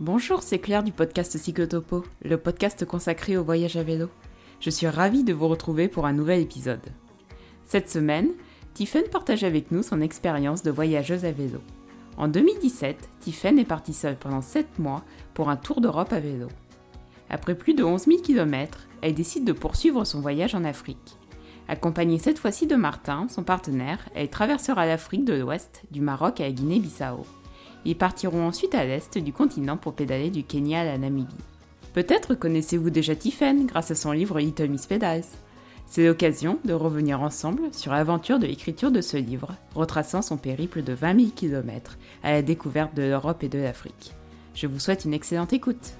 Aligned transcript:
Bonjour, 0.00 0.42
c'est 0.42 0.58
Claire 0.58 0.82
du 0.82 0.92
podcast 0.92 1.36
Cyclotopo, 1.36 2.04
le 2.24 2.38
podcast 2.38 2.86
consacré 2.86 3.36
au 3.36 3.44
voyage 3.44 3.76
à 3.76 3.82
vélo. 3.82 4.08
Je 4.58 4.70
suis 4.70 4.86
ravie 4.86 5.24
de 5.24 5.34
vous 5.34 5.46
retrouver 5.46 5.88
pour 5.88 6.06
un 6.06 6.14
nouvel 6.14 6.40
épisode. 6.40 6.80
Cette 7.66 7.90
semaine, 7.90 8.30
Tiffen 8.72 9.02
partage 9.12 9.44
avec 9.44 9.70
nous 9.70 9.82
son 9.82 10.00
expérience 10.00 10.62
de 10.62 10.70
voyageuse 10.70 11.26
à 11.26 11.32
vélo. 11.32 11.58
En 12.16 12.28
2017, 12.28 13.10
Tiffen 13.20 13.58
est 13.58 13.66
partie 13.66 13.92
seule 13.92 14.16
pendant 14.16 14.40
7 14.40 14.78
mois 14.78 15.04
pour 15.34 15.50
un 15.50 15.56
tour 15.56 15.82
d'Europe 15.82 16.14
à 16.14 16.20
vélo. 16.20 16.48
Après 17.28 17.54
plus 17.54 17.74
de 17.74 17.84
11 17.84 18.06
000 18.06 18.22
km, 18.22 18.88
elle 19.02 19.12
décide 19.12 19.44
de 19.44 19.52
poursuivre 19.52 20.06
son 20.06 20.22
voyage 20.22 20.54
en 20.54 20.64
Afrique. 20.64 21.18
Accompagnée 21.68 22.18
cette 22.18 22.38
fois-ci 22.38 22.66
de 22.66 22.74
Martin, 22.74 23.26
son 23.28 23.42
partenaire, 23.42 24.08
elle 24.14 24.30
traversera 24.30 24.86
l'Afrique 24.86 25.26
de 25.26 25.34
l'Ouest, 25.34 25.82
du 25.90 26.00
Maroc 26.00 26.40
à 26.40 26.44
la 26.44 26.52
Guinée-Bissau. 26.52 27.26
Ils 27.84 27.96
partiront 27.96 28.46
ensuite 28.46 28.74
à 28.74 28.84
l'est 28.84 29.16
du 29.18 29.32
continent 29.32 29.76
pour 29.76 29.94
pédaler 29.94 30.30
du 30.30 30.44
Kenya 30.44 30.80
à 30.80 30.84
la 30.84 30.98
Namibie. 30.98 31.34
Peut-être 31.94 32.34
connaissez-vous 32.34 32.90
déjà 32.90 33.16
Tiffen 33.16 33.66
grâce 33.66 33.90
à 33.90 33.94
son 33.94 34.12
livre 34.12 34.38
Little 34.38 34.68
Miss 34.68 34.86
Pedals. 34.86 35.24
C'est 35.86 36.06
l'occasion 36.06 36.60
de 36.64 36.72
revenir 36.72 37.20
ensemble 37.20 37.74
sur 37.74 37.92
l'aventure 37.92 38.38
de 38.38 38.46
l'écriture 38.46 38.92
de 38.92 39.00
ce 39.00 39.16
livre, 39.16 39.56
retraçant 39.74 40.22
son 40.22 40.36
périple 40.36 40.82
de 40.82 40.92
20 40.92 41.18
000 41.18 41.30
km 41.34 41.98
à 42.22 42.30
la 42.30 42.42
découverte 42.42 42.94
de 42.94 43.02
l'Europe 43.02 43.42
et 43.42 43.48
de 43.48 43.58
l'Afrique. 43.58 44.12
Je 44.54 44.68
vous 44.68 44.78
souhaite 44.78 45.04
une 45.04 45.14
excellente 45.14 45.52
écoute. 45.52 45.94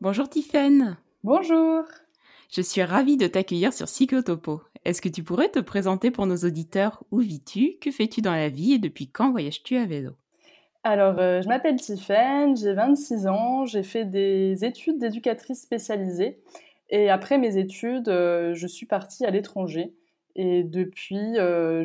Bonjour 0.00 0.28
Tiffen. 0.28 0.96
Bonjour. 1.22 1.84
Je 2.50 2.62
suis 2.62 2.82
ravie 2.82 3.16
de 3.16 3.26
t'accueillir 3.26 3.72
sur 3.72 3.88
Cyclotopo. 3.88 4.62
Est-ce 4.88 5.02
que 5.02 5.10
tu 5.10 5.22
pourrais 5.22 5.50
te 5.50 5.58
présenter 5.58 6.10
pour 6.10 6.24
nos 6.24 6.38
auditeurs? 6.38 7.04
Où 7.10 7.18
vis-tu? 7.18 7.76
Que 7.78 7.90
fais-tu 7.90 8.22
dans 8.22 8.32
la 8.32 8.48
vie? 8.48 8.72
Et 8.72 8.78
depuis 8.78 9.06
quand 9.06 9.30
voyages-tu 9.32 9.76
à 9.76 9.84
vélo? 9.84 10.12
Alors, 10.82 11.18
euh, 11.18 11.42
je 11.42 11.48
m'appelle 11.48 11.76
Tiffaine, 11.76 12.56
j'ai 12.56 12.72
26 12.72 13.26
ans, 13.26 13.66
j'ai 13.66 13.82
fait 13.82 14.06
des 14.06 14.64
études 14.64 14.98
d'éducatrice 14.98 15.60
spécialisée. 15.60 16.40
Et 16.88 17.10
après 17.10 17.36
mes 17.36 17.58
études, 17.58 18.08
euh, 18.08 18.54
je 18.54 18.66
suis 18.66 18.86
partie 18.86 19.26
à 19.26 19.30
l'étranger. 19.30 19.92
Et 20.36 20.64
depuis, 20.64 21.36
euh, 21.36 21.84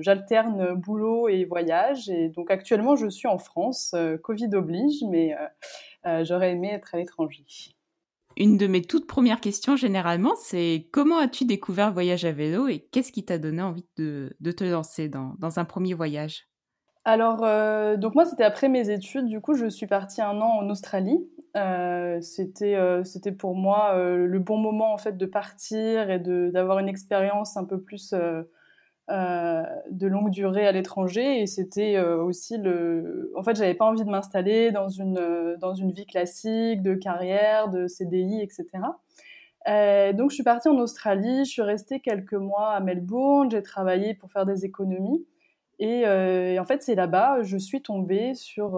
j'alterne 0.00 0.74
boulot 0.74 1.28
et 1.28 1.44
voyage. 1.44 2.08
Et 2.08 2.30
donc 2.30 2.50
actuellement, 2.50 2.96
je 2.96 3.06
suis 3.06 3.28
en 3.28 3.38
France. 3.38 3.94
Covid 4.24 4.50
oblige, 4.54 5.04
mais 5.08 5.36
j'aurais 6.24 6.50
aimé 6.50 6.70
être 6.72 6.96
à 6.96 6.98
l'étranger. 6.98 7.44
Une 8.40 8.56
de 8.56 8.68
mes 8.68 8.82
toutes 8.82 9.08
premières 9.08 9.40
questions 9.40 9.74
généralement, 9.74 10.34
c'est 10.36 10.86
comment 10.92 11.18
as-tu 11.18 11.44
découvert 11.44 11.88
le 11.88 11.92
voyage 11.92 12.24
à 12.24 12.30
vélo 12.30 12.68
et 12.68 12.78
qu'est-ce 12.92 13.10
qui 13.10 13.24
t'a 13.24 13.36
donné 13.36 13.60
envie 13.60 13.84
de, 13.96 14.32
te 14.56 14.62
lancer 14.62 15.08
dans, 15.08 15.34
un 15.58 15.64
premier 15.64 15.92
voyage? 15.92 16.46
Alors, 17.04 17.42
euh, 17.42 17.96
donc 17.96 18.14
moi, 18.14 18.24
c'était 18.24 18.44
après 18.44 18.68
mes 18.68 18.90
études. 18.90 19.26
Du 19.26 19.40
coup, 19.40 19.54
je 19.54 19.66
suis 19.66 19.88
partie 19.88 20.22
un 20.22 20.40
an 20.40 20.60
en 20.60 20.70
Australie. 20.70 21.18
Euh, 21.56 22.20
c'était, 22.20 22.76
euh, 22.76 23.02
c'était 23.02 23.32
pour 23.32 23.56
moi 23.56 23.96
le 23.96 24.38
bon 24.38 24.58
moment 24.58 24.92
en 24.92 24.98
fait 24.98 25.16
de 25.16 25.26
partir 25.26 26.08
et 26.08 26.20
d'avoir 26.20 26.78
une 26.78 26.88
expérience 26.88 27.56
un 27.56 27.64
peu 27.64 27.80
plus 27.80 28.14
euh, 29.10 29.62
de 29.90 30.06
longue 30.06 30.28
durée 30.28 30.66
à 30.66 30.72
l'étranger 30.72 31.40
et 31.40 31.46
c'était 31.46 31.96
euh, 31.96 32.22
aussi 32.22 32.58
le 32.58 33.32
en 33.36 33.42
fait 33.42 33.56
j'avais 33.56 33.72
pas 33.72 33.86
envie 33.86 34.04
de 34.04 34.10
m'installer 34.10 34.70
dans 34.70 34.90
une 34.90 35.16
euh, 35.16 35.56
dans 35.56 35.72
une 35.72 35.92
vie 35.92 36.04
classique 36.04 36.82
de 36.82 36.94
carrière 36.94 37.70
de 37.70 37.86
CDI 37.86 38.42
etc 38.42 38.66
donc 40.14 40.30
je 40.30 40.34
suis 40.34 40.42
partie 40.42 40.68
en 40.68 40.76
Australie 40.76 41.46
je 41.46 41.50
suis 41.50 41.62
restée 41.62 42.00
quelques 42.00 42.34
mois 42.34 42.72
à 42.72 42.80
Melbourne 42.80 43.50
j'ai 43.50 43.62
travaillé 43.62 44.12
pour 44.12 44.30
faire 44.30 44.44
des 44.44 44.66
économies 44.66 45.26
et, 45.78 46.04
en 46.58 46.64
fait 46.66 46.82
c'est 46.82 46.94
là-bas 46.94 47.40
je 47.40 47.56
suis 47.56 47.80
tombée 47.80 48.34
sur 48.34 48.72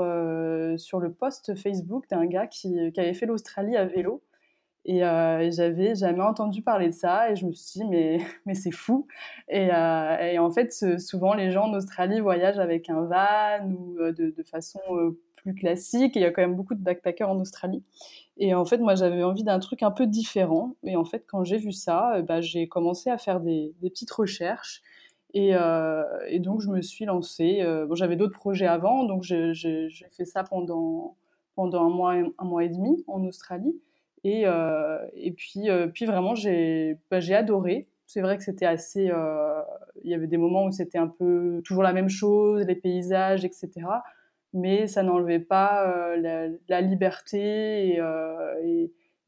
sur 0.76 1.00
le 1.00 1.12
post 1.12 1.56
Facebook 1.56 2.08
d'un 2.08 2.26
gars 2.26 2.46
qui, 2.46 2.92
qui 2.92 3.00
avait 3.00 3.14
fait 3.14 3.26
l'Australie 3.26 3.76
à 3.76 3.84
vélo 3.84 4.22
euh, 4.88 5.38
et, 5.40 5.52
j'avais 5.52 5.94
jamais 5.94 6.22
entendu 6.22 6.62
parler 6.62 6.88
de 6.88 6.94
ça 6.94 7.30
et 7.30 7.36
je 7.36 7.44
me 7.46 7.52
suis 7.52 7.80
dit 7.80 7.86
mais, 7.86 8.18
mais 8.46 8.54
c'est 8.54 8.70
fou. 8.70 9.06
Et, 9.48 9.68
euh, 9.72 10.38
en 10.38 10.50
fait, 10.50 10.72
souvent 10.98 11.34
les 11.34 11.50
gens 11.50 11.66
en 11.68 11.74
Australie 11.74 12.20
voyagent 12.20 12.58
avec 12.58 12.88
un 12.88 13.02
van 13.02 13.66
ou 13.70 13.98
euh, 13.98 14.12
de, 14.12 14.42
façon 14.44 14.80
plus 15.36 15.54
classique. 15.54 16.16
Il 16.16 16.22
y 16.22 16.24
a 16.24 16.30
quand 16.30 16.42
même 16.42 16.56
beaucoup 16.56 16.74
de 16.74 16.82
backpackers 16.82 17.30
en 17.30 17.38
Australie. 17.40 17.82
Et 18.38 18.54
en 18.54 18.64
fait, 18.64 18.78
moi 18.78 18.94
j'avais 18.94 19.22
envie 19.22 19.44
d'un 19.44 19.58
truc 19.58 19.82
un 19.82 19.90
peu 19.90 20.06
différent. 20.06 20.76
Et 20.82 20.96
en 20.96 21.04
fait, 21.04 21.24
quand 21.26 21.44
j'ai 21.44 21.58
vu 21.58 21.72
ça, 21.72 22.22
bah, 22.22 22.40
j'ai 22.40 22.68
commencé 22.68 23.10
à 23.10 23.18
faire 23.18 23.40
des, 23.40 23.74
des 23.80 23.90
petites 23.90 24.10
recherches. 24.10 24.82
Et, 25.34 25.50
et, 26.28 26.40
donc 26.40 26.60
je 26.60 26.68
me 26.70 26.82
suis 26.82 27.04
lancée. 27.04 27.62
bon, 27.86 27.94
j'avais 27.94 28.16
d'autres 28.16 28.38
projets 28.38 28.66
avant, 28.66 29.04
donc 29.04 29.22
j'ai 29.22 29.88
fait 30.10 30.24
ça 30.24 30.42
pendant, 30.42 31.16
pendant 31.54 31.84
un, 31.86 31.90
mois, 31.90 32.14
un 32.14 32.44
mois 32.44 32.64
et 32.64 32.68
demi 32.68 33.04
en 33.06 33.24
Australie. 33.24 33.80
Et, 34.24 34.42
euh, 34.46 34.98
et 35.14 35.32
puis, 35.32 35.70
euh, 35.70 35.86
puis 35.88 36.04
vraiment, 36.04 36.34
j'ai 36.34 36.96
bah, 37.10 37.18
adoré. 37.30 37.88
C'est 38.06 38.20
vrai 38.20 38.36
que 38.36 38.42
c'était 38.42 38.66
assez. 38.66 39.08
Euh, 39.10 39.62
il 40.02 40.10
y 40.10 40.14
avait 40.14 40.26
des 40.26 40.36
moments 40.36 40.64
où 40.64 40.70
c'était 40.70 40.98
un 40.98 41.08
peu 41.08 41.62
toujours 41.64 41.82
la 41.82 41.92
même 41.92 42.08
chose, 42.08 42.66
les 42.66 42.74
paysages, 42.74 43.44
etc. 43.44 43.70
Mais 44.52 44.86
ça 44.88 45.02
n'enlevait 45.02 45.38
pas 45.38 46.16
la, 46.16 46.80
liberté 46.80 48.00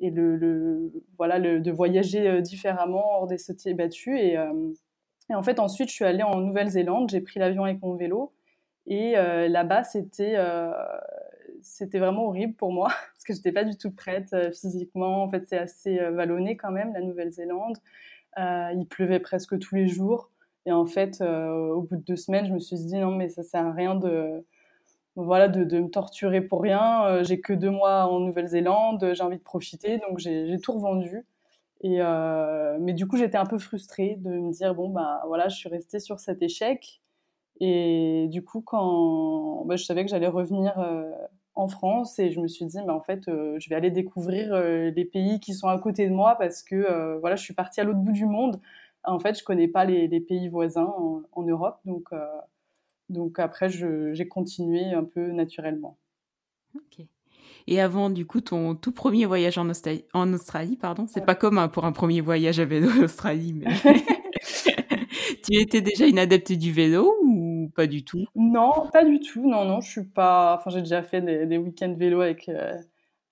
et, 0.00 0.10
le, 0.10 0.92
voilà, 1.16 1.38
de 1.38 1.70
voyager 1.70 2.42
différemment 2.42 3.19
hors 3.19 3.26
des 3.28 3.38
sentiers 3.38 3.75
battus. 3.75 4.19
Et, 4.19 4.36
et, 5.31 5.34
en 5.34 5.42
fait, 5.44 5.60
ensuite, 5.60 5.91
je 5.91 5.94
suis 5.94 6.04
allée 6.04 6.25
en 6.25 6.41
Nouvelle-Zélande, 6.41 7.10
j'ai 7.10 7.20
pris 7.20 7.38
l'avion 7.38 7.64
avec 7.64 7.81
mon 7.82 7.94
vélo. 7.94 8.32
Et 8.86 9.12
là-bas, 9.12 9.84
c'était 9.84 10.36
c'était 11.62 11.99
vraiment 11.99 12.27
horrible 12.27 12.55
pour 12.55 12.73
moi 12.73 12.89
parce 13.15 13.25
que 13.27 13.34
j'étais 13.34 13.53
pas 13.53 13.65
du 13.65 13.77
tout 13.77 13.91
prête 13.91 14.33
euh, 14.33 14.50
physiquement. 14.53 15.23
En 15.23 15.31
fait, 15.31 15.45
c'est 15.49 15.59
assez 15.59 15.99
euh, 15.99 16.11
vallonné 16.11 16.56
quand 16.56 16.71
même, 16.71 16.93
la 16.93 17.00
Nouvelle-Zélande. 17.00 17.78
Euh, 18.39 18.73
il 18.75 18.87
pleuvait 18.87 19.21
presque 19.21 19.59
tous 19.59 19.75
les 19.75 19.89
jours. 19.89 20.31
Et 20.67 20.73
en 20.73 20.87
fait, 20.87 21.21
au 21.21 21.83
bout 21.83 21.97
de 21.97 22.03
deux 22.03 22.17
semaines, 22.17 22.47
je 22.47 22.53
me 22.53 22.61
suis 22.61 22.77
dit 22.77 22.97
non, 22.97 23.11
mais 23.11 23.28
ça 23.28 23.43
sert 23.43 23.67
à 23.67 23.73
rien 23.73 23.97
de, 23.97 24.47
voilà, 25.17 25.49
de, 25.49 25.81
me 25.81 25.89
torturer 25.89 26.41
pour 26.41 26.62
rien. 26.62 27.21
j'ai 27.25 27.41
que 27.41 27.53
deux 27.53 27.71
mois 27.71 28.06
en 28.06 28.21
Nouvelle-Zélande, 28.21 29.12
j'ai 29.12 29.23
envie 29.25 29.39
de 29.39 29.43
profiter, 29.43 29.99
donc 29.99 30.21
j'ai 30.21 30.56
tout 30.61 30.73
revendu. 30.73 31.27
Et 31.81 31.99
mais 32.81 32.93
du 32.93 33.09
coup, 33.09 33.17
j'étais 33.17 33.39
un 33.39 33.47
peu 33.47 33.59
frustrée 33.59 34.15
de 34.21 34.31
me 34.31 34.53
dire 34.53 34.77
bon 34.77 34.89
bah 34.89 35.25
voilà, 35.27 35.49
je 35.49 35.56
suis 35.56 35.69
restée 35.69 35.99
sur 35.99 36.21
cet 36.21 36.43
échec. 36.43 37.03
Et 37.59 38.29
du 38.31 38.44
coup, 38.44 38.61
quand 38.61 39.65
bah, 39.65 39.75
je 39.75 39.84
savais 39.84 40.05
que 40.05 40.11
j'allais 40.12 40.29
revenir 40.29 40.75
en 41.54 41.68
France 41.68 42.18
et 42.18 42.30
je 42.30 42.40
me 42.40 42.48
suis 42.48 42.64
dit 42.64 42.78
mais 42.78 42.92
en 42.92 43.00
fait 43.00 43.28
euh, 43.28 43.56
je 43.58 43.68
vais 43.68 43.74
aller 43.74 43.90
découvrir 43.90 44.54
euh, 44.54 44.90
les 44.90 45.04
pays 45.04 45.38
qui 45.40 45.54
sont 45.54 45.68
à 45.68 45.78
côté 45.78 46.08
de 46.08 46.14
moi 46.14 46.36
parce 46.38 46.62
que 46.62 46.74
euh, 46.74 47.18
voilà 47.18 47.36
je 47.36 47.42
suis 47.42 47.54
partie 47.54 47.80
à 47.80 47.84
l'autre 47.84 47.98
bout 47.98 48.12
du 48.12 48.26
monde. 48.26 48.60
En 49.04 49.18
fait 49.18 49.38
je 49.38 49.44
connais 49.44 49.68
pas 49.68 49.84
les, 49.84 50.20
pays 50.20 50.48
voisins 50.48 50.92
en, 51.32 51.42
Europe 51.42 51.80
donc 51.84 52.10
donc 53.08 53.38
après 53.38 53.68
j'ai 53.68 54.28
continué 54.28 54.84
un 54.94 55.04
peu 55.04 55.32
naturellement. 55.32 55.98
Ok. 56.76 57.04
Et 57.66 57.80
avant 57.80 58.10
du 58.10 58.26
coup 58.26 58.40
ton 58.40 58.74
tout 58.74 58.92
premier 58.92 59.26
voyage 59.26 59.58
en 59.58 59.69
Australie, 59.69 60.04
en 60.14 60.32
Australie 60.32 60.76
pardon 60.76 61.06
c'est 61.08 61.24
pas 61.24 61.34
commun 61.34 61.69
pour 61.69 61.84
un 61.84 61.92
premier 61.92 62.20
voyage 62.20 62.60
à 62.60 62.64
vélo 62.64 62.88
en 62.98 63.02
Australie 63.02 63.54
mais 63.54 63.72
tu 65.42 65.56
étais 65.56 65.80
déjà 65.80 66.06
une 66.06 66.19
adepte 66.19 66.52
du 66.52 66.72
vélo 66.72 67.12
pas 67.72 67.87
du 67.87 68.05
tout? 68.05 68.25
Non, 68.34 68.88
pas 68.93 69.05
du 69.05 69.21
tout. 69.21 69.49
Non, 69.49 69.65
non, 69.65 69.81
je 69.81 69.91
suis 69.91 70.05
pas. 70.05 70.56
Enfin, 70.59 70.71
j'ai 70.71 70.81
déjà 70.81 71.03
fait 71.03 71.21
des, 71.21 71.59
week-ends 71.59 71.94
vélo 71.97 72.21
avec, 72.21 72.49
euh, 72.49 72.75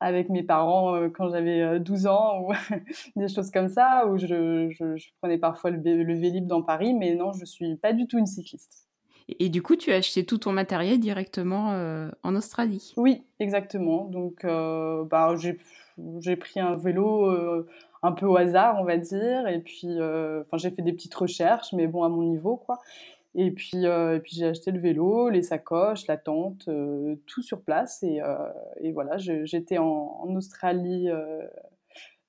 avec 0.01 0.29
mes 0.29 0.43
parents 0.43 0.95
euh, 0.95 1.09
quand 1.09 1.31
j'avais 1.31 1.79
12 1.81 2.07
euh, 2.07 2.11
ans 2.11 2.43
ou 2.49 2.53
des 3.17 3.29
choses 3.29 3.51
comme 3.51 3.69
ça, 3.69 4.07
où 4.07 4.19
je, 4.19 4.71
je, 4.71 5.09
prenais 5.21 5.39
parfois 5.39 5.71
le, 5.71 5.79
le, 5.79 6.15
Vélib 6.15 6.47
dans 6.47 6.63
Paris, 6.63 6.95
mais 6.95 7.15
non, 7.15 7.33
je 7.33 7.45
suis 7.45 7.77
pas 7.77 7.93
du 7.93 8.07
tout 8.07 8.19
une 8.19 8.27
cycliste. 8.27 8.89
Et, 9.39 9.49
du 9.49 9.63
coup, 9.63 9.77
tu 9.77 9.93
as 9.93 9.97
acheté 9.97 10.27
tout 10.27 10.39
ton 10.39 10.51
matériel 10.51 10.99
directement 10.99 11.69
en 12.25 12.35
Australie? 12.35 12.93
Oui, 12.97 13.23
exactement. 13.39 14.07
Donc, 14.07 14.45
bah, 14.45 15.37
j'ai 16.19 16.37
pris 16.37 16.59
un 16.59 16.75
vélo 16.75 17.31
un 18.03 18.11
peu 18.11 18.27
au 18.27 18.37
hasard, 18.37 18.81
on 18.81 18.85
va 18.85 18.97
dire. 18.97 19.47
Et 19.47 19.61
puis, 19.61 19.87
enfin, 19.87 20.57
j'ai 20.57 20.73
fait 20.73 20.83
des 20.83 20.93
petites 20.93 21.15
recherches, 21.15 21.73
mais 21.73 21.87
bon, 21.87 22.03
à 22.03 22.09
mon 22.09 22.25
niveau, 22.25 22.57
quoi. 22.57 22.81
Et 23.35 23.53
puis, 23.53 23.87
euh, 23.87 24.17
et 24.17 24.21
puis 24.21 24.33
j'ai 24.35 24.47
acheté 24.47 24.73
le 24.73 24.81
vélo, 24.81 25.29
les 25.29 25.43
sacoches, 25.43 26.07
la 26.09 26.17
tente, 26.17 26.67
euh, 26.69 27.17
tout 27.27 27.43
sur 27.43 27.63
place. 27.63 28.03
Et, 28.03 28.21
euh, 28.21 28.37
et 28.81 28.93
voilà, 28.93 29.19
j'étais 29.19 29.79
en, 29.79 30.35
Australie 30.35 31.09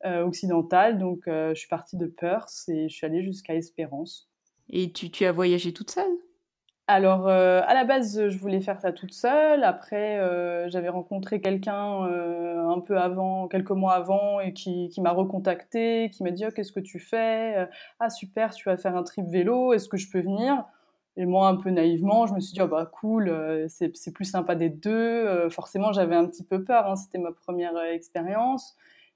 occidentale, 0.03 0.97
donc 0.97 1.23
je 1.27 1.53
suis 1.53 1.67
partie 1.67 1.95
de 1.95 2.07
Perth 2.07 2.51
et 2.67 2.89
je 2.89 2.95
suis 2.95 3.05
allée 3.05 3.23
jusqu'à 3.23 3.53
Espérance. 3.53 4.27
Et 4.69 4.91
tu, 4.91 5.11
tu 5.11 5.25
as 5.25 5.31
voyagé 5.31 5.73
toute 5.73 5.91
seule? 5.91 6.11
Alors, 6.87 7.27
à 7.27 7.73
la 7.73 7.85
base, 7.85 8.27
je 8.27 8.37
voulais 8.37 8.59
faire 8.59 8.81
ça 8.81 8.91
toute 8.91 9.13
seule. 9.13 9.63
Après, 9.63 10.17
j'avais 10.69 10.89
rencontré 10.89 11.39
quelqu'un 11.39 12.01
un 12.03 12.79
peu 12.79 12.97
avant, 12.97 13.47
quelques 13.47 13.71
mois 13.71 13.93
avant, 13.93 14.39
et 14.39 14.53
qui, 14.53 14.89
qui 14.89 15.01
m'a 15.01 15.11
recontacté, 15.11 16.09
qui 16.11 16.23
m'a 16.23 16.31
dit 16.31 16.45
oh, 16.47 16.51
Qu'est-ce 16.53 16.71
que 16.71 16.79
tu 16.79 16.99
fais? 16.99 17.67
Ah, 17.99 18.09
super, 18.09 18.53
tu 18.55 18.67
vas 18.67 18.77
faire 18.77 18.95
un 18.95 19.03
trip 19.03 19.25
vélo, 19.27 19.73
est-ce 19.73 19.87
que 19.87 19.97
je 19.97 20.09
peux 20.09 20.21
venir? 20.21 20.65
Et 21.17 21.25
moi, 21.25 21.47
un 21.49 21.55
peu 21.57 21.69
naïvement, 21.71 22.25
je 22.25 22.33
me 22.33 22.39
suis 22.39 22.53
dit, 22.53 22.61
oh 22.61 22.67
bah 22.67 22.89
cool, 22.91 23.27
euh, 23.29 23.67
c'est 23.67 24.11
plus 24.13 24.25
sympa 24.25 24.55
des 24.55 24.69
deux. 24.69 24.91
Euh, 24.91 25.49
forcément, 25.49 25.91
j'avais 25.91 26.15
un 26.15 26.25
petit 26.25 26.43
peu 26.43 26.63
peur, 26.63 26.87
hein, 26.87 26.95
c'était 26.95 27.17
ma 27.17 27.31
première 27.33 27.75
euh, 27.75 27.91
expérience. 27.91 28.75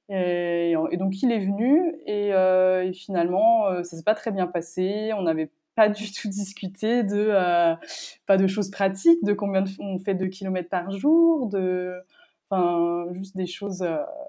Et, 0.10 0.76
donc, 1.00 1.22
il 1.24 1.32
est 1.32 1.40
venu 1.40 1.96
et, 2.06 2.32
finalement, 2.94 3.84
ça 3.84 3.98
s'est 3.98 4.04
pas 4.04 4.14
très 4.14 4.32
bien 4.32 4.46
passé. 4.46 5.12
On 5.18 5.24
n'avait 5.24 5.50
pas 5.76 5.90
du 5.90 6.12
tout 6.12 6.28
discuté 6.30 7.04
de 7.04 7.32
pas 8.28 8.38
de 8.38 8.48
choses 8.48 8.70
pratiques, 8.70 9.24
de 9.24 9.34
combien 9.34 9.64
on 9.80 9.98
fait 9.98 10.14
de 10.14 10.28
kilomètres 10.28 10.70
par 10.70 10.92
jour, 10.92 11.48
de 11.48 11.96
enfin 12.50 13.08
juste 13.14 13.36
des 13.36 13.48
choses, 13.48 13.84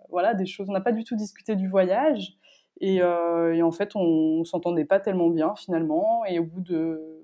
voilà, 0.08 0.32
des 0.32 0.46
choses. 0.46 0.70
On 0.70 0.72
n'a 0.72 0.80
pas 0.80 0.92
du 0.92 1.04
tout 1.04 1.16
discuté 1.16 1.56
du 1.56 1.68
voyage. 1.68 2.38
Et, 2.80 2.96
et 2.96 3.62
en 3.62 3.70
fait, 3.70 3.96
on, 3.96 4.00
on 4.00 4.44
s'entendait 4.44 4.86
pas 4.86 4.98
tellement 4.98 5.28
bien 5.28 5.54
finalement. 5.56 6.24
Et 6.24 6.38
au 6.38 6.44
bout 6.44 6.62
de 6.62 7.15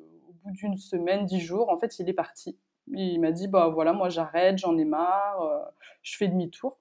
bout 0.44 0.52
d'une 0.52 0.76
semaine, 0.76 1.26
dix 1.26 1.40
jours, 1.40 1.70
en 1.70 1.78
fait, 1.78 1.98
il 1.98 2.08
est 2.08 2.14
parti. 2.14 2.56
Il 2.88 3.20
m'a 3.20 3.32
dit, 3.32 3.48
bah 3.48 3.68
voilà, 3.68 3.92
moi 3.92 4.08
j'arrête, 4.08 4.58
j'en 4.58 4.76
ai 4.76 4.84
marre, 4.84 5.42
euh, 5.42 5.70
je 6.02 6.16
fais 6.16 6.28
demi-tour. 6.28 6.78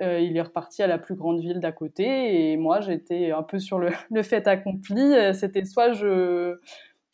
Euh, 0.00 0.20
il 0.20 0.36
est 0.36 0.42
reparti 0.42 0.82
à 0.82 0.86
la 0.86 0.98
plus 0.98 1.14
grande 1.14 1.40
ville 1.40 1.60
d'à 1.60 1.70
côté 1.70 2.50
et 2.50 2.56
moi 2.56 2.80
j'étais 2.80 3.30
un 3.30 3.42
peu 3.42 3.58
sur 3.58 3.78
le, 3.78 3.90
fait 4.22 4.48
accompli. 4.48 5.00
Euh, 5.00 5.34
c'était 5.34 5.64
soit 5.64 5.92
je, 5.92 6.58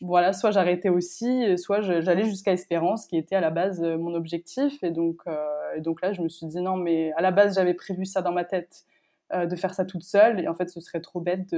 voilà, 0.00 0.32
soit 0.32 0.52
j'arrêtais 0.52 0.88
aussi, 0.88 1.58
soit 1.58 1.80
j'allais 1.80 2.24
jusqu'à 2.24 2.52
Espérance, 2.52 3.06
qui 3.06 3.16
était 3.16 3.34
à 3.34 3.40
la 3.40 3.50
base 3.50 3.82
mon 3.82 4.14
objectif. 4.14 4.82
Et 4.84 4.90
donc, 4.90 5.22
et 5.76 5.80
donc 5.80 6.02
là, 6.02 6.12
je 6.12 6.22
me 6.22 6.28
suis 6.28 6.46
dit 6.46 6.60
non, 6.60 6.76
mais 6.76 7.12
à 7.16 7.22
la 7.22 7.32
base 7.32 7.56
j'avais 7.56 7.74
prévu 7.74 8.04
ça 8.04 8.22
dans 8.22 8.32
ma 8.32 8.44
tête, 8.44 8.84
de 9.34 9.56
faire 9.56 9.74
ça 9.74 9.84
toute 9.84 10.04
seule. 10.04 10.38
Et 10.40 10.46
en 10.46 10.54
fait, 10.54 10.70
ce 10.70 10.80
serait 10.80 11.00
trop 11.00 11.20
bête 11.20 11.54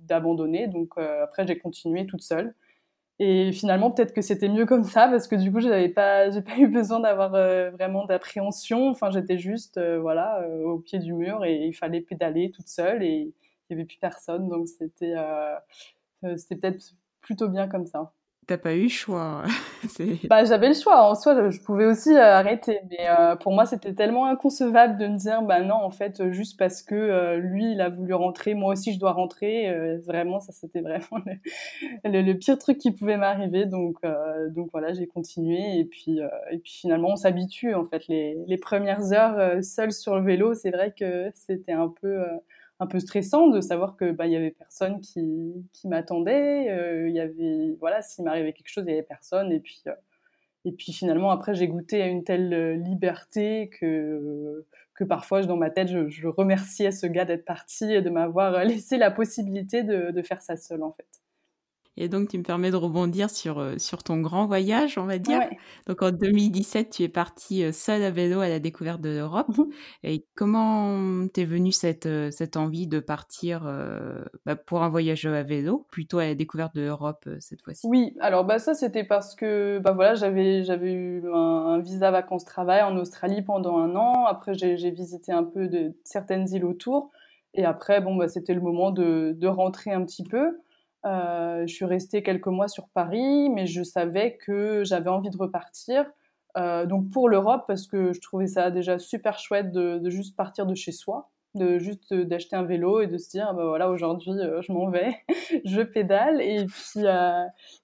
d'abandonner. 0.00 0.66
Donc 0.66 0.98
après, 0.98 1.46
j'ai 1.46 1.56
continué 1.56 2.04
toute 2.06 2.22
seule. 2.22 2.52
Et 3.18 3.50
finalement, 3.52 3.90
peut-être 3.90 4.12
que 4.12 4.20
c'était 4.20 4.48
mieux 4.48 4.66
comme 4.66 4.84
ça 4.84 5.08
parce 5.08 5.26
que 5.26 5.36
du 5.36 5.50
coup, 5.50 5.60
j'avais 5.60 5.88
pas, 5.88 6.30
j'ai 6.30 6.42
pas 6.42 6.58
eu 6.58 6.68
besoin 6.68 7.00
d'avoir 7.00 7.34
euh, 7.34 7.70
vraiment 7.70 8.04
d'appréhension. 8.04 8.88
Enfin, 8.90 9.10
j'étais 9.10 9.38
juste, 9.38 9.78
euh, 9.78 9.98
voilà, 10.00 10.40
euh, 10.42 10.64
au 10.64 10.78
pied 10.78 10.98
du 10.98 11.14
mur 11.14 11.44
et 11.44 11.66
il 11.66 11.72
fallait 11.74 12.02
pédaler 12.02 12.50
toute 12.50 12.68
seule 12.68 13.02
et 13.02 13.32
il 13.70 13.70
y 13.70 13.74
avait 13.74 13.84
plus 13.86 13.98
personne. 13.98 14.48
Donc 14.48 14.68
c'était, 14.68 15.14
c'était 16.36 16.56
peut-être 16.56 16.94
plutôt 17.20 17.48
bien 17.48 17.68
comme 17.68 17.86
ça. 17.86 18.12
T'as 18.46 18.58
pas 18.58 18.74
eu 18.74 18.84
le 18.84 18.88
choix. 18.88 19.42
bah, 20.30 20.44
j'avais 20.44 20.68
le 20.68 20.74
choix. 20.74 21.02
En 21.02 21.16
soi, 21.16 21.50
je 21.50 21.60
pouvais 21.60 21.84
aussi 21.84 22.12
euh, 22.14 22.22
arrêter. 22.22 22.78
Mais 22.90 23.08
euh, 23.08 23.34
pour 23.34 23.52
moi, 23.52 23.66
c'était 23.66 23.92
tellement 23.92 24.26
inconcevable 24.26 24.98
de 24.98 25.08
me 25.08 25.16
dire, 25.16 25.42
bah 25.42 25.62
non, 25.62 25.74
en 25.74 25.90
fait, 25.90 26.30
juste 26.30 26.56
parce 26.56 26.80
que 26.80 26.94
euh, 26.94 27.38
lui, 27.38 27.72
il 27.72 27.80
a 27.80 27.88
voulu 27.88 28.14
rentrer, 28.14 28.54
moi 28.54 28.72
aussi, 28.74 28.92
je 28.92 29.00
dois 29.00 29.10
rentrer. 29.10 29.74
vraiment, 30.06 30.38
ça, 30.38 30.52
c'était 30.52 30.80
vraiment 30.80 31.24
le, 32.04 32.32
pire 32.34 32.56
truc 32.56 32.78
qui 32.78 32.92
pouvait 32.92 33.16
m'arriver. 33.16 33.66
Donc, 33.66 33.96
donc 34.50 34.68
voilà, 34.70 34.92
j'ai 34.92 35.08
continué. 35.08 35.80
Et 35.80 35.84
puis, 35.84 36.20
et 36.52 36.58
puis 36.58 36.72
finalement, 36.72 37.08
on 37.10 37.16
s'habitue. 37.16 37.74
En 37.74 37.86
fait, 37.86 38.06
les, 38.06 38.36
les 38.46 38.58
premières 38.58 39.12
heures 39.12 39.64
seules 39.64 39.92
sur 39.92 40.14
le 40.14 40.24
vélo, 40.24 40.54
c'est 40.54 40.70
vrai 40.70 40.94
que 40.96 41.32
c'était 41.34 41.72
un 41.72 41.92
peu 42.00 42.22
un 42.78 42.86
peu 42.86 42.98
stressant 42.98 43.48
de 43.48 43.60
savoir 43.60 43.96
que 43.96 44.10
bah 44.10 44.26
il 44.26 44.32
y 44.32 44.36
avait 44.36 44.50
personne 44.50 45.00
qui, 45.00 45.66
qui 45.72 45.88
m'attendait 45.88 46.70
euh, 46.70 47.08
il 47.08 47.14
y 47.14 47.20
avait 47.20 47.76
voilà 47.80 48.02
s'il 48.02 48.24
m'arrivait 48.24 48.52
quelque 48.52 48.68
chose 48.68 48.84
il 48.86 48.90
y 48.90 48.94
avait 48.94 49.02
personne. 49.02 49.52
Et 49.52 49.60
puis 49.60 49.82
euh, 49.86 49.94
et 50.64 50.72
puis 50.72 50.92
finalement 50.92 51.30
après 51.30 51.54
j'ai 51.54 51.68
goûté 51.68 52.02
à 52.02 52.06
une 52.06 52.24
telle 52.24 52.52
euh, 52.52 52.74
liberté 52.76 53.70
que 53.70 54.66
que 54.94 55.04
parfois 55.04 55.42
dans 55.42 55.56
ma 55.56 55.70
tête 55.70 55.88
je, 55.88 56.08
je 56.08 56.28
remerciais 56.28 56.90
ce 56.90 57.06
gars 57.06 57.24
d'être 57.24 57.44
parti 57.44 57.84
et 57.92 58.02
de 58.02 58.10
m'avoir 58.10 58.64
laissé 58.64 58.98
la 58.98 59.10
possibilité 59.10 59.82
de, 59.82 60.10
de 60.10 60.22
faire 60.22 60.42
ça 60.42 60.56
seule 60.56 60.82
en 60.82 60.92
fait 60.92 61.06
et 61.98 62.08
donc, 62.08 62.28
tu 62.28 62.36
me 62.36 62.42
permets 62.42 62.70
de 62.70 62.76
rebondir 62.76 63.30
sur, 63.30 63.58
euh, 63.58 63.78
sur 63.78 64.02
ton 64.02 64.20
grand 64.20 64.46
voyage, 64.46 64.98
on 64.98 65.06
va 65.06 65.16
dire. 65.18 65.40
Donc, 65.86 66.02
en 66.02 66.10
2017, 66.10 66.90
tu 66.90 67.02
es 67.04 67.08
partie 67.08 67.64
euh, 67.64 67.72
seule 67.72 68.02
à 68.02 68.10
vélo 68.10 68.40
à 68.40 68.48
la 68.48 68.58
découverte 68.58 69.00
de 69.00 69.08
l'Europe. 69.08 69.46
Mmh 69.48 69.64
Et 70.02 70.26
comment 70.34 71.26
t'es 71.28 71.44
venue 71.44 71.72
cette, 71.72 72.06
euh, 72.06 72.30
cette 72.30 72.56
envie 72.56 72.86
de 72.86 73.00
partir 73.00 73.62
bah, 74.44 74.56
pour 74.56 74.82
un 74.82 74.88
voyage 74.88 75.24
à 75.26 75.42
vélo, 75.42 75.86
plutôt 75.90 76.18
à 76.18 76.26
la 76.26 76.34
découverte 76.34 76.74
de 76.74 76.82
l'Europe 76.82 77.28
cette 77.40 77.62
fois-ci? 77.62 77.86
Oui, 77.86 78.14
alors 78.20 78.44
bah, 78.44 78.58
ça, 78.58 78.74
c'était 78.74 79.04
parce 79.04 79.34
que 79.34 79.78
bah, 79.78 79.92
voilà, 79.92 80.14
j'avais, 80.14 80.64
j'avais 80.64 80.92
eu 80.92 81.22
un, 81.32 81.78
visa 81.78 82.10
vacances-travail 82.10 82.82
en 82.82 82.96
Australie 82.96 83.42
pendant 83.42 83.78
un 83.78 83.94
an. 83.96 84.26
Après, 84.26 84.54
j'ai, 84.54 84.76
j'ai 84.76 84.90
visité 84.90 85.32
un 85.32 85.44
peu 85.44 85.68
de 85.68 85.94
certaines 86.04 86.46
îles 86.52 86.64
autour. 86.64 87.10
Et 87.54 87.64
après, 87.64 88.00
bon, 88.00 88.16
bah, 88.16 88.28
c'était 88.28 88.54
le 88.54 88.60
moment 88.60 88.90
de, 88.90 89.34
de 89.36 89.46
rentrer 89.46 89.92
un 89.92 90.04
petit 90.04 90.24
peu. 90.24 90.58
Euh, 91.06 91.66
je 91.66 91.74
suis 91.74 91.84
restée 91.84 92.22
quelques 92.22 92.46
mois 92.48 92.68
sur 92.68 92.88
Paris, 92.88 93.48
mais 93.50 93.66
je 93.66 93.82
savais 93.82 94.36
que 94.36 94.82
j'avais 94.84 95.10
envie 95.10 95.30
de 95.30 95.36
repartir. 95.36 96.04
Euh, 96.56 96.86
donc 96.86 97.10
pour 97.10 97.28
l'Europe, 97.28 97.64
parce 97.68 97.86
que 97.86 98.12
je 98.12 98.20
trouvais 98.20 98.46
ça 98.46 98.70
déjà 98.70 98.98
super 98.98 99.38
chouette 99.38 99.72
de, 99.72 100.00
juste 100.10 100.36
partir 100.36 100.66
de 100.66 100.74
chez 100.74 100.90
soi, 100.90 101.30
de 101.54 101.78
juste 101.78 102.12
d'acheter 102.12 102.56
un 102.56 102.64
vélo 102.64 103.00
et 103.00 103.06
de 103.06 103.18
se 103.18 103.30
dire, 103.30 103.54
bah 103.54 103.64
voilà, 103.66 103.88
aujourd'hui, 103.90 104.32
euh, 104.32 104.62
je 104.62 104.72
m'en 104.72 104.88
vais, 104.90 105.14
je 105.64 105.82
pédale. 105.82 106.40
Et 106.40 106.66
puis, 106.66 107.04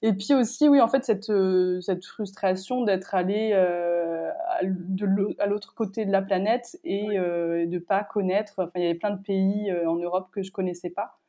et 0.03 0.13
puis 0.15 0.35
aussi, 0.35 0.69
oui, 0.69 0.81
en 0.81 0.89
fait, 0.89 1.05
cette, 1.05 1.33
cette 1.81 2.05
frustration 2.05 2.83
d'être 2.83 3.15
allé 3.15 3.53
à 3.53 5.47
l'autre 5.47 5.75
côté 5.75 6.07
de 6.07 6.11
la 6.11 6.23
planète 6.23 6.77
et 6.83 7.07
de 7.19 7.67
ne 7.67 7.79
pas 7.79 8.03
connaître, 8.03 8.55
enfin, 8.59 8.71
il 8.77 8.83
y 8.83 8.87
avait 8.87 8.95
plein 8.99 9.13
de 9.13 9.23
pays 9.23 9.73
en 9.87 9.97
Europe 9.97 10.29
que 10.33 10.43
je 10.43 10.51
connaissais 10.51 10.91
pas. 10.91 11.22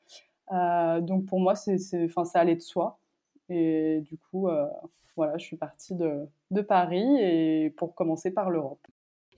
Euh, 0.51 1.01
donc 1.01 1.25
pour 1.25 1.40
moi, 1.40 1.56
c'est, 1.56 1.78
enfin, 2.06 2.25
ça 2.25 2.40
allait 2.40 2.56
de 2.56 2.62
soi. 2.62 3.00
Et 3.50 4.01
du 4.01 4.18
coup, 4.18 4.48
euh, 4.48 4.66
voilà, 5.16 5.38
je 5.38 5.45
suis 5.45 5.57
partie 5.57 5.95
de, 5.95 6.28
Paris 6.62 7.18
et 7.19 7.74
pour 7.78 7.95
commencer 7.95 8.31
par 8.31 8.50
l'Europe. 8.50 8.86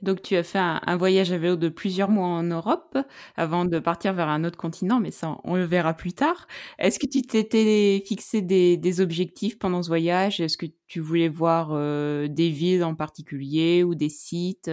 Donc 0.02 0.22
tu 0.22 0.36
as 0.36 0.44
fait 0.44 0.60
un, 0.60 0.98
voyage 0.98 1.32
à 1.32 1.38
vélo 1.38 1.56
de 1.56 1.70
plusieurs 1.70 2.10
mois 2.10 2.28
en 2.28 2.44
Europe 2.44 2.98
avant 3.38 3.64
de 3.64 3.80
partir 3.80 4.14
vers 4.14 4.28
un 4.28 4.44
autre 4.44 4.58
continent, 4.58 5.00
mais 5.00 5.10
ça 5.10 5.38
on 5.46 5.56
le 5.56 5.64
verra 5.64 5.94
plus 5.94 6.12
tard. 6.12 6.48
Est-ce 6.78 7.00
que 7.00 7.08
tu 7.08 7.22
t'étais 7.22 8.04
fixé 8.06 8.42
des, 8.42 8.76
des, 8.76 9.00
objectifs 9.00 9.58
pendant 9.58 9.82
ce 9.82 9.88
voyage? 9.88 10.42
Est-ce 10.42 10.58
que 10.58 10.66
tu 10.88 11.00
voulais 11.00 11.30
voir 11.30 11.70
euh, 11.72 12.28
des 12.28 12.50
villes 12.50 12.84
en 12.84 12.94
particulier 12.94 13.84
ou 13.84 13.96
des 13.96 14.10
sites? 14.10 14.70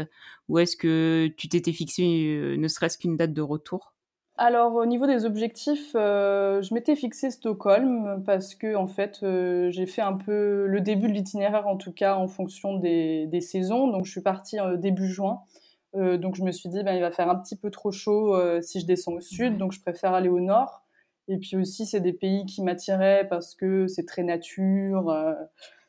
Ou 0.48 0.58
est-ce 0.58 0.76
que 0.76 1.32
tu 1.36 1.48
t'étais 1.48 1.72
fixé 1.72 2.02
ne 2.58 2.68
serait-ce 2.68 2.98
qu'une 2.98 3.16
date 3.16 3.32
de 3.32 3.42
retour? 3.42 3.91
Alors 4.38 4.74
au 4.76 4.86
niveau 4.86 5.06
des 5.06 5.26
objectifs, 5.26 5.92
euh, 5.94 6.62
je 6.62 6.72
m'étais 6.72 6.96
fixé 6.96 7.30
Stockholm 7.30 8.22
parce 8.24 8.54
que 8.54 8.74
en 8.74 8.86
fait 8.86 9.20
euh, 9.22 9.70
j'ai 9.70 9.84
fait 9.84 10.00
un 10.00 10.14
peu 10.14 10.66
le 10.66 10.80
début 10.80 11.08
de 11.08 11.12
l'itinéraire 11.12 11.66
en 11.66 11.76
tout 11.76 11.92
cas 11.92 12.16
en 12.16 12.28
fonction 12.28 12.76
des, 12.78 13.28
saisons. 13.42 13.88
Donc 13.88 14.06
je 14.06 14.10
suis 14.10 14.22
partie 14.22 14.58
euh, 14.58 14.76
début 14.76 15.06
juin. 15.06 15.42
donc 15.94 16.34
je 16.36 16.42
me 16.42 16.50
suis 16.50 16.70
dit 16.70 16.82
ben, 16.82 16.94
il 16.94 17.02
va 17.02 17.10
faire 17.10 17.28
un 17.28 17.36
petit 17.36 17.56
peu 17.56 17.70
trop 17.70 17.92
chaud 17.92 18.34
si 18.62 18.80
je 18.80 18.86
descends 18.86 19.12
au 19.12 19.20
sud, 19.20 19.58
donc 19.58 19.72
je 19.72 19.80
préfère 19.82 20.14
aller 20.14 20.30
au 20.30 20.40
nord. 20.40 20.82
Et 21.28 21.38
puis 21.38 21.56
aussi 21.56 21.86
c'est 21.86 22.00
des 22.00 22.14
pays 22.14 22.46
qui 22.46 22.62
m'attiraient 22.62 23.26
parce 23.28 23.54
que 23.54 23.86
c'est 23.86 24.06
très 24.06 24.22
nature. 24.22 25.14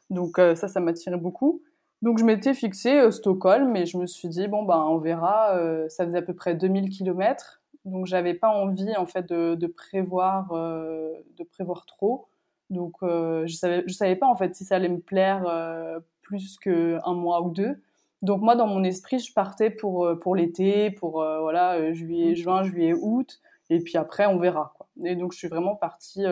donc 0.09 0.35
ça 0.37 0.67
ça 0.67 0.79
m'attirait 0.81 1.17
beaucoup. 1.17 1.61
Donc 2.01 2.19
je 2.19 2.25
m'étais 2.25 2.53
fixé 2.53 3.09
Stockholm 3.11 3.75
et 3.77 3.85
je 3.85 3.97
me 3.97 4.05
suis 4.05 4.27
dit 4.27 4.47
bon 4.49 4.63
ben 4.63 4.85
on 4.89 4.97
verra. 4.97 5.57
ça 5.89 6.05
faisait 6.05 6.17
à 6.17 6.21
peu 6.21 6.35
près 6.35 6.55
2000 6.55 6.89
km 6.89 7.62
donc 7.85 8.05
j'avais 8.05 8.33
pas 8.33 8.49
envie 8.49 8.95
en 8.95 9.05
fait 9.05 9.27
de, 9.27 9.55
de 9.55 9.67
prévoir 9.67 10.51
euh, 10.53 11.11
de 11.37 11.43
prévoir 11.43 11.85
trop. 11.85 12.27
Donc 12.69 12.95
euh, 13.03 13.45
je 13.45 13.55
savais 13.55 13.83
je 13.87 13.93
savais 13.93 14.15
pas 14.15 14.27
en 14.27 14.35
fait 14.35 14.55
si 14.55 14.63
ça 14.63 14.75
allait 14.75 14.89
me 14.89 14.99
plaire 14.99 15.45
euh, 15.47 15.99
plus 16.21 16.57
qu'un 16.59 17.13
mois 17.13 17.41
ou 17.41 17.49
deux. 17.49 17.81
Donc 18.21 18.41
moi 18.41 18.55
dans 18.55 18.67
mon 18.67 18.83
esprit 18.83 19.19
je 19.19 19.33
partais 19.33 19.69
pour 19.69 20.07
pour 20.21 20.35
l'été, 20.35 20.91
pour 20.91 21.13
voilà 21.13 21.91
juillet, 21.93 22.31
mmh. 22.31 22.35
juin, 22.35 22.63
juillet, 22.63 22.93
août, 22.93 23.41
et 23.69 23.79
puis 23.79 23.97
après 23.97 24.27
on 24.27 24.37
verra. 24.39 24.73
Quoi. 24.77 24.87
Et 25.03 25.15
donc 25.17 25.33
je 25.33 25.37
suis 25.37 25.49
vraiment 25.49 25.75
partie 25.75 26.23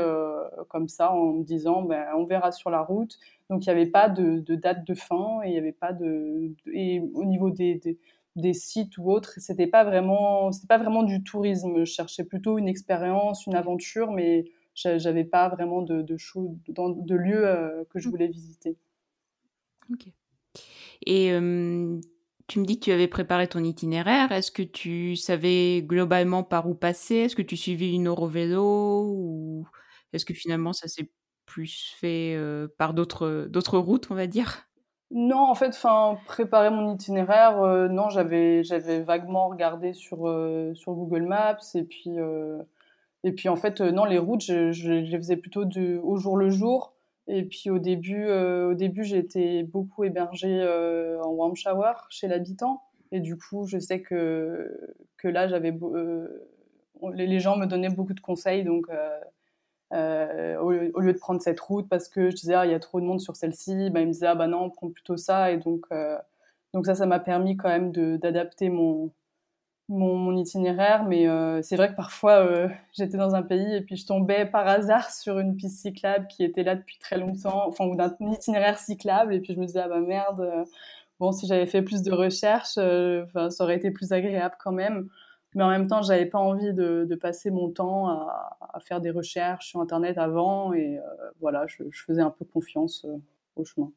comme 0.70 0.88
ça 0.88 1.12
en 1.12 1.34
me 1.34 1.44
disant 1.44 1.82
ben 1.82 2.06
on 2.16 2.24
verra 2.24 2.54
sur 2.54 2.70
la 2.70 2.82
route. 2.82 3.20
Donc 3.50 3.66
il 3.66 3.70
n'y 3.70 3.74
avait 3.74 3.92
pas 3.92 4.08
de, 4.08 4.40
de, 4.40 4.56
date 4.56 4.88
de 4.88 4.94
fin 4.94 5.42
et 5.44 5.50
il 5.50 5.54
y 5.54 5.58
avait 5.58 5.74
pas 5.74 5.92
de 5.92 6.54
et 6.74 7.02
au 7.14 7.26
niveau 7.26 7.50
des, 7.50 7.76
des 7.76 8.00
des 8.36 8.54
sites 8.54 8.98
ou 8.98 9.12
autres. 9.12 9.34
C'était 9.38 9.68
pas 9.68 9.84
vraiment, 9.84 10.52
c'était 10.52 10.68
pas 10.68 10.78
vraiment 10.78 11.04
du 11.04 11.24
tourisme. 11.24 11.80
Je 11.80 11.92
cherchais 11.92 12.24
plutôt 12.24 12.58
une 12.58 12.68
expérience, 12.68 13.46
une 13.46 13.56
aventure, 13.56 14.12
mais 14.12 14.46
j'avais 14.76 15.26
pas 15.26 15.50
vraiment 15.50 15.82
de, 15.82 16.02
de, 16.02 16.16
de, 16.16 17.06
de 17.06 17.16
lieux 17.16 17.48
euh, 17.48 17.84
que 17.90 18.00
je 18.00 18.08
mmh. 18.08 18.12
voulais 18.12 18.28
visiter. 18.28 18.78
Ok. 19.92 20.08
Et 21.06 21.32
tu 22.48 22.60
me 22.60 22.66
dis 22.66 22.80
que 22.80 22.86
tu 22.86 22.92
avais 22.92 23.08
préparé 23.08 23.48
ton 23.48 23.64
itinéraire. 23.64 24.32
Est-ce 24.32 24.52
que 24.52 24.62
tu 24.62 25.16
savais 25.16 25.82
globalement 25.84 26.44
par 26.44 26.68
où 26.68 26.76
passer? 26.76 27.16
Est-ce 27.16 27.36
que 27.36 27.42
tu 27.42 27.58
suivais 27.58 27.92
une 27.92 28.08
Eurovélo 28.08 29.06
ou 29.08 29.68
est-ce 30.14 30.26
que 30.26 30.34
finalement 30.34 30.74
ça 30.74 30.88
s'est 30.88 31.10
plus 31.46 31.96
fait 31.98 32.36
euh, 32.36 32.68
par 32.78 32.94
d'autres 32.94 33.48
d'autres 33.50 33.78
routes, 33.78 34.12
on 34.12 34.16
va 34.16 34.28
dire? 34.28 34.70
Non, 35.14 35.40
en 35.40 35.56
fait, 35.56 35.70
enfin, 35.70 36.18
préparer 36.26 36.70
mon 36.70 36.94
itinéraire, 36.94 37.62
euh, 37.62 37.90
non, 37.90 38.10
j'avais 38.10 38.64
j'avais 38.64 39.02
vaguement 39.02 39.50
regardé 39.50 39.94
sur 39.94 40.28
euh, 40.28 40.74
sur 40.74 40.94
Google 40.94 41.24
Maps 41.24 41.58
et 41.76 41.84
puis 41.84 42.18
euh, 42.18 42.62
et 43.24 43.34
puis 43.34 43.50
en 43.50 43.58
fait, 43.58 43.82
non, 43.82 44.06
les 44.06 44.18
routes, 44.18 44.42
je, 44.42 44.90
les 44.90 45.18
faisais 45.18 45.38
plutôt 45.38 45.66
au 46.04 46.18
jour 46.18 46.38
le 46.38 46.50
jour. 46.50 46.94
Et 47.28 47.44
puis 47.44 47.70
au 47.70 47.80
début, 47.80 48.30
au 48.32 48.74
début 48.74 49.04
j'ai 49.04 49.64
beaucoup 49.64 50.04
hébergée 50.04 50.64
en 51.24 51.30
warm 51.30 51.56
shower 51.56 51.94
chez 52.10 52.28
l'habitant. 52.28 52.82
Et 53.12 53.20
du 53.20 53.38
coup, 53.38 53.68
je 53.68 53.78
sais 53.80 54.02
que, 54.02 54.96
que 55.18 55.28
là, 55.28 55.48
j'avais 55.48 55.74
les 57.14 57.40
gens 57.40 57.58
me 57.58 57.66
donnaient 57.66 57.90
beaucoup 57.90 58.14
de 58.14 58.22
conseils. 58.22 58.64
Donc, 58.64 58.88
euh, 59.94 60.58
au, 60.60 60.72
lieu 61.02 61.14
de 61.14 61.18
prendre 61.18 61.42
cette 61.42 61.60
route 61.60 61.90
parce 61.90 62.08
que 62.08 62.30
je 62.30 62.36
disais 62.36 62.54
ah, 62.54 62.66
il 62.66 62.72
y 62.72 62.76
a 62.76 62.80
trop 62.80 63.02
de 63.02 63.06
monde 63.06 63.20
sur 63.20 63.36
celle-ci, 63.36 63.90
bah, 63.90 64.00
il 64.02 64.08
me 64.08 64.14
disait 64.14 64.28
ah 64.28 64.36
bah 64.36 64.48
non, 64.48 64.70
prends 64.70 64.90
plutôt 64.90 65.18
ça. 65.18 65.52
Et 65.52 65.58
donc, 65.58 65.86
euh, 65.92 66.18
donc 66.74 66.86
ça, 66.86 66.96
ça 66.96 67.06
m'a 67.06 67.20
permis 67.20 67.58
quand 67.58 67.70
même 67.70 67.92
d'adapter 67.92 68.70
mon, 68.70 69.12
mon, 69.90 70.38
itinéraire. 70.38 71.04
Mais 71.06 71.28
euh, 71.28 71.62
c'est 71.62 71.76
vrai 71.76 71.90
que 71.90 71.96
parfois, 71.96 72.48
j'étais 72.94 73.18
dans 73.18 73.36
un 73.36 73.44
pays 73.44 73.76
et 73.76 73.82
puis 73.82 73.98
je 73.98 74.06
tombais 74.06 74.46
par 74.46 74.68
hasard 74.68 75.12
sur 75.12 75.40
une 75.40 75.56
piste 75.58 75.82
cyclable 75.82 76.28
qui 76.28 76.44
était 76.44 76.64
là 76.64 76.76
depuis 76.76 76.98
très 77.00 77.18
longtemps, 77.18 77.68
enfin, 77.68 77.86
ou 77.86 77.96
d'un 77.96 78.16
itinéraire 78.22 78.80
cyclable. 78.80 79.34
Et 79.34 79.42
puis 79.42 79.54
je 79.54 79.60
me 79.60 79.66
disais, 79.66 79.82
ah 79.82 79.90
bah 79.90 80.00
merde, 80.00 80.66
bon, 81.20 81.32
si 81.34 81.48
j'avais 81.48 81.68
fait 81.68 81.82
plus 81.82 82.02
de 82.04 82.12
recherches, 82.14 82.76
ça 82.76 83.64
aurait 83.64 83.76
été 83.76 83.92
plus 83.92 84.14
agréable 84.14 84.56
quand 84.60 84.72
même. 84.72 85.10
Mais 85.54 85.64
en 85.64 85.70
même 85.70 85.88
temps, 85.88 86.02
j'avais 86.02 86.26
pas 86.26 86.40
envie 86.40 86.74
de, 86.74 87.06
de, 87.08 87.16
passer 87.16 87.52
mon 87.52 87.70
temps 87.70 88.08
à, 88.08 88.58
à, 88.74 88.80
faire 88.80 89.02
des 89.02 89.12
recherches 89.12 89.68
sur 89.68 89.82
Internet 89.82 90.18
avant. 90.18 90.74
Et 90.74 90.98
euh, 90.98 91.02
voilà, 91.42 91.66
je, 91.68 91.84
je, 91.90 92.04
faisais 92.04 92.22
un 92.22 92.30
peu 92.30 92.46
confiance 92.46 93.06
euh, 93.06 93.18
au 93.56 93.66
chemin. 93.66 93.92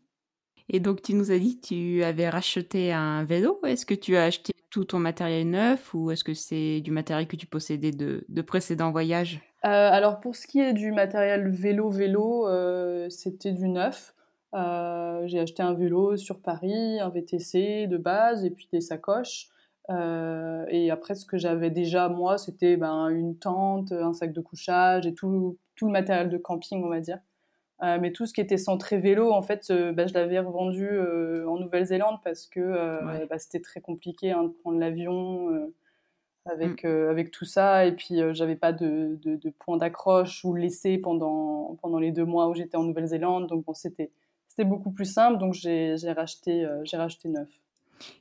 Et 0.69 0.81
donc, 0.81 1.03
tu 1.03 1.15
nous 1.15 1.31
as 1.31 1.39
dit 1.39 1.61
que 1.61 1.67
tu 1.67 2.03
avais 2.03 2.29
racheté 2.29 2.93
un 2.93 3.25
vélo. 3.25 3.61
Est-ce 3.65 3.87
que 3.87 3.95
tu 3.95 4.17
as 4.17 4.25
acheté 4.25 4.53
tout 4.71 4.85
ton 4.85 4.99
matériel 4.99 5.49
neuf 5.49 5.95
ou 5.95 6.11
est-ce 6.11 6.25
que 6.25 6.35
c'est 6.35 6.81
du 6.81 6.91
matériel 6.91 7.29
que 7.29 7.37
tu 7.37 7.47
possédais 7.47 7.93
de, 7.93 8.25
de 8.29 8.43
précédents 8.43 8.91
voyages? 8.91 9.41
Euh, 9.65 9.69
Alors, 9.69 10.21
pour 10.21 10.35
ce 10.35 10.49
qui 10.49 10.59
est 10.59 10.73
du 10.73 10.91
matériel 10.91 11.49
vélo-vélo, 11.49 12.49
c'était 13.11 13.53
du 13.53 13.69
neuf. 13.69 14.15
J'ai 14.53 15.39
acheté 15.39 15.63
un 15.63 15.75
vélo 15.75 16.17
sur 16.17 16.41
Paris, 16.41 16.99
un 16.99 17.11
VTC 17.11 17.87
de 17.87 17.97
base 17.97 18.45
et 18.45 18.51
puis 18.51 18.69
des 18.73 18.81
sacoches. 18.81 19.51
Euh, 19.91 20.65
et 20.69 20.91
après, 20.91 21.15
ce 21.15 21.27
que 21.27 21.37
j'avais 21.37 21.71
déjà, 21.71 22.09
moi, 22.09 22.39
c'était 22.39 22.77
ben, 22.77 23.09
une 23.09 23.37
tente, 23.37 23.93
un 23.93 24.15
sac 24.15 24.33
de 24.33 24.41
couchage 24.41 25.07
et 25.07 25.15
tout, 25.15 25.59
tout 25.77 25.87
le 25.87 25.93
matériel 25.93 26.31
de 26.31 26.39
camping, 26.39 26.83
on 26.85 26.89
va 26.89 27.01
dire. 27.01 27.19
Euh, 27.83 27.99
mais 28.01 28.13
tout 28.13 28.25
ce 28.27 28.33
qui 28.33 28.41
était 28.41 28.57
centré 28.57 28.99
vélo, 28.99 29.33
en 29.33 29.43
fait, 29.43 29.67
euh, 29.71 29.93
ben, 29.93 30.09
je 30.09 30.15
l'avais 30.15 30.39
revendu 30.39 30.89
en 31.47 31.59
Nouvelle-Zélande 31.59 32.19
parce 32.25 32.47
que 32.47 33.27
bah, 33.27 33.39
c'était 33.39 33.61
très 33.61 33.81
compliqué 33.81 34.33
hein, 34.33 34.45
de 34.45 34.49
prendre 34.49 34.79
l'avion 34.79 35.71
avec, 36.47 36.85
mm. 36.85 37.11
avec 37.11 37.31
tout 37.31 37.45
ça. 37.45 37.87
Et 37.87 37.93
puis, 37.93 38.21
j'avais 38.33 38.57
pas 38.57 38.73
de, 38.73 39.19
de, 39.23 39.37
de 39.37 39.51
point 39.51 39.77
d'accroche 39.77 40.45
ou 40.45 40.55
laisser 40.55 40.99
pendant, 40.99 41.77
pendant 41.83 41.99
les 41.99 42.13
deux 42.13 42.25
mois 42.25 42.49
où 42.49 42.55
j'étais 42.55 42.77
en 42.77 42.85
Nouvelle-Zélande. 42.85 43.49
Donc, 43.49 43.65
bon, 43.67 43.75
c'était 43.75 44.11
beaucoup 44.61 44.93
plus 44.93 45.13
simple. 45.13 45.39
Donc, 45.39 45.53
j'ai 45.53 45.95
racheté, 46.17 46.67
j'ai 46.85 46.97
racheté 46.97 47.29
neuf. 47.29 47.49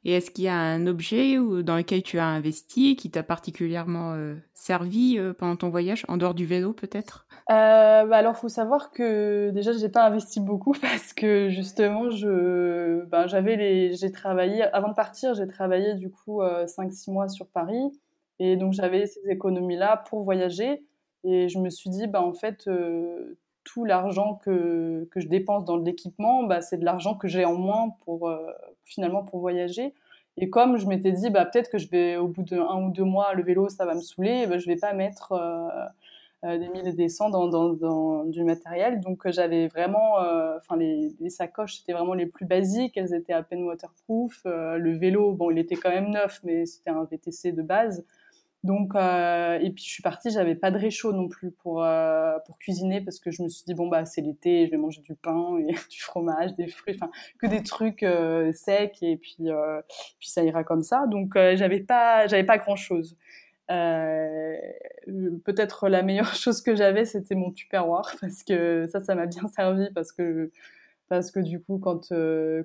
Et 0.05 0.13
est-ce 0.13 0.31
qu'il 0.31 0.45
y 0.45 0.47
a 0.47 0.57
un 0.57 0.87
objet 0.87 1.35
dans 1.35 1.75
lequel 1.75 2.03
tu 2.03 2.19
as 2.19 2.25
investi 2.25 2.95
qui 2.95 3.09
t'a 3.11 3.23
particulièrement 3.23 4.13
euh, 4.13 4.35
servi 4.53 5.17
euh, 5.17 5.33
pendant 5.33 5.55
ton 5.55 5.69
voyage, 5.69 6.05
en 6.07 6.17
dehors 6.17 6.33
du 6.33 6.45
vélo 6.45 6.73
peut-être? 6.73 7.27
Euh, 7.49 8.05
bah 8.05 8.17
Alors, 8.17 8.37
faut 8.37 8.49
savoir 8.49 8.91
que 8.91 9.51
déjà, 9.51 9.71
j'ai 9.73 9.89
pas 9.89 10.05
investi 10.05 10.39
beaucoup 10.39 10.73
parce 10.81 11.13
que 11.13 11.49
justement, 11.49 12.09
je, 12.09 13.03
ben, 13.05 13.27
j'avais 13.27 13.55
les, 13.55 14.11
travaillé 14.11 14.63
avant 14.63 14.89
de 14.89 14.95
partir, 14.95 15.33
j'ai 15.33 15.47
travaillé 15.47 15.95
du 15.95 16.09
coup 16.09 16.41
5-6 16.41 17.11
mois 17.11 17.27
sur 17.27 17.47
Paris. 17.47 17.91
Et 18.39 18.57
donc 18.57 18.73
j'avais 18.73 19.05
ces 19.05 19.21
économies-là 19.29 20.03
pour 20.09 20.23
voyager. 20.23 20.83
Et 21.23 21.47
je 21.47 21.59
me 21.59 21.69
suis 21.69 21.89
dit, 21.89 22.07
bah 22.07 22.21
en 22.21 22.33
fait, 22.33 22.67
tout 23.63 23.85
l'argent 23.85 24.35
que, 24.43 25.07
que, 25.11 25.19
je 25.19 25.27
dépense 25.27 25.65
dans 25.65 25.77
l'équipement, 25.77 26.43
bah, 26.43 26.61
c'est 26.61 26.77
de 26.77 26.85
l'argent 26.85 27.15
que 27.15 27.27
j'ai 27.27 27.45
en 27.45 27.55
moins 27.55 27.89
pour 28.05 28.29
euh, 28.29 28.51
finalement 28.85 29.23
pour 29.23 29.39
voyager. 29.39 29.93
Et 30.37 30.49
comme 30.49 30.77
je 30.77 30.87
m'étais 30.87 31.11
dit, 31.11 31.29
bah, 31.29 31.45
peut-être 31.45 31.69
que 31.69 31.77
je 31.77 31.89
vais 31.89 32.17
au 32.17 32.27
bout 32.27 32.43
d'un 32.43 32.81
ou 32.81 32.89
deux 32.89 33.03
mois, 33.03 33.33
le 33.33 33.43
vélo, 33.43 33.69
ça 33.69 33.85
va 33.85 33.93
me 33.93 34.01
saouler, 34.01 34.47
bah, 34.47 34.57
je 34.57 34.65
vais 34.65 34.77
pas 34.77 34.93
mettre 34.93 35.33
euh, 35.33 35.69
euh, 36.43 36.57
des 36.57 36.69
mille 36.69 36.87
et 36.87 36.93
des 36.93 37.09
cents 37.09 37.29
dans, 37.29 38.23
du 38.25 38.43
matériel. 38.43 38.99
Donc 38.99 39.29
j'avais 39.29 39.67
vraiment, 39.67 40.15
enfin 40.57 40.75
les, 40.77 41.29
sacoches, 41.29 41.77
c'était 41.77 41.93
vraiment 41.93 42.15
les 42.15 42.25
plus 42.25 42.45
basiques, 42.45 42.97
elles 42.97 43.13
étaient 43.13 43.33
à 43.33 43.43
peine 43.43 43.63
waterproof. 43.63 44.41
le 44.45 44.97
vélo, 44.97 45.33
bon, 45.33 45.51
il 45.51 45.59
était 45.59 45.75
quand 45.75 45.91
même 45.91 46.09
neuf, 46.09 46.39
mais 46.43 46.65
c'était 46.65 46.89
un 46.89 47.03
VTC 47.03 47.51
de 47.51 47.61
base. 47.61 48.03
Donc, 48.63 48.95
euh, 48.95 49.59
et 49.59 49.71
puis 49.71 49.83
je 49.83 49.89
suis 49.89 50.03
partie, 50.03 50.31
j'avais 50.31 50.55
pas 50.55 50.71
de 50.71 50.77
réchaud 50.77 51.11
non 51.11 51.27
plus 51.27 51.51
pour, 51.51 51.83
euh, 51.83 52.39
pour 52.45 52.57
cuisiner 52.57 53.01
parce 53.01 53.19
que 53.19 53.29
je 53.29 53.43
me 53.43 53.49
suis 53.49 53.65
dit, 53.65 53.73
bon, 53.73 53.87
bah, 53.87 54.05
c'est 54.05 54.21
l'été, 54.21 54.67
je 54.67 54.71
vais 54.71 54.77
manger 54.77 55.01
du 55.01 55.15
pain 55.15 55.57
et 55.59 55.73
du 55.89 56.01
fromage, 56.01 56.55
des 56.55 56.67
fruits, 56.67 56.95
enfin, 56.95 57.11
que 57.39 57.47
des 57.47 57.61
trucs 57.61 58.03
euh, 58.03 58.53
secs 58.53 58.95
et 59.01 59.17
puis, 59.17 59.49
puis 60.19 60.29
ça 60.29 60.43
ira 60.43 60.63
comme 60.63 60.81
ça. 60.81 61.07
Donc, 61.07 61.33
j'avais 61.35 61.81
pas, 61.81 62.25
pas 62.27 62.57
grand 62.57 62.77
chose. 62.77 63.17
Peut-être 63.67 65.89
la 65.89 66.01
meilleure 66.01 66.33
chose 66.35 66.61
que 66.61 66.75
j'avais, 66.75 67.03
c'était 67.03 67.35
mon 67.35 67.51
tupperware 67.51 68.15
parce 68.21 68.43
que 68.43 68.87
ça, 68.87 69.01
ça 69.01 69.15
m'a 69.15 69.25
bien 69.25 69.47
servi 69.47 69.89
parce 69.93 70.13
que 70.13 70.51
parce 71.09 71.31
que 71.31 71.41
du 71.41 71.61
coup, 71.61 71.79
quand, 71.79 72.13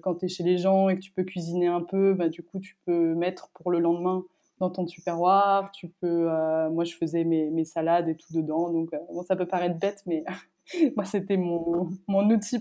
quand 0.01 0.15
tu 0.15 0.27
es 0.27 0.29
chez 0.29 0.45
les 0.45 0.59
gens 0.59 0.89
et 0.89 0.95
que 0.95 1.01
tu 1.01 1.11
peux 1.11 1.25
cuisiner 1.25 1.67
un 1.67 1.83
peu, 1.83 2.15
bah, 2.15 2.29
du 2.29 2.45
coup, 2.45 2.61
tu 2.61 2.77
peux 2.87 3.15
mettre 3.15 3.51
pour 3.51 3.73
le 3.73 3.81
lendemain 3.81 4.25
dans 4.61 4.71
ton 4.71 4.85
tupperware. 4.85 5.71
Tu 5.73 5.89
peux, 5.89 6.31
euh, 6.31 6.71
moi, 6.71 6.85
je 6.85 6.95
faisais 6.95 7.25
mes, 7.25 7.65
salades 7.65 8.09
et 8.09 8.17
tout 8.17 8.33
dedans. 8.33 8.71
Donc, 8.71 8.93
euh, 8.93 9.23
ça 9.27 9.37
peut 9.37 9.47
paraître 9.47 9.79
bête, 9.79 10.03
mais 10.07 10.25
moi, 10.97 11.05
c'était 11.05 11.37
mon, 11.37 11.91
outil 12.09 12.59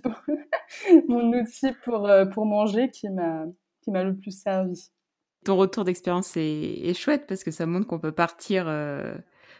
pour, 1.84 2.06
euh, 2.06 2.26
manger 2.38 2.90
qui 2.90 3.10
m'a, 3.10 3.46
le 4.04 4.16
plus 4.16 4.32
servi. 4.32 4.92
Ton 5.46 5.56
retour 5.56 5.86
d'expérience 5.86 6.36
est, 6.36 6.42
est, 6.42 6.94
chouette 6.94 7.26
parce 7.28 7.44
que 7.44 7.52
ça 7.52 7.66
montre 7.66 7.88
qu'on 7.88 8.00
peut 8.00 8.12
partir 8.12 8.66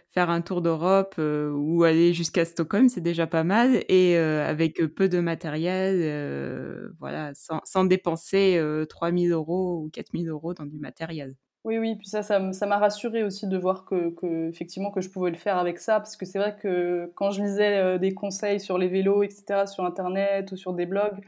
faire 0.10 0.30
un 0.30 0.42
tour 0.42 0.62
d'Europe 0.62 1.16
ou 1.18 1.84
aller 1.84 2.12
jusqu'à 2.14 2.44
Stockholm, 2.44 2.90
c'est 2.90 3.02
déjà 3.02 3.26
pas 3.26 3.46
mal, 3.46 3.84
et 3.88 4.18
avec 4.18 4.82
peu 4.96 5.08
de 5.08 5.22
matériel, 5.22 6.92
voilà, 7.00 7.34
sans, 7.36 7.62
sans 7.64 7.86
dépenser 7.86 8.62
3000 8.90 9.32
euros 9.32 9.84
ou 9.86 9.90
4000 9.94 10.28
euros 10.28 10.54
dans 10.54 10.66
du 10.66 10.78
matériel. 10.78 11.36
Oui, 11.68 11.80
oui, 11.80 11.98
puis 11.98 12.08
ça, 12.08 12.24
ça 12.24 12.40
m'a 12.40 12.78
rassuré 12.78 13.24
aussi 13.24 13.46
de 13.46 13.58
voir 13.58 13.84
que, 13.84 14.48
effectivement, 14.48 14.90
que 14.90 15.02
je 15.02 15.10
pouvais 15.10 15.32
le 15.32 15.36
faire 15.36 15.58
avec 15.58 15.80
ça, 15.80 16.00
parce 16.00 16.16
que 16.16 16.26
c'est 16.26 16.40
vrai 16.40 16.56
que 16.56 17.12
quand 17.16 17.32
je 17.32 17.44
lisais 17.44 17.78
euh, 17.78 17.98
des 17.98 18.14
conseils 18.14 18.62
sur 18.62 18.78
les 18.78 18.88
vélos, 18.88 19.22
etc., 19.22 19.68
sur 19.68 19.84
Internet 19.84 20.50
ou 20.54 20.56
sur 20.56 20.72
des 20.72 20.86
blogs, 20.86 21.20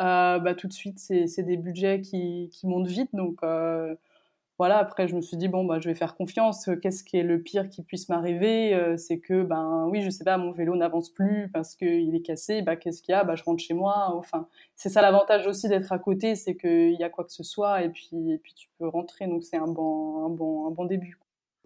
euh, 0.00 0.38
bah, 0.38 0.54
tout 0.54 0.66
de 0.66 0.72
suite, 0.72 0.98
c'est 0.98 1.42
des 1.42 1.58
budgets 1.58 2.00
qui, 2.00 2.48
qui, 2.50 2.66
montent 2.66 2.86
vite, 2.86 3.10
donc 3.12 3.40
euh, 3.42 3.94
voilà, 4.58 4.78
après, 4.78 5.08
je 5.08 5.16
me 5.16 5.20
suis 5.22 5.36
dit, 5.36 5.48
bon, 5.48 5.64
bah, 5.64 5.80
je 5.80 5.88
vais 5.88 5.94
faire 5.94 6.14
confiance. 6.14 6.68
Qu'est-ce 6.82 7.02
qui 7.02 7.16
est 7.16 7.22
le 7.22 7.42
pire 7.42 7.68
qui 7.68 7.82
puisse 7.82 8.08
m'arriver 8.08 8.74
euh, 8.74 8.96
C'est 8.96 9.18
que, 9.18 9.42
ben 9.42 9.88
oui, 9.90 10.02
je 10.02 10.10
sais 10.10 10.24
pas, 10.24 10.36
mon 10.36 10.52
vélo 10.52 10.76
n'avance 10.76 11.10
plus 11.10 11.50
parce 11.52 11.74
qu'il 11.74 12.14
est 12.14 12.22
cassé. 12.22 12.62
Bah, 12.62 12.76
qu'est-ce 12.76 13.02
qu'il 13.02 13.12
y 13.12 13.16
a? 13.16 13.24
Bah, 13.24 13.34
Je 13.34 13.42
rentre 13.42 13.62
chez 13.62 13.74
moi. 13.74 14.12
Enfin, 14.14 14.46
c'est 14.76 14.90
ça 14.90 15.02
l'avantage 15.02 15.46
aussi 15.46 15.68
d'être 15.68 15.90
à 15.92 15.98
côté, 15.98 16.34
c'est 16.36 16.56
qu'il 16.56 16.94
y 16.98 17.02
a 17.02 17.08
quoi 17.08 17.24
que 17.24 17.32
ce 17.32 17.42
soit 17.42 17.82
et 17.82 17.88
puis, 17.88 18.30
et 18.30 18.38
puis 18.38 18.54
tu 18.54 18.68
peux 18.78 18.86
rentrer. 18.86 19.26
Donc, 19.26 19.42
c'est 19.42 19.56
un 19.56 19.66
bon, 19.66 20.26
un, 20.26 20.30
bon, 20.30 20.66
un 20.68 20.70
bon 20.70 20.84
début. 20.84 21.18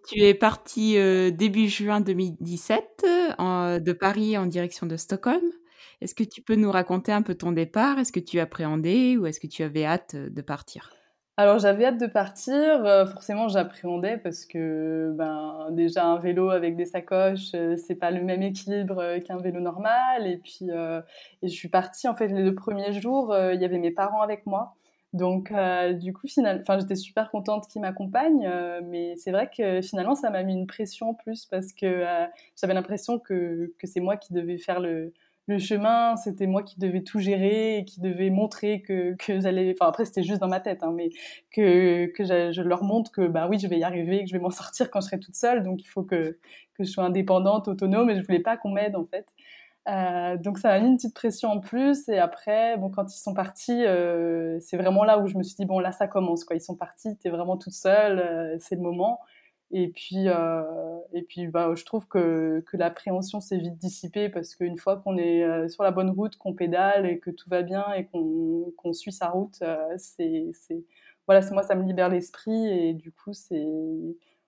Tu 0.07 0.21
es 0.23 0.35
parti 0.35 0.97
euh, 0.97 1.31
début 1.33 1.69
juin 1.69 2.01
2017 2.01 3.05
euh, 3.41 3.81
de 3.81 3.93
Paris 3.93 4.39
en 4.39 4.47
direction 4.47 4.87
de 4.87 4.97
Stockholm. 4.97 5.43
Est-ce 6.01 6.15
que 6.15 6.25
tu 6.25 6.43
peux 6.43 6.55
nous 6.55 6.71
raconter 6.71 7.11
un 7.11 7.23
peu 7.23 7.35
ton 7.35 7.51
départ? 7.51 7.99
Est-ce 7.99 8.13
que 8.13 8.21
tu 8.21 8.39
appréhendais 8.39 9.17
ou 9.17 9.27
est-ce 9.27 9.41
que 9.41 9.49
tu 9.49 9.65
avais 9.65 9.85
hâte 9.85 10.15
de 10.15 10.43
partir? 10.43 10.93
Alors 11.39 11.59
j'avais 11.59 11.85
hâte 11.85 11.99
de 12.01 12.07
partir, 12.07 12.87
euh, 12.87 13.05
forcément 13.07 13.49
j'appréhendais 13.49 14.17
parce 14.17 14.47
que 14.47 15.13
ben 15.15 15.69
déjà 15.73 16.07
un 16.07 16.19
vélo 16.19 16.49
avec 16.49 16.77
des 16.77 16.87
sacoches, 16.87 17.53
euh, 17.55 17.77
c'est 17.77 17.95
pas 17.97 18.11
le 18.11 18.23
même 18.23 18.43
équilibre 18.43 18.99
euh, 18.99 19.21
qu'un 19.21 19.37
vélo 19.37 19.61
normal 19.61 20.27
et 20.27 20.39
puis 20.39 20.71
et 21.43 21.49
je 21.49 21.53
suis 21.55 21.69
partie 21.69 22.09
en 22.09 22.15
fait 22.15 22.29
les 22.29 22.43
deux 22.43 22.55
premiers 22.55 22.93
jours, 22.99 23.37
il 23.53 23.61
y 23.61 23.65
avait 23.67 23.79
mes 23.79 23.91
parents 23.91 24.23
avec 24.23 24.47
moi. 24.47 24.75
Donc 25.13 25.53
du 26.01 26.13
coup 26.13 26.27
finalement 26.27 26.61
enfin 26.63 26.79
j'étais 26.79 26.95
super 26.97 27.31
contente 27.31 27.69
qu'ils 27.69 27.81
m'accompagnent 27.81 28.51
mais 28.85 29.15
c'est 29.17 29.31
vrai 29.31 29.49
que 29.55 29.81
finalement 29.81 30.15
ça 30.15 30.31
m'a 30.31 30.43
mis 30.43 30.53
une 30.55 30.67
pression 30.67 31.11
en 31.11 31.15
plus 31.15 31.47
parce 31.47 31.73
que 31.73 32.05
j'avais 32.61 32.75
l'impression 32.75 33.19
que 33.19 33.73
que 33.79 33.87
c'est 33.87 34.01
moi 34.01 34.17
qui 34.17 34.33
devais 34.35 34.59
faire 34.59 34.81
le 34.81 35.13
le 35.47 35.59
chemin, 35.59 36.17
c'était 36.17 36.47
moi 36.47 36.63
qui 36.63 36.79
devais 36.81 37.03
tout 37.03 37.21
gérer 37.21 37.79
et 37.79 37.85
qui 37.85 38.01
devais 38.01 38.31
montrer 38.31 38.83
que, 38.83 39.15
que 39.15 39.41
j'allais. 39.41 39.75
Enfin, 39.79 39.89
après, 39.89 40.05
c'était 40.05 40.23
juste 40.25 40.41
dans 40.41 40.49
ma 40.49 40.61
tête, 40.61 40.83
hein, 40.83 40.93
mais 40.95 41.11
que, 41.53 42.07
que 42.07 42.25
je 42.25 42.63
leur 42.63 42.83
montre 42.83 43.13
que, 43.13 43.27
bah 43.29 43.47
oui, 43.49 43.59
je 43.59 43.69
vais 43.69 43.79
y 43.79 43.85
arriver, 43.85 44.25
que 44.25 44.29
je 44.29 44.33
vais 44.33 44.41
m'en 44.43 44.51
sortir 44.51 44.91
quand 44.91 45.01
je 45.01 45.07
serai 45.07 45.21
toute 45.21 45.37
seule. 45.37 45.63
Donc, 45.63 45.83
il 45.83 45.87
faut 45.87 46.03
que, 46.03 46.39
que 46.75 46.85
je 46.85 46.91
sois 46.91 47.05
indépendante, 47.05 47.69
autonome, 47.69 48.11
et 48.11 48.17
je 48.17 48.23
voulais 48.27 48.41
pas 48.41 48.57
qu'on 48.57 48.71
m'aide, 48.71 48.97
en 48.97 49.05
fait. 49.05 49.27
Euh, 49.89 50.37
donc, 50.37 50.59
ça 50.59 50.71
m'a 50.71 50.81
mis 50.81 50.89
une 50.89 50.97
petite 50.97 51.15
pression 51.15 51.51
en 51.51 51.61
plus. 51.61 52.09
Et 52.09 52.19
après, 52.19 52.77
bon, 52.77 52.91
quand 52.91 53.15
ils 53.15 53.19
sont 53.21 53.35
partis, 53.35 53.85
euh, 53.87 54.59
c'est 54.61 54.77
vraiment 54.77 55.05
là 55.05 55.19
où 55.21 55.29
je 55.29 55.37
me 55.39 55.45
suis 55.45 55.55
dit, 55.57 55.65
bon, 55.65 55.79
là, 55.79 55.93
ça 55.93 56.09
commence, 56.09 56.45
quoi. 56.45 56.57
Ils 56.57 56.61
sont 56.61 56.75
partis, 56.77 57.17
t'es 57.19 57.31
vraiment 57.31 57.57
toute 57.57 57.73
seule, 57.75 58.19
euh, 58.19 58.57
c'est 58.59 58.75
le 58.75 58.83
moment. 58.83 59.21
Et 59.73 59.89
puis, 59.89 60.29
euh, 60.29 60.63
et 61.13 61.23
puis 61.23 61.49
bah, 61.49 61.73
je 61.75 61.85
trouve 61.85 62.07
que, 62.07 62.63
que 62.67 62.77
l'appréhension 62.77 63.41
s'est 63.41 63.59
vite 63.59 63.77
dissipée 63.77 64.29
parce 64.29 64.55
qu'une 64.55 64.79
fois 64.79 64.97
qu'on 64.99 65.17
est 65.19 65.69
sur 65.69 65.83
la 65.83 65.91
bonne 65.91 66.11
route, 66.11 66.37
qu'on 66.37 66.55
pédale 66.55 67.07
et 67.07 67.19
que 67.19 67.31
tout 67.31 67.49
va 67.51 67.63
bien 67.63 67.85
et 67.95 68.07
qu'on 68.07 68.93
suit 68.93 69.13
sa 69.13 69.29
route, 69.29 69.63
c'est 69.99 70.53
voilà, 71.27 71.41
moi 71.51 71.65
ça 71.65 71.75
me 71.75 71.83
libère 71.85 72.09
l'esprit 72.09 72.67
et 72.69 72.95
du 72.95 73.11
coup 73.11 73.33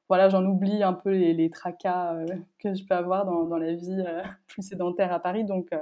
voilà, 0.09 0.31
j'en 0.31 0.45
oublie 0.45 0.83
un 0.83 0.95
peu 0.95 1.11
les, 1.11 1.51
tracas 1.51 2.15
euh, 2.15 2.27
que 2.59 2.75
je 2.75 2.85
peux 2.85 2.95
avoir 2.95 3.25
dans, 3.27 3.45
dans 3.45 3.59
la 3.59 3.75
vie 3.75 4.03
euh, 4.07 4.23
plus 4.49 4.63
sédentaire 4.63 5.13
à 5.13 5.21
Paris. 5.21 5.45
Donc, 5.45 5.73
euh, 5.73 5.79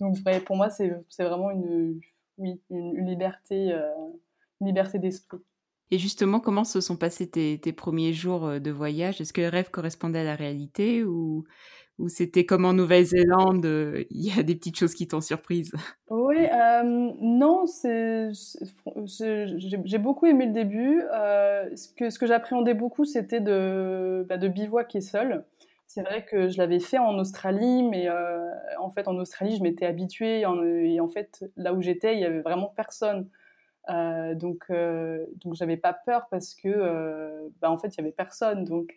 donc 0.00 0.16
pour 0.44 0.56
moi, 0.56 0.70
c'est 0.70 0.92
vraiment 1.18 1.50
une, 1.50 2.00
oui, 2.38 2.60
une, 2.70 3.06
liberté, 3.06 3.72
une 4.60 4.66
liberté 4.66 4.98
d'esprit. 4.98 5.38
Et 5.90 5.98
justement, 5.98 6.40
comment 6.40 6.64
se 6.64 6.80
sont 6.80 6.96
passés 6.96 7.28
tes, 7.30 7.72
premiers 7.72 8.12
jours 8.12 8.60
de 8.60 8.70
voyage? 8.70 9.20
Est-ce 9.20 9.32
que 9.32 9.40
le 9.40 9.48
rêve 9.48 9.70
correspondait 9.70 10.20
à 10.20 10.24
la 10.24 10.34
réalité 10.34 11.04
ou 11.04 11.44
c'était 12.08 12.44
comme 12.44 12.64
en 12.64 12.72
Nouvelle-Zélande, 12.72 13.64
euh, 13.66 14.04
il 14.10 14.34
y 14.34 14.38
a 14.38 14.42
des 14.42 14.56
petites 14.56 14.76
choses 14.76 14.94
qui 14.94 15.06
t'ont 15.06 15.20
surprise? 15.20 15.72
Oui, 16.10 16.36
euh, 16.38 16.82
non, 17.20 17.64
j'ai 19.84 19.98
beaucoup 19.98 20.26
aimé 20.26 20.46
le 20.46 20.52
début. 20.52 21.02
Euh, 21.14 21.68
ce 21.76 22.18
que, 22.18 22.26
j'appréhendais 22.26 22.74
beaucoup, 22.74 23.04
c'était 23.04 23.40
de, 23.40 24.26
bah, 24.28 24.36
bivouaquer 24.36 25.00
seul. 25.00 25.44
C'est 25.86 26.02
vrai 26.02 26.24
que 26.24 26.48
je 26.48 26.58
l'avais 26.58 26.80
fait 26.80 26.98
en 26.98 27.16
Australie, 27.18 27.84
mais 27.84 28.08
en 28.80 28.90
fait, 28.90 29.06
en 29.06 29.16
Australie, 29.16 29.56
je 29.56 29.62
m'étais 29.62 29.86
habituée. 29.86 30.40
et 30.40 31.00
en 31.00 31.08
fait, 31.08 31.44
là 31.56 31.72
où 31.72 31.82
j'étais, 31.82 32.14
il 32.14 32.20
y 32.20 32.24
avait 32.24 32.40
vraiment 32.40 32.72
personne. 32.74 33.28
Donc, 33.88 34.70
donc 34.70 35.54
j'avais 35.54 35.76
pas 35.76 35.92
peur 35.92 36.26
parce 36.30 36.54
que, 36.54 37.50
bah, 37.60 37.70
en 37.70 37.78
fait, 37.78 37.88
il 37.88 37.98
y 37.98 38.00
avait 38.00 38.12
personne. 38.12 38.64
Donc, 38.64 38.94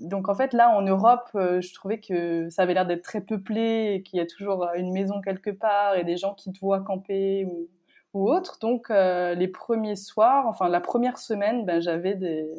donc 0.00 0.28
en 0.28 0.34
fait 0.34 0.52
là 0.52 0.70
en 0.70 0.82
Europe, 0.82 1.30
euh, 1.34 1.60
je 1.60 1.72
trouvais 1.72 1.98
que 1.98 2.48
ça 2.50 2.62
avait 2.62 2.74
l'air 2.74 2.86
d'être 2.86 3.02
très 3.02 3.20
peuplé 3.20 3.94
et 3.94 4.02
qu'il 4.02 4.18
y 4.18 4.22
a 4.22 4.26
toujours 4.26 4.68
une 4.74 4.92
maison 4.92 5.20
quelque 5.20 5.50
part 5.50 5.96
et 5.96 6.04
des 6.04 6.16
gens 6.16 6.34
qui 6.34 6.52
te 6.52 6.58
voient 6.60 6.80
camper 6.80 7.46
ou, 7.46 7.68
ou 8.12 8.30
autre. 8.30 8.58
Donc 8.60 8.90
euh, 8.90 9.34
les 9.34 9.48
premiers 9.48 9.96
soirs, 9.96 10.46
enfin 10.46 10.68
la 10.68 10.80
première 10.80 11.18
semaine, 11.18 11.64
ben, 11.64 11.80
j'avais 11.80 12.14
des, 12.14 12.50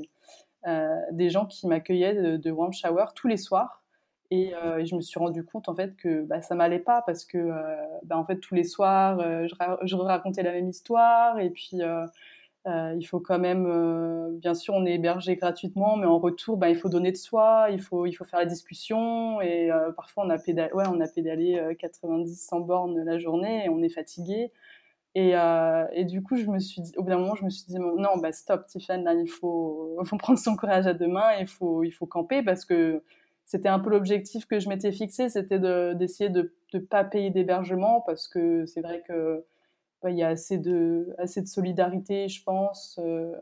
euh, 0.67 0.99
des 1.11 1.29
gens 1.29 1.45
qui 1.45 1.67
m'accueillaient 1.67 2.37
de, 2.37 2.51
warm 2.51 2.73
shower 2.73 3.05
tous 3.15 3.27
les 3.27 3.37
soirs. 3.37 3.83
Et, 4.31 4.53
je 4.83 4.95
me 4.95 5.01
suis 5.01 5.19
rendu 5.19 5.43
compte 5.45 5.69
en 5.69 5.75
fait 5.75 5.95
que 5.95 6.23
bah, 6.23 6.41
ça 6.41 6.55
m'allait 6.55 6.79
pas 6.79 7.01
parce 7.05 7.25
que 7.25 7.51
bah, 8.03 8.17
en 8.17 8.25
fait 8.25 8.39
tous 8.39 8.55
les 8.55 8.63
soirs 8.63 9.19
je, 9.19 9.55
je, 9.83 9.95
racontais 9.95 10.43
la 10.43 10.51
même 10.51 10.69
histoire 10.69 11.39
et 11.39 11.49
puis 11.49 11.81
euh, 12.67 12.95
il 12.97 13.03
faut 13.03 13.19
quand 13.19 13.37
même, 13.37 13.67
euh, 13.67 14.31
bien 14.39 14.55
sûr, 14.55 14.73
on 14.73 14.85
est 14.85 14.95
hébergé 14.95 15.35
gratuitement, 15.35 15.97
mais 15.97 16.07
en 16.07 16.17
retour, 16.17 16.57
bah, 16.57 16.69
il 16.69 16.75
faut 16.75 16.89
donner 16.89 17.11
de 17.11 17.17
soi, 17.17 17.67
il 17.71 17.79
faut, 17.79 18.07
il 18.07 18.13
faut 18.13 18.25
faire 18.25 18.39
la 18.39 18.45
discussion. 18.45 19.39
Et 19.41 19.71
euh, 19.71 19.91
parfois, 19.91 20.25
on 20.25 20.29
a 20.31 20.39
pédalé, 20.39 20.73
ouais, 20.73 20.85
on 20.87 20.99
a 20.99 21.07
pédalé 21.07 21.61
90-100 21.79 22.65
bornes 22.65 23.03
la 23.03 23.19
journée 23.19 23.65
et 23.65 23.69
on 23.69 23.81
est 23.83 23.89
fatigué. 23.89 24.51
Et, 25.15 25.33
et, 25.93 26.05
du 26.05 26.21
coup, 26.23 26.35
je 26.37 26.45
me 26.47 26.59
suis 26.59 26.81
dit, 26.81 26.91
au 26.97 27.03
bout 27.03 27.09
d'un 27.09 27.19
moment, 27.19 27.35
je 27.35 27.45
me 27.45 27.49
suis 27.49 27.65
dit, 27.67 27.79
non, 27.79 28.17
bah, 28.17 28.31
stop, 28.31 28.65
Tiffany, 28.67 29.03
là, 29.03 29.13
il 29.13 29.29
faut, 29.29 29.97
faut 30.05 30.17
prendre 30.17 30.39
son 30.39 30.55
courage 30.55 30.87
à 30.87 30.93
deux 30.93 31.07
mains, 31.07 31.33
il 31.39 31.47
faut, 31.47 31.83
il 31.83 31.91
faut 31.91 32.07
camper 32.07 32.43
parce 32.43 32.65
que 32.65 33.03
c'était 33.45 33.69
un 33.69 33.79
peu 33.79 33.89
l'objectif 33.89 34.45
que 34.45 34.59
je 34.59 34.69
m'étais 34.69 34.91
fixé, 34.91 35.29
c'était 35.29 35.59
d'essayer 35.95 36.29
de 36.29 36.53
ne 36.73 36.79
pas 36.79 37.03
payer 37.03 37.29
d'hébergement 37.29 38.01
parce 38.01 38.27
que 38.27 38.65
c'est 38.65 38.81
vrai 38.81 39.03
que 39.07 39.45
il 40.09 40.17
y 40.17 40.23
a 40.23 40.29
assez 40.29 40.57
de, 40.57 41.13
assez 41.17 41.41
de 41.41 41.47
solidarité, 41.47 42.27
je 42.27 42.43
pense, 42.43 42.99
euh, 43.03 43.33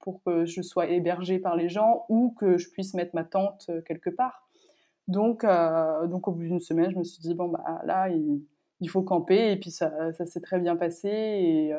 pour 0.00 0.22
que 0.22 0.44
je 0.44 0.62
sois 0.62 0.88
hébergée 0.88 1.38
par 1.38 1.56
les 1.56 1.68
gens 1.68 2.04
ou 2.08 2.34
que 2.38 2.58
je 2.58 2.70
puisse 2.70 2.94
mettre 2.94 3.14
ma 3.14 3.24
tente 3.24 3.66
euh, 3.70 3.80
quelque 3.82 4.10
part. 4.10 4.48
Donc, 5.08 5.44
euh, 5.44 6.06
donc 6.06 6.28
au 6.28 6.32
bout 6.32 6.42
d'une 6.42 6.60
semaine, 6.60 6.90
je 6.90 6.98
me 6.98 7.04
suis 7.04 7.20
dit, 7.20 7.34
bon, 7.34 7.48
bah, 7.48 7.80
là, 7.84 8.08
il, 8.08 8.88
faut 8.88 9.02
camper. 9.02 9.52
Et 9.52 9.56
puis, 9.56 9.70
ça, 9.70 10.12
ça 10.12 10.26
s'est 10.26 10.40
très 10.40 10.58
bien 10.58 10.76
passé. 10.76 11.72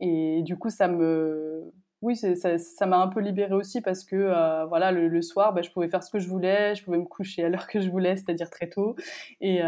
Et 0.00 0.42
du 0.42 0.56
coup, 0.56 0.70
ça 0.70 0.88
me. 0.88 1.72
Oui, 2.02 2.16
ça 2.16 2.86
m'a 2.86 2.98
un 2.98 3.08
peu 3.08 3.20
libérée 3.20 3.54
aussi 3.54 3.80
parce 3.80 4.04
que 4.04 4.66
voilà, 4.68 4.92
le, 4.92 5.20
soir, 5.22 5.52
bah, 5.52 5.62
je 5.62 5.70
pouvais 5.70 5.88
faire 5.88 6.02
ce 6.02 6.10
que 6.10 6.18
je 6.18 6.28
voulais, 6.28 6.74
je 6.74 6.84
pouvais 6.84 6.98
me 6.98 7.04
coucher 7.04 7.44
à 7.44 7.48
l'heure 7.48 7.66
que 7.66 7.80
je 7.80 7.90
voulais, 7.90 8.16
c'est-à-dire 8.16 8.50
très 8.50 8.68
tôt. 8.68 8.94
Et, 9.40 9.60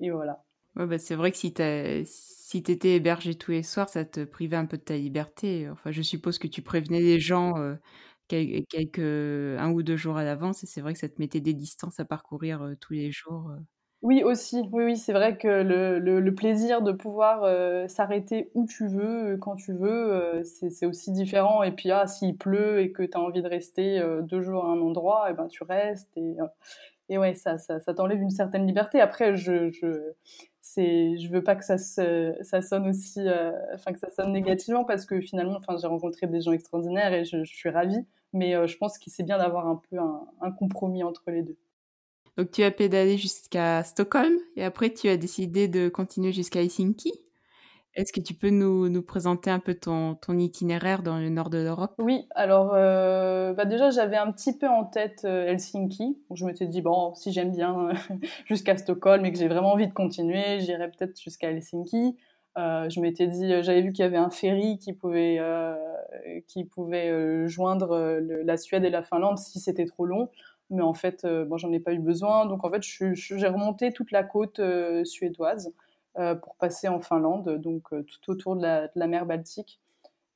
et 0.00 0.10
voilà. 0.10 0.42
Bah, 0.76 0.98
c'est 0.98 1.14
vrai 1.16 1.32
que 1.32 1.36
si 1.36 1.52
tu 1.52 2.70
étais 2.70 2.94
hébergé 2.94 3.34
tous 3.34 3.50
les 3.50 3.62
soirs, 3.62 3.88
ça 3.88 4.04
te 4.04 4.24
privait 4.24 4.56
un 4.56 4.66
peu 4.66 4.76
de 4.78 4.82
ta 4.82 4.96
liberté. 4.96 5.68
Enfin, 5.68 5.90
je 5.90 6.02
suppose 6.02 6.38
que 6.38 6.46
tu 6.46 6.62
prévenais 6.62 7.00
les 7.00 7.20
gens 7.20 7.58
euh, 7.58 7.74
quelques, 8.28 8.98
un 9.00 9.70
ou 9.72 9.82
deux 9.82 9.96
jours 9.96 10.16
à 10.16 10.24
l'avance, 10.24 10.62
et 10.64 10.66
c'est 10.66 10.80
vrai 10.80 10.92
que 10.94 11.00
ça 11.00 11.08
te 11.08 11.20
mettait 11.20 11.40
des 11.40 11.54
distances 11.54 12.00
à 12.00 12.04
parcourir 12.04 12.62
euh, 12.62 12.74
tous 12.80 12.92
les 12.94 13.10
jours. 13.10 13.52
Euh. 14.02 14.06
Oui, 14.06 14.22
aussi. 14.22 14.68
Oui, 14.72 14.84
oui, 14.84 14.96
c'est 14.96 15.12
vrai 15.12 15.36
que 15.36 15.48
le, 15.48 15.98
le, 15.98 16.34
plaisir 16.34 16.82
de 16.82 16.92
pouvoir 16.92 17.44
s'arrêter 17.88 18.50
où 18.54 18.66
tu 18.66 18.86
veux, 18.88 19.36
quand 19.40 19.56
tu 19.56 19.72
veux, 19.72 20.42
c'est 20.44 20.86
aussi 20.86 21.12
différent. 21.12 21.62
Et 21.62 21.72
puis, 21.72 21.90
ah, 21.90 22.06
s'il 22.06 22.36
pleut 22.36 22.80
et 22.80 22.92
que 22.92 23.02
tu 23.02 23.16
as 23.16 23.20
envie 23.20 23.42
de 23.42 23.48
rester 23.48 24.02
deux 24.22 24.40
jours 24.40 24.64
à 24.64 24.68
un 24.68 24.80
endroit, 24.80 25.28
et 25.28 25.32
eh 25.32 25.34
ben, 25.34 25.48
tu 25.48 25.64
restes. 25.64 26.10
Et, 26.16 27.18
ouais, 27.18 27.34
ça, 27.34 27.58
ça, 27.58 27.80
ça 27.80 27.94
t'enlève 27.94 28.20
une 28.20 28.30
certaine 28.30 28.66
liberté. 28.66 29.00
Après, 29.00 29.36
je, 29.36 29.70
je, 29.70 30.14
je 30.76 31.28
veux 31.30 31.42
pas 31.42 31.56
que 31.56 31.64
ça 31.64 31.78
ça 31.78 32.62
sonne 32.62 32.88
aussi 32.88 33.20
euh, 33.20 33.52
enfin 33.74 33.92
que 33.92 33.98
ça 33.98 34.10
sonne 34.10 34.32
négativement 34.32 34.84
parce 34.84 35.06
que 35.06 35.20
finalement 35.20 35.56
enfin 35.56 35.76
j'ai 35.80 35.86
rencontré 35.86 36.26
des 36.26 36.40
gens 36.40 36.52
extraordinaires 36.52 37.12
et 37.12 37.24
je, 37.24 37.44
suis 37.44 37.70
ravie 37.70 38.04
mais 38.32 38.54
euh, 38.54 38.66
je 38.66 38.76
pense 38.76 38.98
que 38.98 39.10
c'est 39.10 39.22
bien 39.22 39.38
d'avoir 39.38 39.66
un 39.66 39.80
peu 39.90 39.98
un, 39.98 40.50
compromis 40.52 41.02
entre 41.02 41.30
les 41.30 41.42
deux 41.42 41.56
donc 42.40 42.52
tu 42.52 42.62
as 42.62 42.70
pédalé 42.70 43.18
jusqu'à 43.18 43.82
Stockholm 43.84 44.32
et 44.56 44.64
après 44.64 44.88
tu 44.94 45.10
as 45.10 45.18
décidé 45.18 45.68
de 45.68 45.90
continuer 45.90 46.32
jusqu'à 46.32 46.62
Helsinki 46.62 47.12
est-ce 47.96 48.12
que 48.12 48.20
tu 48.20 48.34
peux 48.34 48.50
nous, 48.50 48.88
nous, 48.88 49.02
présenter 49.02 49.50
un 49.50 49.58
peu 49.58 49.74
ton, 49.74 50.14
ton, 50.14 50.38
itinéraire 50.38 51.02
dans 51.02 51.18
le 51.18 51.28
nord 51.28 51.50
de 51.50 51.58
l'Europe? 51.58 51.92
Oui, 51.98 52.24
alors 52.36 52.70
euh, 52.72 53.52
bah 53.52 53.64
déjà 53.64 53.90
j'avais 53.90 54.16
un 54.16 54.30
petit 54.30 54.56
peu 54.56 54.68
en 54.68 54.84
tête 54.84 55.22
euh, 55.24 55.48
Helsinki. 55.48 56.16
je 56.32 56.46
m'étais 56.46 56.68
dit, 56.68 56.82
bon, 56.82 57.16
si 57.16 57.32
j'aime 57.32 57.50
bien 57.50 57.88
jusqu'à 58.46 58.76
Stockholm 58.76 59.26
et 59.26 59.32
que 59.32 59.38
j'ai 59.38 59.48
vraiment 59.48 59.72
envie 59.72 59.88
de 59.88 59.92
continuer, 59.92 60.60
j'irai 60.60 60.88
peut-être 60.88 61.20
jusqu'à 61.20 61.50
Helsinki. 61.50 62.16
Euh, 62.58 62.88
je 62.88 63.00
m'étais 63.00 63.26
dit, 63.26 63.48
j'avais 63.60 63.82
vu 63.82 63.92
qu'il 63.92 64.04
y 64.04 64.06
avait 64.06 64.16
un 64.16 64.30
ferry 64.30 64.78
qui 64.78 64.92
pouvait, 64.92 65.40
qui 66.46 66.64
pouvait 66.64 67.48
joindre 67.48 68.20
la 68.20 68.56
Suède 68.56 68.84
et 68.84 68.90
la 68.90 69.02
Finlande 69.02 69.36
si 69.36 69.58
c'était 69.58 69.86
trop 69.86 70.06
long. 70.06 70.30
Mais 70.70 70.82
en 70.82 70.94
fait, 70.94 71.26
bon, 71.26 71.58
j'en 71.58 71.72
ai 71.72 71.80
pas 71.80 71.92
eu 71.92 71.98
besoin. 71.98 72.46
Donc 72.46 72.64
en 72.64 72.70
fait, 72.70 72.82
j'ai 72.82 73.46
remonté 73.48 73.92
toute 73.92 74.12
la 74.12 74.22
côte 74.22 74.60
suédoise. 75.04 75.72
Euh, 76.18 76.34
pour 76.34 76.56
passer 76.56 76.88
en 76.88 77.00
Finlande, 77.00 77.58
donc 77.58 77.92
euh, 77.92 78.02
tout 78.02 78.32
autour 78.32 78.56
de 78.56 78.62
la, 78.62 79.06
mer 79.06 79.26
Baltique. 79.26 79.80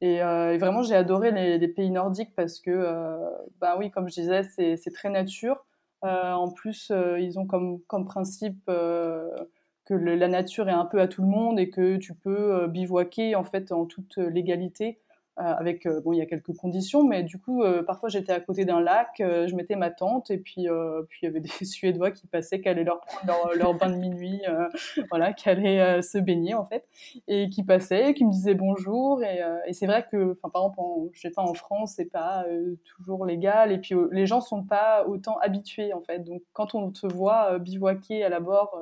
Et, 0.00 0.22
euh, 0.22 0.56
vraiment, 0.56 0.84
j'ai 0.84 0.94
adoré 0.94 1.32
les, 1.32 1.68
pays 1.68 1.90
nordiques 1.90 2.32
parce 2.36 2.60
que, 2.60 3.18
bah 3.60 3.76
oui, 3.76 3.90
comme 3.90 4.08
je 4.08 4.14
disais, 4.20 4.44
c'est 4.76 4.92
très 4.92 5.10
nature. 5.10 5.66
en 6.02 6.48
plus, 6.50 6.92
ils 7.18 7.38
ont 7.40 7.46
comme, 7.46 7.80
comme 7.88 8.04
principe 8.04 8.64
que 8.66 9.94
la 9.94 10.28
nature 10.28 10.68
est 10.68 10.72
un 10.72 10.84
peu 10.84 11.00
à 11.00 11.08
tout 11.08 11.22
le 11.22 11.28
monde 11.28 11.58
et 11.58 11.70
que 11.70 11.96
tu 11.96 12.14
peux 12.14 12.68
bivouaquer 12.68 13.34
en 13.34 13.44
fait 13.44 13.72
en 13.72 13.84
toute 13.86 14.16
légalité 14.16 14.98
euh, 14.98 15.03
avec 15.36 15.86
euh, 15.86 16.00
bon 16.00 16.12
il 16.12 16.18
y 16.18 16.22
a 16.22 16.26
quelques 16.26 16.54
conditions 16.56 17.04
mais 17.04 17.22
du 17.22 17.38
coup 17.38 17.62
euh, 17.62 17.82
parfois 17.82 18.08
j'étais 18.08 18.32
à 18.32 18.40
côté 18.40 18.64
d'un 18.64 18.80
lac 18.80 19.10
je 19.18 19.54
mettais 19.54 19.76
ma 19.76 19.90
tente 19.90 20.30
et 20.30 20.38
puis 20.38 20.66
puis 21.08 21.18
il 21.22 21.24
y 21.24 21.26
avait 21.26 21.40
des 21.40 21.48
suédois 21.64 22.10
qui 22.10 22.26
passaient 22.26 22.60
qui 22.60 22.68
allaient 22.68 22.84
leur 22.84 23.00
prendre 23.00 23.54
leur, 23.54 23.74
bain 23.74 23.90
de 23.90 23.96
minuit 23.96 24.42
voilà 25.10 25.32
qui 25.32 25.48
allaient 25.48 26.02
se 26.02 26.18
baigner 26.18 26.54
en 26.54 26.64
fait 26.64 26.86
et 27.28 27.48
qui 27.48 27.64
passaient 27.64 28.14
qui 28.14 28.24
me 28.24 28.30
disaient 28.30 28.54
bonjour 28.54 29.22
et, 29.22 29.40
et 29.66 29.72
c'est 29.72 29.86
vrai 29.86 30.06
que 30.10 30.32
enfin 30.32 30.50
par 30.50 30.62
exemple 30.62 30.80
en, 30.80 31.08
je 31.12 31.20
sais 31.20 31.30
pas 31.30 31.42
en 31.42 31.54
France 31.54 31.94
c'est 31.96 32.10
pas 32.10 32.44
toujours 32.84 33.26
légal 33.26 33.72
et 33.72 33.78
puis 33.78 33.94
les 34.12 34.26
gens 34.26 34.40
sont 34.40 34.62
pas 34.62 35.04
autant 35.06 35.38
habitués 35.38 35.92
en 35.92 36.00
fait. 36.00 36.20
Donc 36.20 36.42
quand 36.52 36.74
on 36.74 36.90
te 36.90 37.06
voit 37.06 37.58
bivouaquer 37.58 38.24
à 38.24 38.28
la 38.28 38.40
bord 38.40 38.78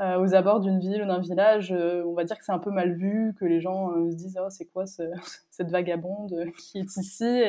euh, 0.00 0.18
aux 0.18 0.34
abords 0.34 0.60
d'une 0.60 0.80
ville 0.80 1.02
ou 1.02 1.06
d'un 1.06 1.20
village, 1.20 1.70
euh, 1.70 2.02
on 2.06 2.14
va 2.14 2.24
dire 2.24 2.38
que 2.38 2.44
c'est 2.44 2.52
un 2.52 2.58
peu 2.58 2.70
mal 2.70 2.94
vu, 2.94 3.34
que 3.38 3.44
les 3.44 3.60
gens 3.60 3.92
euh, 3.92 4.10
se 4.10 4.16
disent 4.16 4.38
oh, 4.42 4.48
c'est 4.48 4.64
quoi 4.64 4.84
cette 5.50 5.70
vagabonde 5.70 6.34
qui 6.58 6.78
est 6.78 6.96
ici 6.96 7.42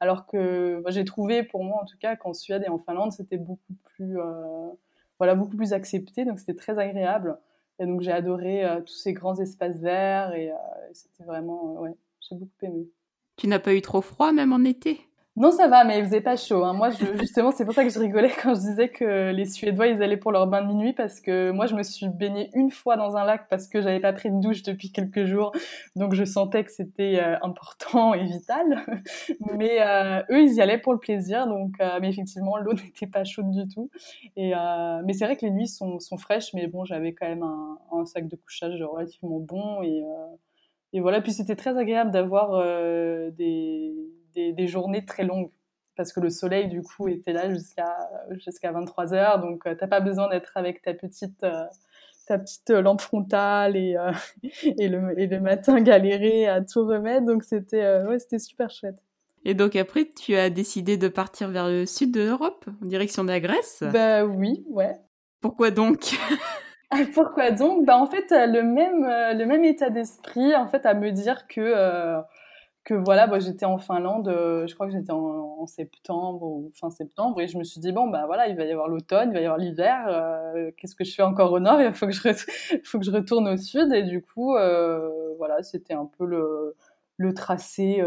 Alors 0.00 0.26
que 0.26 0.82
j'ai 0.88 1.04
trouvé 1.04 1.42
pour 1.42 1.62
moi 1.62 1.82
en 1.82 1.84
tout 1.84 1.98
cas 1.98 2.16
qu'en 2.16 2.32
Suède 2.32 2.64
et 2.66 2.70
en 2.70 2.78
Finlande 2.78 3.12
c'était 3.12 3.36
beaucoup 3.36 3.74
plus 3.84 4.16
voilà 5.18 5.34
beaucoup 5.34 5.56
plus 5.56 5.72
accepté, 5.74 6.24
donc 6.24 6.38
c'était 6.40 6.54
très 6.54 6.78
agréable. 6.78 7.38
Et 7.78 7.86
donc 7.86 8.00
j'ai 8.00 8.12
adoré 8.12 8.64
tous 8.86 8.94
ces 8.94 9.12
grands 9.12 9.38
espaces 9.38 9.78
verts 9.78 10.34
et 10.34 10.52
c'était 10.92 11.24
vraiment 11.24 11.74
ouais 11.80 11.94
j'ai 12.20 12.34
beaucoup 12.34 12.50
aimé. 12.62 12.88
Tu 13.36 13.46
n'as 13.46 13.58
pas 13.58 13.74
eu 13.74 13.82
trop 13.82 14.00
froid 14.00 14.32
même 14.32 14.52
en 14.52 14.64
été? 14.64 15.00
Non, 15.36 15.50
ça 15.50 15.66
va, 15.66 15.82
mais 15.82 15.98
il 15.98 16.04
faisait 16.04 16.20
pas 16.20 16.36
chaud. 16.36 16.62
Hein. 16.62 16.74
Moi, 16.74 16.90
je, 16.90 17.18
justement, 17.18 17.50
c'est 17.50 17.64
pour 17.64 17.74
ça 17.74 17.82
que 17.82 17.90
je 17.90 17.98
rigolais 17.98 18.30
quand 18.42 18.54
je 18.54 18.60
disais 18.60 18.88
que 18.88 19.32
les 19.32 19.46
Suédois, 19.46 19.88
ils 19.88 20.00
allaient 20.00 20.16
pour 20.16 20.30
leur 20.30 20.46
bain 20.46 20.62
de 20.62 20.68
minuit 20.68 20.92
parce 20.92 21.20
que 21.20 21.50
moi, 21.50 21.66
je 21.66 21.74
me 21.74 21.82
suis 21.82 22.08
baignée 22.08 22.50
une 22.54 22.70
fois 22.70 22.96
dans 22.96 23.16
un 23.16 23.24
lac 23.24 23.48
parce 23.48 23.66
que 23.66 23.80
j'avais 23.82 23.98
pas 23.98 24.12
pris 24.12 24.30
de 24.30 24.40
douche 24.40 24.62
depuis 24.62 24.92
quelques 24.92 25.24
jours. 25.24 25.50
Donc, 25.96 26.14
je 26.14 26.24
sentais 26.24 26.62
que 26.62 26.70
c'était 26.70 27.18
euh, 27.18 27.36
important 27.42 28.14
et 28.14 28.22
vital. 28.22 28.86
Mais 29.58 29.82
euh, 29.82 30.22
eux, 30.30 30.40
ils 30.40 30.54
y 30.54 30.60
allaient 30.60 30.78
pour 30.78 30.92
le 30.92 31.00
plaisir. 31.00 31.48
Donc, 31.48 31.72
euh, 31.80 31.98
mais 32.00 32.10
effectivement, 32.10 32.56
l'eau 32.56 32.72
n'était 32.84 33.08
pas 33.08 33.24
chaude 33.24 33.50
du 33.50 33.66
tout. 33.66 33.90
Et, 34.36 34.52
mais 35.04 35.14
c'est 35.14 35.24
vrai 35.24 35.36
que 35.36 35.44
les 35.44 35.50
nuits 35.50 35.66
sont, 35.66 35.98
sont 35.98 36.16
fraîches. 36.16 36.54
Mais 36.54 36.68
bon, 36.68 36.84
j'avais 36.84 37.12
quand 37.12 37.26
même 37.26 37.42
un, 37.42 37.78
un, 37.90 38.04
sac 38.04 38.28
de 38.28 38.36
couchage 38.36 38.80
relativement 38.80 39.40
bon. 39.40 39.82
Et, 39.82 40.04
et 40.92 41.00
voilà. 41.00 41.20
Puis, 41.20 41.32
c'était 41.32 41.56
très 41.56 41.76
agréable 41.76 42.12
d'avoir 42.12 42.62
des 43.32 43.92
des, 44.34 44.66
journées 44.66 45.04
très 45.04 45.24
longues. 45.24 45.50
Parce 45.96 46.12
que 46.12 46.20
le 46.20 46.30
soleil 46.30 46.68
du 46.68 46.82
coup 46.82 47.06
était 47.08 47.32
là 47.32 47.48
jusqu'à 47.50 47.96
jusqu'à 48.30 48.72
23 48.72 49.14
heures. 49.14 49.40
Donc 49.40 49.62
tu 49.62 49.70
euh, 49.70 49.74
t'as 49.78 49.86
pas 49.86 50.00
besoin 50.00 50.28
d'être 50.28 50.56
avec 50.56 50.82
ta 50.82 50.92
petite 50.92 51.44
euh, 51.44 51.64
ta 52.26 52.38
petite 52.38 52.70
lampe 52.70 53.00
frontale 53.00 53.76
et, 53.76 53.96
euh, 53.96 54.10
et, 54.62 54.88
le, 54.88 55.18
et 55.18 55.26
le 55.28 55.40
matin 55.40 55.80
galérer 55.80 56.48
à 56.48 56.62
tout 56.62 56.84
remettre. 56.84 57.26
Donc 57.26 57.44
c'était 57.44 58.02
ouais 58.02 58.18
c'était 58.18 58.40
super 58.40 58.70
chouette. 58.70 58.96
Et 59.44 59.54
donc 59.54 59.76
après 59.76 60.06
tu 60.06 60.34
as 60.34 60.50
décidé 60.50 60.96
de 60.96 61.06
partir 61.06 61.48
vers 61.48 61.68
le 61.68 61.86
sud 61.86 62.10
de 62.10 62.22
l'Europe 62.22 62.64
en 62.82 62.86
direction 62.86 63.22
de 63.22 63.28
la 63.28 63.38
Grèce? 63.38 63.84
Bah 63.92 64.24
oui 64.24 64.64
ouais. 64.68 64.96
Pourquoi 65.40 65.70
donc? 65.70 66.16
Ah, 66.90 67.02
pourquoi 67.12 67.50
donc? 67.50 67.84
Bah 67.86 67.98
en 67.98 68.06
fait 68.06 68.30
le 68.30 68.62
même 68.62 69.02
le 69.38 69.44
même 69.46 69.64
état 69.64 69.90
d'esprit 69.90 70.54
en 70.56 70.66
fait 70.66 70.86
à 70.86 70.94
me 70.94 71.10
dire 71.10 71.46
que 71.46 72.22
que 72.84 72.92
voilà, 72.92 73.26
moi 73.26 73.38
j'étais 73.38 73.64
en 73.64 73.78
Finlande, 73.78 74.28
euh, 74.28 74.66
je 74.66 74.74
crois 74.74 74.86
que 74.86 74.92
j'étais 74.92 75.10
en, 75.10 75.66
septembre 75.66 76.42
ou 76.42 76.70
fin 76.74 76.90
septembre, 76.90 77.40
et 77.40 77.48
je 77.48 77.56
me 77.56 77.64
suis 77.64 77.80
dit 77.80 77.90
bon 77.90 78.08
bah 78.08 78.24
voilà, 78.26 78.48
il 78.48 78.56
va 78.56 78.64
y 78.64 78.70
avoir 78.70 78.86
l'automne, 78.86 79.30
il 79.30 79.32
va 79.32 79.40
y 79.40 79.44
avoir 79.46 79.56
l'hiver, 79.56 80.04
euh, 80.08 80.70
qu'est-ce 80.76 80.94
que 80.94 81.04
je 81.04 81.14
fais 81.14 81.22
encore 81.22 81.52
au 81.52 81.58
nord? 81.58 81.80
Il 81.80 81.94
faut 81.94 82.06
que 82.06 82.12
je 82.12 82.20
faut 82.84 82.98
que 82.98 83.04
je 83.06 83.10
retourne 83.10 83.48
au 83.48 83.56
sud, 83.56 83.90
et 83.94 84.02
du 84.02 84.20
coup 84.20 84.54
euh, 84.54 85.34
voilà, 85.38 85.62
c'était 85.62 85.94
un 85.94 86.04
peu 86.04 86.26
le, 86.26 86.76
le 87.16 87.32
tracé 87.32 88.02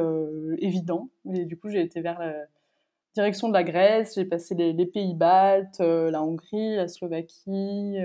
évident, 0.59 1.09
et 1.33 1.45
du 1.45 1.57
coup 1.57 1.69
j'ai 1.69 1.81
été 1.81 1.99
vers 2.01 2.19
la 2.19 2.35
direction 3.15 3.47
de 3.47 3.53
la 3.53 3.63
Grèce, 3.63 4.13
j'ai 4.15 4.25
passé 4.25 4.53
les, 4.53 4.73
les, 4.73 4.85
pays 4.85 5.15
baltes, 5.15 5.79
la 5.79 6.21
Hongrie, 6.21 6.75
la 6.75 6.87
Slovaquie, 6.87 7.97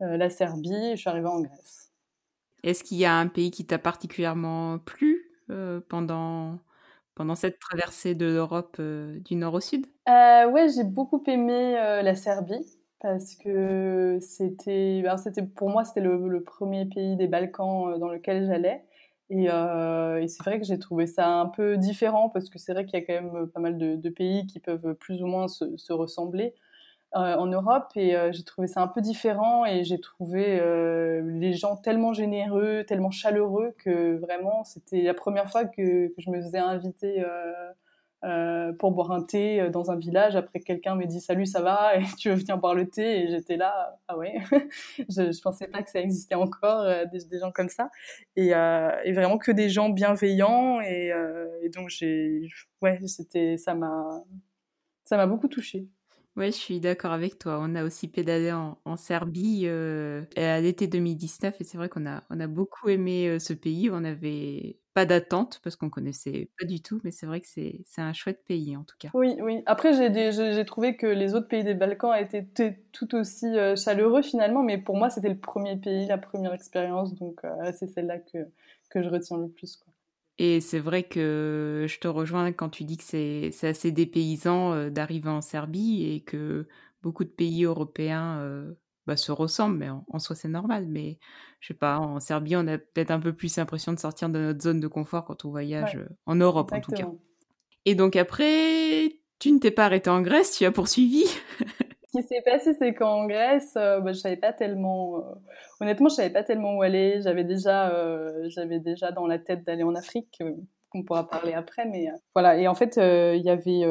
la 0.00 0.30
Serbie, 0.30 0.72
et 0.72 0.96
je 0.96 1.00
suis 1.00 1.10
arrivée 1.10 1.28
en 1.28 1.42
Grèce. 1.42 1.92
Est-ce 2.62 2.82
qu'il 2.82 2.96
y 2.96 3.04
a 3.04 3.14
un 3.14 3.26
pays 3.26 3.50
qui 3.50 3.66
t'a 3.66 3.78
particulièrement 3.78 4.78
plu? 4.78 5.17
Euh, 5.50 5.80
pendant, 5.88 6.58
pendant 7.14 7.34
cette 7.34 7.58
traversée 7.58 8.14
de 8.14 8.26
l'Europe 8.26 8.76
euh, 8.80 9.18
du 9.20 9.34
nord 9.36 9.54
au 9.54 9.60
sud? 9.60 9.86
Euh, 10.08 10.50
Ouais, 10.50 10.68
j'ai 10.68 10.84
beaucoup 10.84 11.22
aimé 11.26 11.74
la 12.02 12.14
Serbie 12.14 12.78
parce 13.00 13.36
que 13.36 14.18
c'était, 14.20 15.02
ben, 15.02 15.16
c'était 15.16 15.42
pour 15.42 15.70
moi 15.70 15.84
c'était 15.84 16.00
le, 16.00 16.42
premier 16.42 16.86
pays 16.86 17.16
des 17.16 17.28
Balkans 17.28 17.98
dans 17.98 18.08
lequel 18.08 18.46
j'allais. 18.46 18.84
Et, 19.30 19.48
c'est 20.28 20.42
vrai 20.42 20.58
que 20.58 20.66
j'ai 20.66 20.78
trouvé 20.78 21.06
ça 21.06 21.28
un 21.28 21.46
peu 21.46 21.76
différent 21.76 22.28
parce 22.30 22.48
que 22.48 22.58
c'est 22.58 22.72
vrai 22.72 22.86
qu'il 22.86 22.98
y 22.98 23.02
a 23.02 23.06
quand 23.06 23.22
même 23.22 23.46
pas 23.48 23.60
mal 23.60 23.76
de, 23.76 24.08
pays 24.08 24.46
qui 24.46 24.58
peuvent 24.58 24.94
plus 24.94 25.22
ou 25.22 25.26
moins 25.26 25.48
se 25.48 25.92
ressembler. 25.92 26.54
Euh, 27.16 27.36
en 27.36 27.46
Europe 27.46 27.92
et 27.96 28.14
euh, 28.14 28.32
j'ai 28.32 28.42
trouvé 28.44 28.68
ça 28.68 28.82
un 28.82 28.86
peu 28.86 29.00
différent 29.00 29.64
et 29.64 29.82
j'ai 29.82 29.98
trouvé 29.98 30.60
euh, 30.60 31.22
les 31.24 31.54
gens 31.54 31.74
tellement 31.74 32.12
généreux, 32.12 32.84
tellement 32.86 33.10
chaleureux 33.10 33.74
que 33.78 34.18
vraiment 34.18 34.62
c'était 34.64 35.00
la 35.00 35.14
première 35.14 35.50
fois 35.50 35.64
que, 35.64 36.10
je 36.18 36.30
me 36.30 36.42
faisais 36.42 36.58
inviter 36.58 37.24
pour 38.78 38.92
boire 38.92 39.12
un 39.12 39.22
thé 39.22 39.70
dans 39.70 39.90
un 39.90 39.96
village. 39.96 40.36
Après 40.36 40.60
quelqu'un 40.60 40.96
me 40.96 41.06
dit 41.06 41.20
salut 41.22 41.46
ça 41.46 41.62
va? 41.62 41.96
Et 41.96 42.04
tu 42.18 42.28
veux 42.28 42.34
venir 42.34 42.58
boire 42.58 42.74
le 42.74 42.86
thé? 42.86 43.22
Et 43.22 43.30
j'étais 43.30 43.56
là 43.56 43.98
ah 44.08 44.18
ouais 44.18 44.42
je, 44.98 45.32
je 45.32 45.40
pensais 45.40 45.66
pas 45.66 45.82
que 45.82 45.90
ça 45.90 46.00
existait 46.00 46.34
encore 46.34 46.84
des, 47.10 47.38
gens 47.38 47.52
comme 47.52 47.70
ça 47.70 47.88
et, 48.36 48.50
vraiment 49.14 49.38
que 49.38 49.50
des 49.52 49.70
gens 49.70 49.88
bienveillants 49.88 50.82
et, 50.82 51.10
et 51.62 51.68
donc 51.70 51.88
j'ai 51.88 52.48
ouais 52.82 53.00
c'était 53.06 53.56
ça 53.56 53.74
m'a 53.74 54.22
ça 55.04 55.16
m'a 55.16 55.26
beaucoup 55.26 55.48
touchée. 55.48 55.88
Oui, 56.38 56.52
je 56.52 56.56
suis 56.56 56.78
d'accord 56.78 57.10
avec 57.10 57.36
toi. 57.40 57.58
On 57.60 57.74
a 57.74 57.82
aussi 57.82 58.06
pédalé 58.06 58.52
en, 58.52 58.96
Serbie 58.96 59.62
euh, 59.64 60.22
à 60.36 60.60
l'été 60.60 60.86
2019 60.86 61.60
et 61.60 61.64
c'est 61.64 61.76
vrai 61.76 61.88
qu'on 61.88 62.06
a, 62.06 62.22
on 62.30 62.38
a 62.38 62.46
beaucoup 62.46 62.88
aimé 62.88 63.26
euh, 63.26 63.38
ce 63.40 63.52
pays. 63.52 63.90
On 63.90 63.98
n'avait 63.98 64.78
pas 64.94 65.04
d'attente 65.04 65.60
parce 65.64 65.74
qu'on 65.74 65.90
connaissait 65.90 66.48
pas 66.56 66.64
du 66.64 66.80
tout, 66.80 67.00
mais 67.02 67.10
c'est 67.10 67.26
vrai 67.26 67.40
que 67.40 67.48
c'est, 67.48 67.80
c'est 67.86 68.02
un 68.02 68.12
chouette 68.12 68.44
pays 68.46 68.76
en 68.76 68.84
tout 68.84 68.94
cas. 69.00 69.08
Oui, 69.14 69.36
oui. 69.40 69.64
Après, 69.66 69.92
j'ai, 69.94 70.30
j'ai, 70.30 70.64
trouvé 70.64 70.96
que 70.96 71.08
les 71.08 71.34
autres 71.34 71.48
pays 71.48 71.64
des 71.64 71.74
Balkans 71.74 72.14
étaient 72.14 72.84
tout 72.92 73.16
aussi 73.16 73.46
euh, 73.46 73.74
chaleureux 73.74 74.22
finalement, 74.22 74.62
mais 74.62 74.78
pour 74.78 74.96
moi, 74.96 75.10
c'était 75.10 75.30
le 75.30 75.38
premier 75.38 75.76
pays, 75.76 76.06
la 76.06 76.18
première 76.18 76.54
expérience, 76.54 77.16
donc 77.16 77.40
c'est 77.74 77.88
celle-là 77.88 78.18
que, 78.18 78.38
que 78.90 79.02
je 79.02 79.08
retiens 79.08 79.38
le 79.38 79.48
plus. 79.48 79.80
Et 80.38 80.60
c'est 80.60 80.78
vrai 80.78 81.02
que 81.02 81.86
je 81.88 81.98
te 81.98 82.06
rejoins 82.06 82.52
quand 82.52 82.68
tu 82.68 82.84
dis 82.84 82.96
que 82.96 83.02
c'est 83.02 83.66
assez 83.66 83.90
dépaysant 83.90 84.72
euh, 84.72 84.90
d'arriver 84.90 85.30
en 85.30 85.40
Serbie 85.40 86.04
et 86.04 86.20
que 86.20 86.68
beaucoup 87.02 87.24
de 87.24 87.28
pays 87.28 87.64
européens 87.64 88.38
euh, 88.38 88.72
bah, 89.06 89.16
se 89.16 89.32
ressemblent, 89.32 89.78
mais 89.78 89.88
en, 89.88 90.18
soi 90.20 90.36
c'est 90.36 90.48
normal. 90.48 90.86
Mais 90.86 91.18
je 91.58 91.68
sais 91.68 91.74
pas, 91.74 91.98
en 91.98 92.20
Serbie, 92.20 92.54
on 92.54 92.68
a 92.68 92.78
peut-être 92.78 93.10
un 93.10 93.18
peu 93.18 93.32
plus 93.32 93.56
l'impression 93.56 93.92
de 93.92 93.98
sortir 93.98 94.28
de 94.28 94.38
notre 94.38 94.62
zone 94.62 94.78
de 94.78 94.86
confort 94.86 95.24
quand 95.24 95.44
on 95.44 95.50
voyage 95.50 95.96
euh, 95.96 96.08
en 96.26 96.36
Europe 96.36 96.72
en 96.72 96.80
tout 96.80 96.92
cas. 96.92 97.08
Et 97.84 97.96
donc 97.96 98.14
après, 98.14 99.20
tu 99.40 99.50
ne 99.50 99.58
t'es 99.58 99.72
pas 99.72 99.86
arrêté 99.86 100.08
en 100.08 100.20
Grèce, 100.20 100.56
tu 100.56 100.64
as 100.64 100.72
poursuivi? 100.72 101.24
qui 102.22 102.26
s'est 102.26 102.42
passé, 102.42 102.74
c'est 102.74 102.94
qu'en 102.94 103.26
Grèce, 103.26 103.74
euh, 103.76 104.00
bah, 104.00 104.12
je 104.12 104.18
savais 104.18 104.36
pas 104.36 104.52
tellement. 104.52 105.18
Euh, 105.18 105.22
honnêtement, 105.80 106.08
je 106.08 106.14
savais 106.14 106.30
pas 106.30 106.42
tellement 106.42 106.76
où 106.76 106.82
aller. 106.82 107.20
J'avais 107.22 107.44
déjà, 107.44 107.90
euh, 107.90 108.44
j'avais 108.48 108.80
déjà 108.80 109.12
dans 109.12 109.26
la 109.26 109.38
tête 109.38 109.64
d'aller 109.64 109.82
en 109.82 109.94
Afrique, 109.94 110.42
qu'on 110.90 111.02
pourra 111.02 111.28
parler 111.28 111.52
après. 111.52 111.86
Mais 111.86 112.08
voilà. 112.34 112.56
Et 112.56 112.66
en 112.68 112.74
fait, 112.74 112.96
il 112.96 113.42
y 113.42 113.50
avait 113.50 113.84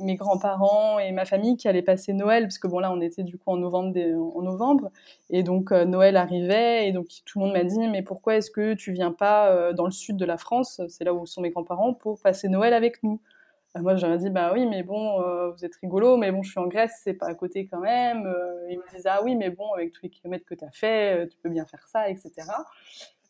mes 0.00 0.16
grands-parents 0.16 0.98
et 0.98 1.12
ma 1.12 1.24
famille 1.24 1.56
qui 1.56 1.68
allaient 1.68 1.82
passer 1.82 2.12
Noël, 2.12 2.44
parce 2.44 2.58
que 2.58 2.68
bon 2.68 2.78
là, 2.78 2.92
on 2.92 3.00
était 3.00 3.22
du 3.22 3.38
coup 3.38 3.50
en 3.50 3.56
novembre, 3.56 3.98
en 4.34 4.42
novembre, 4.42 4.90
et 5.30 5.42
donc 5.42 5.70
Noël 5.70 6.16
arrivait, 6.16 6.88
et 6.88 6.92
donc 6.92 7.06
tout 7.24 7.38
le 7.38 7.46
monde 7.46 7.54
m'a 7.54 7.64
dit, 7.64 7.88
mais 7.88 8.02
pourquoi 8.02 8.36
est-ce 8.36 8.50
que 8.50 8.74
tu 8.74 8.92
viens 8.92 9.12
pas 9.12 9.72
dans 9.72 9.84
le 9.84 9.92
sud 9.92 10.16
de 10.16 10.24
la 10.24 10.36
France, 10.36 10.80
c'est 10.88 11.04
là 11.04 11.14
où 11.14 11.26
sont 11.26 11.42
mes 11.42 11.50
grands-parents, 11.50 11.94
pour 11.94 12.20
passer 12.20 12.48
Noël 12.48 12.74
avec 12.74 13.02
nous 13.02 13.20
moi, 13.80 13.96
j'aurais 13.96 14.18
dit, 14.18 14.30
bah 14.30 14.52
oui, 14.54 14.66
mais 14.66 14.82
bon, 14.82 15.20
euh, 15.20 15.50
vous 15.50 15.64
êtes 15.64 15.74
rigolo, 15.76 16.16
mais 16.16 16.30
bon, 16.32 16.42
je 16.42 16.50
suis 16.50 16.60
en 16.60 16.66
Grèce, 16.66 17.00
c'est 17.02 17.14
pas 17.14 17.26
à 17.26 17.34
côté 17.34 17.66
quand 17.66 17.80
même. 17.80 18.26
Euh, 18.26 18.70
ils 18.70 18.78
me 18.78 18.96
disaient, 18.96 19.08
ah 19.08 19.20
oui, 19.22 19.34
mais 19.36 19.50
bon, 19.50 19.72
avec 19.72 19.92
tous 19.92 20.02
les 20.02 20.10
kilomètres 20.10 20.44
que 20.44 20.54
tu 20.54 20.64
as 20.64 20.70
fait, 20.70 21.24
euh, 21.24 21.26
tu 21.26 21.36
peux 21.42 21.48
bien 21.48 21.66
faire 21.66 21.86
ça, 21.88 22.08
etc. 22.08 22.32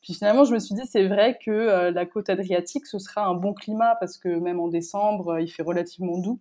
Puis 0.03 0.15
finalement, 0.15 0.45
je 0.45 0.55
me 0.55 0.59
suis 0.59 0.75
dit, 0.75 0.87
c'est 0.87 1.07
vrai 1.07 1.39
que 1.45 1.91
la 1.91 2.07
côte 2.07 2.31
adriatique, 2.31 2.87
ce 2.87 2.99
sera 3.01 3.27
un 3.27 3.35
bon 3.35 3.55
climat 3.55 3.97
parce 3.99 4.19
que 4.19 4.29
même 4.29 4.61
en 4.61 4.69
décembre, 4.69 5.41
il 5.41 5.49
fait 5.49 5.65
relativement 5.65 6.19
doux. 6.19 6.39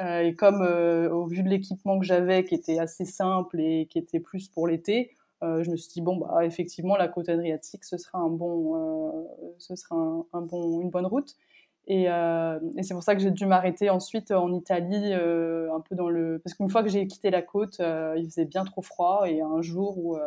et 0.00 0.34
comme 0.34 0.60
au 0.60 1.26
vu 1.26 1.44
de 1.44 1.48
l'équipement 1.48 2.00
que 2.00 2.04
j'avais, 2.04 2.44
qui 2.44 2.56
était 2.56 2.80
assez 2.80 3.04
simple 3.04 3.60
et 3.60 3.86
qui 3.86 4.00
était 4.00 4.18
plus 4.18 4.48
pour 4.48 4.66
l'été, 4.66 5.12
je 5.40 5.70
me 5.70 5.76
suis 5.76 5.92
dit 5.92 6.00
bon 6.00 6.16
bah 6.16 6.44
effectivement 6.44 6.96
la 6.96 7.06
côte 7.06 7.28
adriatique 7.28 7.84
ce 7.84 7.96
sera 7.96 8.18
un 8.18 8.28
bon 8.28 9.28
ce 9.58 9.76
sera 9.76 9.94
un 10.32 10.40
bon 10.40 10.80
une 10.80 10.90
bonne 10.90 11.06
route 11.06 11.36
euh, 11.88 12.58
et, 12.76 12.82
c'est 12.82 12.94
pour 12.94 13.02
ça 13.02 13.14
que 13.14 13.20
j'ai 13.20 13.30
dû 13.30 13.46
m'arrêter 13.46 13.90
ensuite 13.90 14.30
en 14.32 14.52
Italie, 14.52 15.12
euh, 15.12 15.72
un 15.74 15.80
peu 15.80 15.94
dans 15.94 16.08
le. 16.08 16.40
Parce 16.42 16.54
qu'une 16.54 16.68
fois 16.68 16.82
que 16.82 16.88
j'ai 16.88 17.06
quitté 17.06 17.30
la 17.30 17.42
côte, 17.42 17.78
euh, 17.80 18.14
il 18.18 18.26
faisait 18.26 18.46
bien 18.46 18.64
trop 18.64 18.82
froid. 18.82 19.24
Et 19.26 19.40
un 19.40 19.62
jour 19.62 19.96
où, 19.98 20.18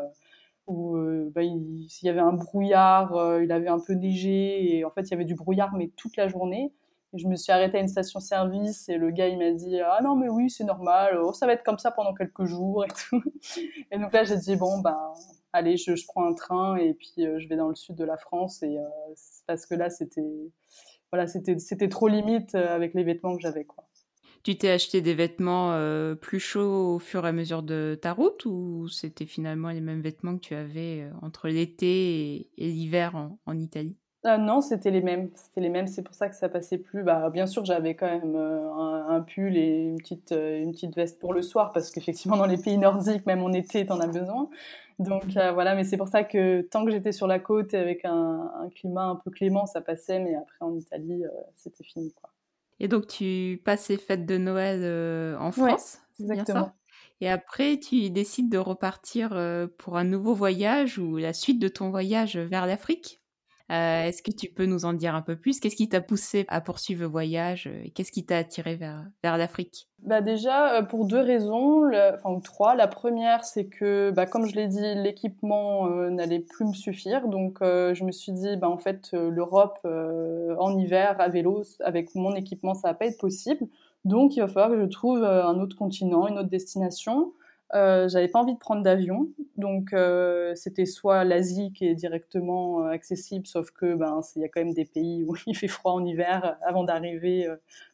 bah, 1.33 1.43
il, 1.43 1.87
y 2.01 2.09
avait 2.09 2.19
un 2.19 2.33
brouillard, 2.33 3.39
il 3.41 3.51
avait 3.51 3.67
un 3.67 3.79
peu 3.79 3.93
neigé. 3.93 4.77
Et 4.77 4.85
en 4.85 4.91
fait, 4.91 5.01
il 5.01 5.11
y 5.11 5.13
avait 5.13 5.25
du 5.25 5.35
brouillard, 5.35 5.75
mais 5.75 5.91
toute 5.95 6.15
la 6.17 6.27
journée. 6.27 6.73
Et 7.13 7.17
je 7.17 7.27
me 7.27 7.35
suis 7.35 7.51
arrêtée 7.51 7.79
à 7.79 7.81
une 7.81 7.87
station-service 7.87 8.87
et 8.87 8.97
le 8.97 9.09
gars, 9.09 9.27
il 9.27 9.39
m'a 9.39 9.51
dit 9.51 9.79
Ah 9.81 9.99
non, 10.03 10.15
mais 10.15 10.29
oui, 10.29 10.49
c'est 10.51 10.63
normal, 10.63 11.19
oh, 11.19 11.33
ça 11.33 11.47
va 11.47 11.53
être 11.53 11.63
comme 11.63 11.79
ça 11.79 11.89
pendant 11.89 12.13
quelques 12.13 12.45
jours 12.45 12.85
et 12.85 12.87
tout. 12.89 13.23
Et 13.91 13.97
donc 13.97 14.13
là, 14.13 14.23
j'ai 14.23 14.37
dit 14.37 14.55
Bon, 14.55 14.79
bah, 14.79 15.15
allez, 15.51 15.75
je, 15.75 15.95
je, 15.95 16.05
prends 16.05 16.25
un 16.25 16.35
train 16.35 16.75
et 16.75 16.93
puis 16.93 17.15
je 17.17 17.47
vais 17.47 17.55
dans 17.55 17.67
le 17.67 17.75
sud 17.75 17.95
de 17.95 18.03
la 18.03 18.17
France. 18.17 18.61
Et 18.61 18.77
parce 19.47 19.65
que 19.65 19.73
là, 19.73 19.89
c'était 19.89 20.21
voilà, 21.11 21.27
c'était 21.27 21.89
trop 21.89 22.07
limite 22.07 22.55
euh, 22.55 22.75
avec 22.75 22.93
les 22.93 23.03
vêtements 23.03 23.35
que 23.35 23.41
j'avais. 23.41 23.65
Tu 24.43 24.57
t'es 24.57 24.69
acheté 24.69 25.01
des 25.01 25.15
vêtements 25.15 25.73
euh, 25.73 26.15
plus 26.15 26.39
chauds 26.39 26.95
au 26.95 26.99
fur 26.99 27.25
et 27.25 27.29
à 27.29 27.31
mesure 27.31 27.61
de 27.61 27.97
ta 28.01 28.13
route 28.13 28.45
ou 28.45 28.87
c'était 28.87 29.25
finalement 29.25 29.69
les 29.69 29.81
mêmes 29.81 30.01
vêtements 30.01 30.35
que 30.35 30.41
tu 30.41 30.55
avais 30.55 31.01
euh, 31.01 31.11
entre 31.21 31.49
l'été 31.49 32.49
et, 32.57 32.67
l'hiver 32.67 33.15
en, 33.45 33.57
Italie? 33.57 33.97
Non, 34.25 34.61
c'était 34.61 34.91
les 34.91 35.01
mêmes. 35.01 35.29
C'était 35.35 35.61
les 35.61 35.69
mêmes. 35.69 35.87
C'est 35.87 36.03
pour 36.03 36.13
ça 36.13 36.27
que 36.27 36.35
ça 36.35 36.49
passait 36.49 36.77
plus. 36.77 37.03
Bah, 37.03 37.29
bien 37.29 37.47
sûr, 37.47 37.63
j'avais 37.63 37.95
quand 37.95 38.07
même 38.07 38.35
un, 38.35 39.21
pull 39.21 39.55
et 39.55 39.83
une 39.83 39.97
petite, 39.97 40.31
une 40.31 40.71
petite 40.71 40.95
veste 40.95 41.19
pour 41.19 41.33
le 41.33 41.41
soir 41.41 41.71
parce 41.71 41.89
qu'effectivement, 41.89 42.37
dans 42.37 42.45
les 42.45 42.57
pays 42.57 42.77
nordiques, 42.77 43.25
même 43.25 43.41
en 43.41 43.53
été, 43.53 43.85
t'en 43.85 43.99
as 43.99 44.07
besoin. 44.07 44.49
Donc 44.99 45.37
euh, 45.37 45.53
voilà, 45.53 45.75
mais 45.75 45.85
c'est 45.85 45.97
pour 45.97 46.09
ça 46.09 46.25
que 46.25 46.61
tant 46.61 46.83
que 46.83 46.91
j'étais 46.91 47.13
sur 47.13 47.25
la 47.25 47.39
côte 47.39 47.73
avec 47.73 48.03
un, 48.03 48.69
climat 48.75 49.05
un 49.05 49.15
peu 49.15 49.31
clément, 49.31 49.65
ça 49.65 49.79
passait, 49.79 50.19
mais 50.19 50.35
après 50.35 50.57
en 50.59 50.75
Italie, 50.75 51.23
euh, 51.23 51.29
c'était 51.55 51.85
fini. 51.85 52.11
Quoi. 52.11 52.29
Et 52.81 52.89
donc, 52.89 53.07
tu 53.07 53.61
passes 53.63 53.87
les 53.87 53.97
fêtes 53.97 54.25
de 54.25 54.37
Noël 54.37 55.37
en 55.39 55.51
France, 55.51 55.99
exactement. 56.19 56.73
Et 57.21 57.29
après, 57.29 57.77
tu 57.77 58.09
décides 58.09 58.49
de 58.49 58.57
repartir 58.57 59.29
pour 59.77 59.97
un 59.97 60.05
nouveau 60.05 60.33
voyage 60.33 60.97
ou 60.99 61.17
la 61.17 61.33
suite 61.33 61.59
de 61.59 61.67
ton 61.67 61.89
voyage 61.89 62.37
vers 62.37 62.65
l'Afrique? 62.65 63.18
Euh, 63.71 64.05
est-ce 64.05 64.23
que 64.23 64.31
tu 64.31 64.49
peux 64.49 64.65
nous 64.65 64.85
en 64.85 64.93
dire 64.93 65.13
un 65.13 65.21
peu 65.21 65.35
plus? 65.35 65.59
Qu'est-ce 65.59 65.75
qui 65.75 65.89
t'a 65.89 66.01
poussé 66.01 66.45
à 66.47 66.59
poursuivre 66.59 67.01
le 67.01 67.07
voyage 67.07 67.69
Qu'est-ce 67.93 68.11
qui 68.11 68.25
t'a 68.25 68.37
attiré 68.37 68.75
vers, 68.75 69.37
l'Afrique? 69.37 69.87
Bah 70.03 70.21
Déjà, 70.21 70.77
euh, 70.77 70.81
pour 70.81 71.05
deux 71.05 71.19
raisons, 71.19 71.87
enfin 71.87 72.31
ou 72.31 72.41
trois. 72.41 72.75
La 72.75 72.87
première, 72.87 73.43
c'est 73.43 73.65
que, 73.65 74.11
bah, 74.11 74.25
comme 74.25 74.47
je 74.47 74.55
l'ai 74.55 74.67
dit, 74.67 74.95
l'équipement 74.95 75.87
euh, 75.87 76.09
n'allait 76.09 76.39
plus 76.39 76.65
me 76.65 76.73
suffire. 76.73 77.27
Donc, 77.27 77.59
je 77.61 78.03
me 78.03 78.11
suis 78.11 78.31
dit, 78.31 78.57
bah, 78.57 78.69
en 78.69 78.77
fait, 78.77 79.11
l'Europe 79.13 79.79
en 79.83 80.77
hiver 80.77 81.15
à 81.19 81.29
vélo, 81.29 81.63
avec 81.81 82.15
mon 82.15 82.35
équipement, 82.35 82.73
ça 82.73 82.89
va 82.89 82.93
pas 82.95 83.05
être 83.05 83.19
possible. 83.19 83.67
Donc, 84.05 84.35
il 84.35 84.39
va 84.39 84.47
falloir 84.47 84.71
que 84.71 84.81
je 84.81 84.85
trouve 84.85 85.23
un 85.23 85.59
autre 85.59 85.75
continent, 85.75 86.27
une 86.27 86.39
autre 86.39 86.49
destination. 86.49 87.33
Euh, 87.75 88.09
j'avais 88.09 88.27
pas 88.27 88.39
envie 88.39 88.55
de 88.55 88.59
prendre 88.59 88.81
d'avion, 88.81 89.29
donc 89.57 89.93
euh, 89.93 90.55
c'était 90.55 90.87
soit 90.87 91.23
l'Asie 91.23 91.71
qui 91.71 91.85
est 91.85 91.93
directement 91.93 92.83
euh, 92.83 92.89
accessible, 92.89 93.45
sauf 93.45 93.69
que 93.69 93.93
ben 93.93 94.21
il 94.35 94.41
y 94.41 94.45
a 94.45 94.47
quand 94.47 94.61
même 94.61 94.73
des 94.73 94.85
pays 94.85 95.23
où 95.23 95.35
il 95.45 95.55
fait 95.55 95.67
froid 95.67 95.91
en 95.91 96.03
hiver 96.03 96.57
avant 96.63 96.83
d'arriver 96.83 97.47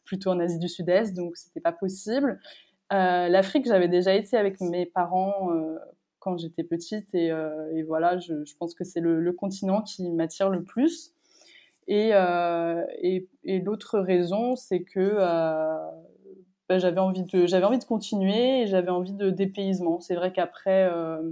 plutôt 0.04 0.30
en 0.30 0.40
Asie 0.40 0.58
du 0.58 0.68
Sud-Est, 0.68 1.14
donc 1.14 1.36
c'était 1.36 1.60
pas 1.60 1.72
possible. 1.72 2.38
L'Afrique, 2.90 3.66
j'avais 3.66 3.88
déjà 3.88 4.14
été 4.14 4.36
avec 4.36 4.60
mes 4.60 4.86
parents 4.86 5.50
quand 6.20 6.38
j'étais 6.38 6.62
petite 6.64 7.14
et, 7.14 7.32
voilà, 7.82 8.18
je, 8.18 8.54
pense 8.58 8.74
que 8.74 8.84
c'est 8.84 9.00
le, 9.00 9.32
continent 9.32 9.82
qui 9.82 10.08
m'attire 10.10 10.48
le 10.48 10.62
plus. 10.62 11.12
Et, 11.88 12.12
et 13.44 13.60
l'autre 13.60 13.98
raison, 13.98 14.54
c'est 14.56 14.82
que 14.82 15.18
bah, 16.68 16.78
j'avais 16.78 16.98
envie 17.00 17.22
de 17.22 17.46
j'avais 17.46 17.64
envie 17.64 17.78
de 17.78 17.84
continuer 17.84 18.62
et 18.62 18.66
j'avais 18.66 18.90
envie 18.90 19.12
de 19.12 19.30
dépaysement. 19.30 20.00
C'est 20.00 20.16
vrai 20.16 20.32
qu'après 20.32 20.84
euh, 20.90 21.22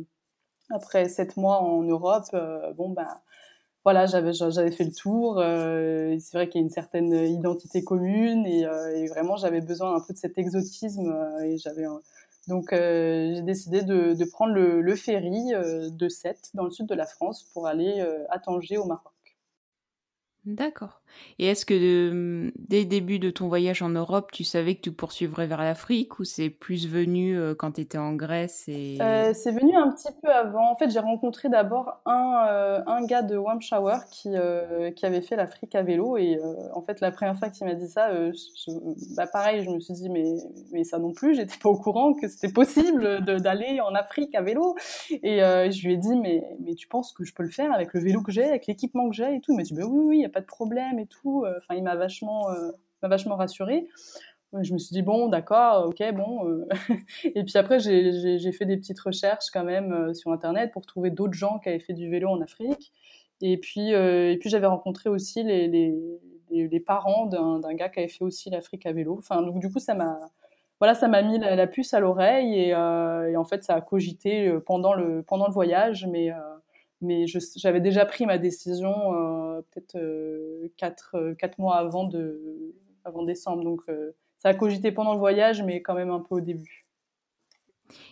après 0.71 1.09
sept 1.09 1.37
mois 1.37 1.61
en 1.63 1.83
Europe, 1.83 2.25
euh, 2.35 2.73
bon 2.75 2.91
bah 2.91 3.23
voilà, 3.85 4.07
j'avais 4.07 4.33
j'avais 4.33 4.71
fait 4.71 4.85
le 4.85 4.93
tour. 4.93 5.39
Euh, 5.41 6.17
c'est 6.21 6.37
vrai 6.39 6.49
qu'il 6.49 6.61
y 6.61 6.65
a 6.65 6.67
une 6.67 6.71
certaine 6.71 7.13
identité 7.13 7.83
commune 7.85 8.47
et, 8.47 8.67
vraiment 9.09 9.37
j'avais 9.37 9.61
besoin 9.61 9.95
un 9.97 10.01
peu 10.01 10.13
de 10.15 10.19
cet 10.19 10.39
exotisme 10.39 11.15
et 11.45 11.59
j'avais 11.59 11.85
donc 12.49 12.69
j'ai 12.73 13.43
décidé 13.43 13.83
de, 13.83 14.15
de 14.15 14.25
prendre 14.25 14.55
le, 14.55 14.81
le 14.83 14.95
ferry 14.97 15.53
de 15.53 16.09
Sète 16.09 16.51
dans 16.55 16.65
le 16.65 16.71
sud 16.71 16.87
de 16.87 16.95
la 16.95 17.07
France 17.07 17.45
pour 17.55 17.67
aller 17.67 18.01
à 18.31 18.39
Tanger 18.39 18.79
au 18.79 18.87
Maroc. 18.87 19.13
D'accord. 20.45 21.01
Et 21.39 21.47
est-ce 21.47 21.67
que 21.67 22.51
dès 22.57 22.81
le 22.81 22.87
début 22.87 23.19
de 23.19 23.31
ton 23.31 23.49
voyage 23.49 23.83
en 23.83 23.89
Europe, 23.89 24.31
tu 24.33 24.45
savais 24.45 24.75
que 24.75 24.81
tu 24.81 24.93
poursuivrais 24.93 25.47
vers 25.47 25.63
l'Afrique 25.63 26.19
ou 26.19 26.25
c'est 26.25 26.51
plus 26.51 26.89
venu 26.89 27.37
quand 27.59 27.73
tu 27.73 27.81
étais 27.81 27.99
en 27.99 28.15
Grèce 28.15 28.65
et... 28.69 28.99
Euh, 29.01 29.33
c'est 29.35 29.53
venu 29.53 29.75
un 29.77 29.91
petit 29.91 30.13
peu 30.23 30.31
avant. 30.31 30.71
En 30.71 30.77
fait, 30.77 30.91
j'ai 30.91 31.01
rencontré 31.01 31.49
d'abord 31.49 32.01
un, 32.07 32.83
un 32.87 33.05
gars 33.05 33.23
de 33.23 33.37
Wamshower 33.37 33.97
qui, 34.11 34.31
qui 34.97 35.07
avait 35.07 35.21
fait 35.21 35.37
l'Afrique 35.37 35.75
à 35.75 35.83
vélo. 35.83 36.17
Et 36.17 36.39
en 36.73 36.83
fait, 36.83 37.01
la 37.01 37.11
première 37.11 37.37
fois 37.37 37.49
qu'il 37.49 37.67
m'a 37.67 37.75
dit 37.75 37.89
ça, 37.89 38.11
bah, 39.17 39.27
pareil, 39.27 39.65
je 39.65 39.71
me 39.71 39.81
suis 39.81 39.95
dit, 39.95 40.09
mais, 40.09 40.25
mais 40.73 40.85
ça 40.85 40.99
non 40.99 41.13
plus, 41.13 41.35
j'étais 41.35 41.57
pas 41.63 41.69
au 41.69 41.77
courant 41.77 42.15
que 42.15 42.29
c'était 42.29 42.53
possible 42.53 43.25
d'aller 43.25 43.81
en 43.81 43.95
Afrique 43.95 44.35
à 44.35 44.43
vélo. 44.43 44.77
Et 45.11 45.39
je 45.41 45.87
lui 45.87 45.95
ai 45.95 45.97
dit, 45.97 46.17
mais, 46.17 46.45
mais 46.61 46.75
tu 46.75 46.87
penses 46.89 47.13
que 47.13 47.25
je 47.25 47.35
peux 47.35 47.43
le 47.43 47.51
faire 47.51 47.73
avec 47.73 47.93
le 47.95 48.01
vélo 48.01 48.23
que 48.23 48.33
j'ai, 48.33 48.45
avec 48.45 48.67
l'équipement 48.67 49.09
que 49.09 49.17
j'ai 49.17 49.37
et 49.37 49.41
tout? 49.41 49.53
Il 49.53 49.57
m'a 49.57 49.63
dit, 49.63 49.75
bah, 49.75 49.85
oui, 49.87 50.05
oui, 50.05 50.17
il 50.17 50.21
n'y 50.21 50.27
a 50.27 50.31
pas 50.31 50.41
de 50.41 50.47
problème 50.47 50.99
tout. 51.07 51.45
Euh, 51.45 51.55
enfin, 51.59 51.75
il 51.75 51.83
m'a 51.83 51.97
vachement, 51.97 52.51
euh, 52.51 52.71
m'a 53.03 53.09
vachement 53.09 53.37
rassurée. 53.37 53.87
Je 54.63 54.73
me 54.73 54.79
suis 54.79 54.93
dit, 54.93 55.03
bon, 55.03 55.27
d'accord, 55.29 55.87
ok, 55.87 56.03
bon. 56.13 56.49
Euh. 56.49 56.69
et 57.25 57.43
puis 57.43 57.57
après, 57.57 57.81
j'ai 57.81 58.53
fait 58.53 58.67
des 58.67 58.77
petites 58.77 59.01
recherches 59.01 59.51
quand 59.53 59.65
même 59.65 60.15
sur 60.15 60.31
Internet 60.31 60.71
pour 60.73 60.87
trouver 60.87 61.11
d'autres 61.11 61.35
gens 61.35 61.59
qui 61.59 61.71
avaient 61.71 61.81
fait 61.81 61.93
du 61.93 62.09
vélo 62.09 62.29
en 62.29 62.41
Afrique. 62.41 62.93
Et 63.41 63.59
puis, 63.59 63.91
et 63.91 64.37
puis 64.41 64.49
j'avais 64.49 64.69
rencontré 64.69 65.11
aussi 65.11 65.43
les, 65.43 66.81
parents 66.87 67.27
d'un 67.27 67.75
gars 67.75 67.89
qui 67.89 67.99
avait 67.99 68.09
fait 68.09 68.23
aussi 68.23 68.49
l'Afrique 68.49 68.87
à 68.87 68.93
vélo. 68.93 69.17
Enfin, 69.19 69.43
donc 69.43 69.59
du 69.59 69.71
coup, 69.71 69.81
ça 69.81 69.95
m'a 69.95 70.19
voilà, 70.79 70.95
ça 70.95 71.09
m'a 71.09 71.23
mis 71.23 71.39
la, 71.39 71.67
puce 71.67 71.95
à 71.95 72.01
l'oreille 72.01 72.55
et, 72.55 72.69
et, 72.69 73.37
en 73.37 73.45
fait, 73.45 73.65
ça 73.65 73.75
a 73.75 73.81
cogité 73.81 74.55
pendant 74.67 74.95
le, 74.95 75.23
pendant 75.23 75.49
le 75.49 75.53
voyage. 75.53 76.07
Mais, 76.07 76.31
mais 77.05 77.27
j'avais 77.57 77.81
déjà 77.81 78.05
pris 78.07 78.27
ma 78.27 78.39
décision 78.39 79.15
euh, 79.15 79.61
peut-être 79.71 79.97
euh, 79.97 80.69
quatre, 80.77 81.17
euh, 81.17 81.35
quatre, 81.35 81.59
mois 81.59 81.77
avant, 81.77 82.05
de, 82.05 82.75
avant 83.05 83.23
décembre. 83.23 83.63
Donc 83.63 83.83
ça 84.39 84.49
a 84.49 84.55
cogité 84.55 84.93
pendant 84.93 85.13
le 85.13 85.19
voyage, 85.19 85.63
mais 85.63 85.83
quand 85.83 85.95
même 85.95 86.11
un 86.11 86.21
peu 86.21 86.37
au 86.37 86.41
début. 86.41 86.84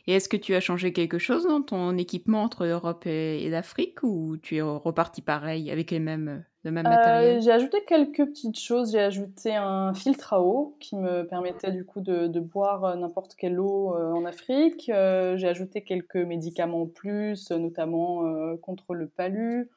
Et 0.07 0.15
est-ce 0.15 0.29
que 0.29 0.37
tu 0.37 0.55
as 0.55 0.61
changé 0.61 0.93
quelque 0.93 1.19
chose 1.19 1.47
dans 1.47 1.63
ton 1.63 1.97
équipement 1.97 2.43
entre 2.43 2.67
l'Europe 2.67 3.07
et, 3.07 3.49
l'Afrique 3.49 4.03
ou 4.03 4.37
tu 4.37 4.57
es 4.57 4.61
reparti 4.63 5.23
pareil 5.23 5.71
avec 5.71 5.91
les 5.91 5.99
mêmes, 5.99 6.45
le 6.65 6.71
même 6.71 6.85
matériel? 6.85 7.41
J'ai 7.41 7.51
ajouté 7.51 7.79
quelques 7.87 8.25
petites 8.27 8.59
choses. 8.59 8.93
J'ai 8.93 9.01
ajouté 9.01 9.55
un 9.55 9.95
filtre 9.95 10.35
à 10.35 10.43
eau 10.43 10.77
qui 10.81 10.97
me 10.97 11.27
permettait 11.27 11.73
du 11.73 11.85
coup 11.85 12.01
de, 12.01 12.27
de 12.27 12.41
boire 12.41 12.97
n'importe 12.97 13.35
quelle 13.35 13.59
eau 13.59 13.95
en 13.95 14.25
Afrique. 14.25 14.85
J'ai 14.87 15.49
ajouté 15.49 15.83
quelques 15.83 16.17
médicaments 16.17 16.83
en 16.83 16.87
plus, 16.87 17.51
notamment 17.51 18.57
contre 18.59 18.95
le 18.95 19.09
palu. 19.09 19.71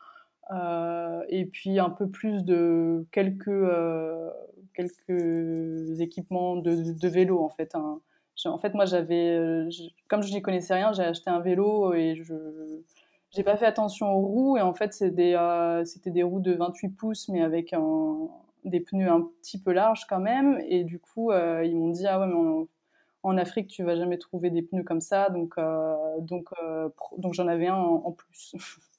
Euh, 0.51 1.23
et 1.29 1.45
puis 1.45 1.79
un 1.79 1.89
peu 1.89 2.07
plus 2.07 2.43
de 2.43 3.05
quelques, 3.11 3.47
euh, 3.47 4.29
quelques 4.75 5.99
équipements 5.99 6.55
de, 6.57 6.91
de, 6.91 7.07
vélo 7.07 7.43
en 7.43 7.49
fait. 7.49 7.73
Hein. 7.75 7.99
En 8.45 8.57
fait, 8.57 8.73
moi, 8.73 8.85
j'avais, 8.85 9.67
comme 10.07 10.21
je 10.21 10.33
n'y 10.33 10.41
connaissais 10.41 10.73
rien, 10.75 10.93
j'ai 10.93 11.03
acheté 11.03 11.29
un 11.29 11.39
vélo 11.39 11.93
et 11.93 12.15
je 12.15 12.33
j'ai 13.31 13.43
pas 13.43 13.57
fait 13.57 13.65
attention 13.65 14.13
aux 14.13 14.21
roues. 14.21 14.57
Et 14.57 14.61
en 14.61 14.73
fait, 14.73 14.93
c'était 14.93 15.09
des, 15.09 15.33
euh, 15.33 16.25
roues 16.25 16.39
de 16.39 16.53
28 16.53 16.89
pouces, 16.89 17.27
mais 17.29 17.41
avec 17.43 17.75
des 18.63 18.79
pneus 18.79 19.09
un 19.09 19.21
petit 19.41 19.59
peu 19.59 19.73
larges 19.73 20.05
quand 20.07 20.19
même. 20.19 20.59
Et 20.67 20.83
du 20.83 20.99
coup, 20.99 21.31
ils 21.33 21.75
m'ont 21.75 21.89
dit 21.89 22.07
ah 22.07 22.19
ouais, 22.19 22.27
mais 22.27 22.65
en, 23.23 23.37
Afrique, 23.37 23.67
tu 23.67 23.83
vas 23.83 23.95
jamais 23.95 24.17
trouver 24.17 24.51
des 24.51 24.61
pneus 24.61 24.83
comme 24.83 25.01
ça. 25.01 25.29
Donc, 25.29 25.55
donc, 26.19 26.49
donc 27.17 27.33
j'en 27.33 27.47
avais 27.47 27.67
un 27.67 27.75
en, 27.75 28.11
plus. 28.11 28.55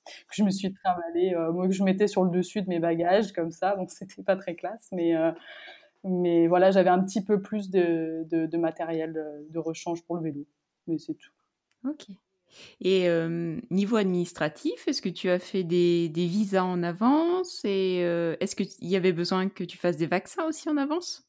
que 0.06 0.34
je 0.34 0.42
me 0.42 0.50
suis 0.50 0.72
trimballée, 0.72 1.34
euh, 1.34 1.52
moi 1.52 1.68
je 1.70 1.82
mettais 1.82 2.08
sur 2.08 2.24
le 2.24 2.30
dessus 2.30 2.62
de 2.62 2.68
mes 2.68 2.78
bagages 2.78 3.32
comme 3.32 3.50
ça, 3.50 3.76
donc 3.76 3.90
c'était 3.90 4.22
pas 4.22 4.36
très 4.36 4.54
classe, 4.54 4.88
mais 4.92 5.16
euh, 5.16 5.32
mais 6.04 6.46
voilà, 6.46 6.70
j'avais 6.70 6.90
un 6.90 7.02
petit 7.02 7.22
peu 7.22 7.40
plus 7.40 7.70
de, 7.70 8.26
de, 8.30 8.56
matériel 8.56 9.16
euh, 9.16 9.42
de 9.50 9.58
rechange 9.58 10.02
pour 10.04 10.16
le 10.16 10.22
vélo, 10.22 10.46
mais 10.86 10.98
c'est 10.98 11.14
tout. 11.14 11.30
Ok. 11.88 12.06
Et 12.80 13.08
niveau 13.70 13.96
administratif, 13.96 14.88
est-ce 14.88 15.02
que 15.02 15.10
tu 15.10 15.28
as 15.28 15.38
fait 15.38 15.62
des, 15.62 16.08
des 16.08 16.26
visas 16.26 16.64
en 16.64 16.82
avance 16.82 17.62
et 17.64 17.98
est-ce 18.40 18.56
qu'il 18.56 18.88
y 18.88 18.96
avait 18.96 19.12
besoin 19.12 19.48
que 19.50 19.62
tu 19.62 19.76
fasses 19.76 19.98
des 19.98 20.06
vaccins 20.06 20.44
aussi 20.44 20.70
en 20.70 20.78
avance? 20.78 21.26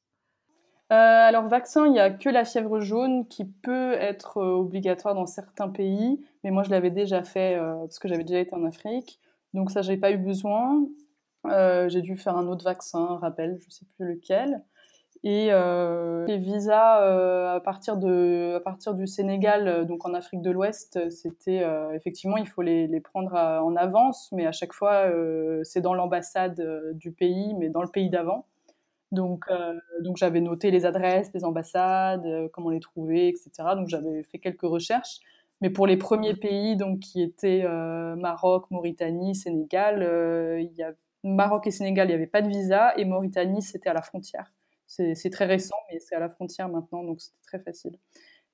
Euh, 0.92 0.96
alors, 0.96 1.48
vaccin, 1.48 1.86
il 1.86 1.92
n'y 1.92 2.00
a 2.00 2.10
que 2.10 2.30
la 2.30 2.46
fièvre 2.46 2.80
jaune 2.80 3.28
qui 3.28 3.44
peut 3.44 3.94
être 3.94 4.38
euh, 4.38 4.56
obligatoire 4.56 5.16
dans 5.16 5.26
certains 5.26 5.68
pays, 5.68 6.24
mais 6.44 6.52
moi 6.52 6.64
je 6.64 6.70
l'avais 6.70 6.92
déjà 6.92 7.24
fait 7.24 7.56
euh, 7.56 7.76
parce 7.80 8.00
que 8.00 8.08
j'avais 8.08 8.24
déjà 8.24 8.40
été 8.40 8.56
en 8.56 8.64
Afrique, 8.64 9.20
donc 9.54 9.70
ça 9.70 9.82
j'ai 9.82 9.98
pas 9.98 10.12
eu 10.12 10.18
besoin. 10.18 10.88
J'ai 11.90 12.02
dû 12.02 12.18
faire 12.18 12.38
un 12.38 12.48
autre 12.48 12.64
vaccin, 12.64 13.00
un 13.00 13.18
rappel, 13.18 13.60
je 13.66 13.70
sais 13.70 13.86
plus 13.98 14.14
lequel. 14.14 14.64
Et 15.24 15.48
les 15.48 16.38
visas 16.38 17.56
à 17.56 17.60
partir 17.60 17.98
de 17.98 18.56
à 18.56 18.60
partir 18.60 18.94
du 18.94 19.08
Sénégal, 19.08 19.86
donc 19.86 20.08
en 20.08 20.14
Afrique 20.14 20.42
de 20.42 20.52
l'Ouest, 20.52 21.10
c'était 21.10 21.66
effectivement 21.94 22.38
il 22.38 22.48
faut 22.48 22.62
les, 22.62 22.88
les 22.88 23.02
prendre 23.02 23.34
en 23.34 23.76
avance, 23.76 24.30
mais 24.32 24.46
à 24.46 24.52
chaque 24.52 24.74
fois 24.74 25.12
c'est 25.64 25.82
dans 25.82 25.94
l'ambassade 25.94 26.94
du 26.94 27.12
pays, 27.12 27.56
mais 27.56 27.70
dans 27.70 27.82
le 27.82 27.90
pays 27.90 28.10
d'avant. 28.10 28.46
Donc, 29.12 29.46
euh, 29.50 29.74
donc 30.02 30.18
j'avais 30.18 30.42
noté 30.42 30.72
les 30.72 30.86
adresses 30.86 31.32
des 31.32 31.46
ambassades, 31.46 32.26
euh, 32.26 32.50
comment 32.52 32.70
les 32.70 32.80
trouver, 32.80 33.30
etc. 33.30 33.50
Donc 33.76 33.88
j'avais 33.88 34.24
fait 34.24 34.40
quelques 34.40 34.62
recherches. 34.62 35.20
Mais 35.62 35.70
pour 35.70 35.88
les 35.88 35.98
premiers 35.98 36.36
pays, 36.36 36.76
donc 36.76 37.00
qui 37.00 37.22
étaient 37.22 37.64
euh, 37.66 38.16
Maroc, 38.16 38.70
Mauritanie, 38.70 39.34
Sénégal, 39.34 40.02
il 40.60 40.72
y 40.78 40.84
a 40.84 40.94
Maroc 41.36 41.68
et 41.68 41.72
Sénégal, 41.72 42.08
il 42.08 42.10
n'y 42.10 42.16
avait 42.16 42.28
pas 42.28 42.42
de 42.42 42.50
visa, 42.50 42.98
et 42.98 43.06
Mauritanie, 43.06 43.62
c'était 43.62 43.90
à 43.90 43.94
la 43.94 44.02
frontière. 44.02 44.52
C'est 44.88 45.30
très 45.32 45.46
récent, 45.46 45.76
mais 45.92 46.00
c'est 46.00 46.16
à 46.16 46.20
la 46.20 46.30
frontière 46.30 46.70
maintenant, 46.70 47.04
donc 47.04 47.20
c'était 47.20 47.44
très 47.46 47.60
facile. 47.60 47.98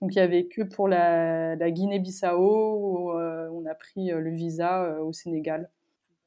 Donc 0.02 0.16
il 0.16 0.18
y 0.18 0.22
avait 0.22 0.48
que 0.48 0.64
pour 0.64 0.88
la, 0.88 1.56
la 1.56 1.72
Guinée-Bissau 1.72 2.76
où 2.76 3.12
on 3.12 3.66
a 3.66 3.76
pris 3.76 4.08
le 4.08 4.30
visa 4.32 5.00
au 5.02 5.14
Sénégal. 5.14 5.70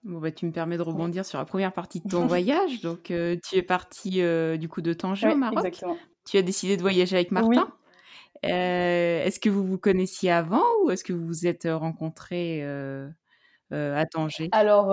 Bon, 0.07 0.21
bah, 0.21 0.31
tu 0.31 0.47
me 0.47 0.53
permets 0.53 0.77
de 0.77 0.83
rebondir 0.83 1.25
sur 1.27 1.39
la 1.39 1.45
première 1.45 1.73
partie 1.73 2.01
de 2.01 2.09
ton 2.09 2.27
voyage. 2.29 2.81
Donc, 2.81 3.11
euh, 3.11 3.37
tu 3.49 3.57
es 3.57 3.63
parti 3.63 4.23
euh, 4.23 4.57
du 4.57 4.69
coup 4.69 4.81
de 4.81 4.93
Tanger 4.93 5.33
au 5.33 5.37
Maroc. 5.37 5.59
Exactement. 5.59 5.97
Tu 6.25 6.37
as 6.37 6.43
décidé 6.43 6.77
de 6.77 6.83
voyager 6.83 7.17
avec 7.17 7.33
Martin. 7.33 7.69
Euh, 8.45 9.25
est-ce 9.25 9.41
que 9.41 9.51
vous 9.51 9.65
vous 9.65 9.79
connaissiez 9.79 10.31
avant 10.31 10.63
ou 10.85 10.91
est-ce 10.91 11.03
que 11.03 11.13
vous 11.13 11.27
vous 11.27 11.47
êtes 11.47 11.67
rencontrés 11.69 12.63
à 13.73 14.07
Tanger 14.07 14.49
Alors, 14.53 14.89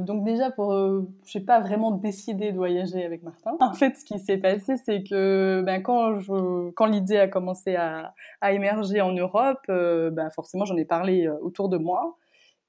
donc 0.00 0.24
déjà, 0.24 0.50
pour, 0.50 0.72
je 0.72 1.38
n'ai 1.38 1.44
pas 1.44 1.60
vraiment 1.60 1.90
décidé 1.90 2.52
de 2.52 2.56
voyager 2.56 3.04
avec 3.04 3.22
Martin. 3.22 3.56
En 3.60 3.72
fait, 3.72 3.96
ce 3.96 4.04
qui 4.04 4.18
s'est 4.18 4.38
passé, 4.38 4.76
c'est 4.76 5.02
que 5.02 5.62
ben, 5.64 5.82
quand, 5.82 6.18
je, 6.20 6.70
quand 6.70 6.86
l'idée 6.86 7.18
a 7.18 7.28
commencé 7.28 7.76
à, 7.76 8.14
à, 8.40 8.52
émerger 8.52 9.00
en 9.00 9.12
Europe, 9.12 9.60
ben, 9.68 10.30
forcément, 10.30 10.64
j'en 10.64 10.76
ai 10.76 10.84
parlé 10.84 11.28
autour 11.42 11.68
de 11.68 11.78
moi. 11.78 12.16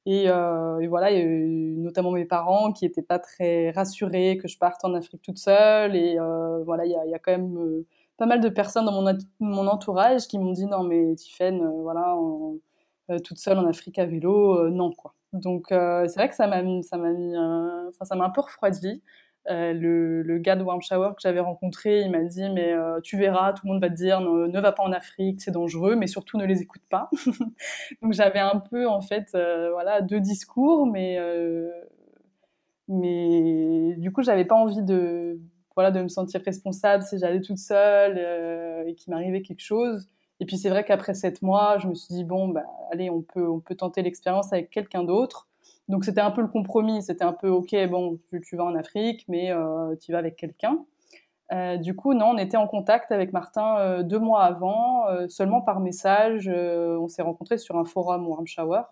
Et, 0.05 0.27
voilà, 0.87 1.09
notamment 1.11 2.11
mes 2.11 2.25
parents 2.25 2.71
qui 2.71 2.85
n'étaient 2.85 3.03
pas 3.03 3.19
très 3.19 3.71
rassurés 3.71 4.37
que 4.41 4.47
je 4.47 4.57
parte 4.57 4.83
en 4.83 4.93
Afrique 4.95 5.21
toute 5.21 5.37
seule. 5.37 5.95
Et 5.95 6.17
voilà, 6.65 6.85
il 6.85 6.91
y 6.91 7.13
a, 7.13 7.19
quand 7.19 7.31
même 7.31 7.83
pas 8.17 8.25
mal 8.25 8.41
de 8.41 8.49
personnes 8.49 8.85
dans 8.85 9.01
mon, 9.01 9.17
mon 9.39 9.67
entourage 9.67 10.27
qui 10.27 10.39
m'ont 10.39 10.51
dit 10.51 10.65
non 10.65 10.83
mais 10.83 11.15
Tiffaine, 11.15 11.63
voilà, 11.81 12.17
toute 13.23 13.37
seule 13.37 13.59
en 13.59 13.67
Afrique 13.67 13.99
à 13.99 14.05
vélo, 14.05 14.69
non 14.69 14.91
quoi. 14.91 15.13
Donc 15.33 15.71
euh, 15.71 16.07
c'est 16.07 16.15
vrai 16.19 16.29
que 16.29 16.35
ça 16.35 16.47
m'a 16.47 16.61
ça 16.81 16.97
m'a 16.97 17.11
mis, 17.11 17.37
enfin 17.37 18.05
ça 18.05 18.15
m'a 18.15 18.25
un 18.25 18.29
peu 18.29 18.41
refroidi. 18.41 19.01
Euh, 19.49 19.73
le, 19.73 20.21
le, 20.21 20.37
gars 20.37 20.55
de 20.55 20.63
Warm 20.63 20.81
Shower 20.81 21.11
que 21.15 21.21
j'avais 21.21 21.39
rencontré, 21.39 22.01
il 22.01 22.11
m'a 22.11 22.23
dit 22.23 22.49
mais 22.49 22.73
euh, 22.73 22.99
tu 23.01 23.17
verras, 23.17 23.53
tout 23.53 23.65
le 23.65 23.71
monde 23.73 23.81
va 23.81 23.89
te 23.89 23.95
dire 23.95 24.19
ne, 24.21 24.47
ne 24.47 24.59
va 24.59 24.71
pas 24.73 24.83
en 24.83 24.91
Afrique, 24.91 25.41
c'est 25.41 25.51
dangereux, 25.51 25.95
mais 25.95 26.07
surtout 26.07 26.37
ne 26.37 26.45
les 26.45 26.61
écoute 26.61 26.81
pas. 26.89 27.09
Donc 28.01 28.13
j'avais 28.13 28.39
un 28.39 28.59
peu 28.59 28.87
en 28.87 29.01
fait 29.01 29.29
voilà 29.71 30.01
deux 30.01 30.19
discours, 30.19 30.85
mais 30.87 31.17
mais 32.87 33.95
du 33.97 34.11
coup 34.11 34.23
j'avais 34.23 34.45
pas 34.45 34.55
envie 34.55 34.81
de 34.83 35.39
voilà 35.75 35.91
de 35.91 36.01
me 36.01 36.07
sentir 36.07 36.41
responsable 36.43 37.03
si 37.03 37.17
j'allais 37.19 37.41
toute 37.41 37.57
seule 37.59 38.17
et 38.87 38.95
qu'il 38.95 39.11
m'arrivait 39.13 39.41
quelque 39.41 39.61
chose. 39.61 40.09
Et 40.39 40.45
puis 40.45 40.57
c'est 40.57 40.69
vrai 40.69 40.83
qu'après 40.83 41.13
sept 41.13 41.41
mois, 41.41 41.77
je 41.79 41.87
me 41.87 41.93
suis 41.93 42.13
dit 42.13 42.23
bon, 42.23 42.47
bah, 42.47 42.63
allez, 42.91 43.09
on 43.09 43.21
peut, 43.21 43.47
on 43.47 43.59
peut 43.59 43.75
tenter 43.75 44.01
l'expérience 44.01 44.53
avec 44.53 44.69
quelqu'un 44.69 45.03
d'autre. 45.03 45.47
Donc 45.89 46.05
c'était 46.05 46.21
un 46.21 46.31
peu 46.31 46.41
le 46.41 46.47
compromis. 46.47 47.01
C'était 47.01 47.25
un 47.25 47.33
peu 47.33 47.49
ok, 47.49 47.75
bon, 47.89 48.17
tu, 48.43 48.55
vas 48.55 48.63
en 48.63 48.75
Afrique, 48.75 49.25
mais 49.27 49.51
euh, 49.51 49.95
tu 49.97 50.11
vas 50.11 50.19
avec 50.19 50.35
quelqu'un. 50.37 50.77
Euh, 51.51 51.77
du 51.77 51.95
coup, 51.95 52.13
non, 52.13 52.27
on 52.27 52.37
était 52.37 52.57
en 52.57 52.67
contact 52.67 53.11
avec 53.11 53.33
Martin 53.33 53.79
euh, 53.79 54.03
deux 54.03 54.19
mois 54.19 54.43
avant, 54.43 55.05
seulement 55.27 55.61
par 55.61 55.79
message. 55.79 56.47
on 56.47 57.07
s'est 57.07 57.23
rencontrés 57.23 57.57
sur 57.57 57.77
un 57.77 57.85
forum 57.85 58.27
Warm 58.27 58.47
Shower 58.47 58.83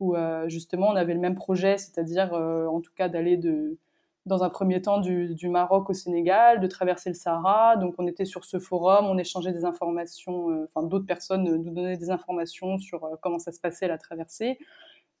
où 0.00 0.16
justement 0.46 0.88
on 0.88 0.96
avait 0.96 1.12
le 1.12 1.20
même 1.20 1.34
projet, 1.34 1.76
c'est-à-dire 1.76 2.32
en 2.32 2.80
tout 2.80 2.90
cas 2.96 3.10
d'aller 3.10 3.36
de 3.36 3.76
dans 4.26 4.44
un 4.44 4.50
premier 4.50 4.82
temps 4.82 4.98
du, 4.98 5.48
Maroc 5.48 5.90
au 5.90 5.92
Sénégal, 5.92 6.60
de 6.60 6.66
traverser 6.66 7.10
le 7.10 7.14
Sahara. 7.14 7.76
Donc 7.76 7.94
on 7.98 8.06
était 8.06 8.24
sur 8.24 8.44
ce 8.44 8.58
forum, 8.58 9.06
on 9.06 9.18
échangeait 9.18 9.52
des 9.52 9.64
informations, 9.64 10.50
euh, 10.50 10.64
enfin 10.64 10.86
d'autres 10.86 11.06
personnes 11.06 11.44
nous 11.44 11.72
donnaient 11.72 11.96
des 11.96 12.10
informations 12.10 12.78
sur 12.78 13.04
euh, 13.04 13.16
comment 13.22 13.38
ça 13.38 13.52
se 13.52 13.60
passait 13.60 13.88
la 13.88 13.98
traversée. 13.98 14.58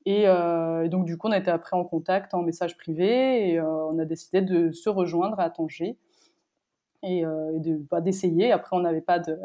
Euh, 0.08 0.82
et, 0.82 0.88
donc 0.88 1.04
du 1.04 1.18
coup 1.18 1.28
on 1.28 1.32
a 1.32 1.38
été 1.38 1.50
après 1.50 1.76
en 1.76 1.84
contact 1.84 2.32
en 2.32 2.42
message 2.42 2.76
privé 2.78 3.50
et 3.50 3.60
on 3.60 3.98
a 3.98 4.04
décidé 4.06 4.40
de 4.40 4.70
se 4.70 4.88
rejoindre 4.88 5.38
à 5.40 5.50
Tanger 5.50 5.98
et, 7.02 7.22
de 7.22 7.76
bah, 7.90 8.00
d'essayer. 8.00 8.52
Après 8.52 8.76
on 8.76 8.80
n'avait 8.80 9.00
pas 9.00 9.18
de 9.18 9.38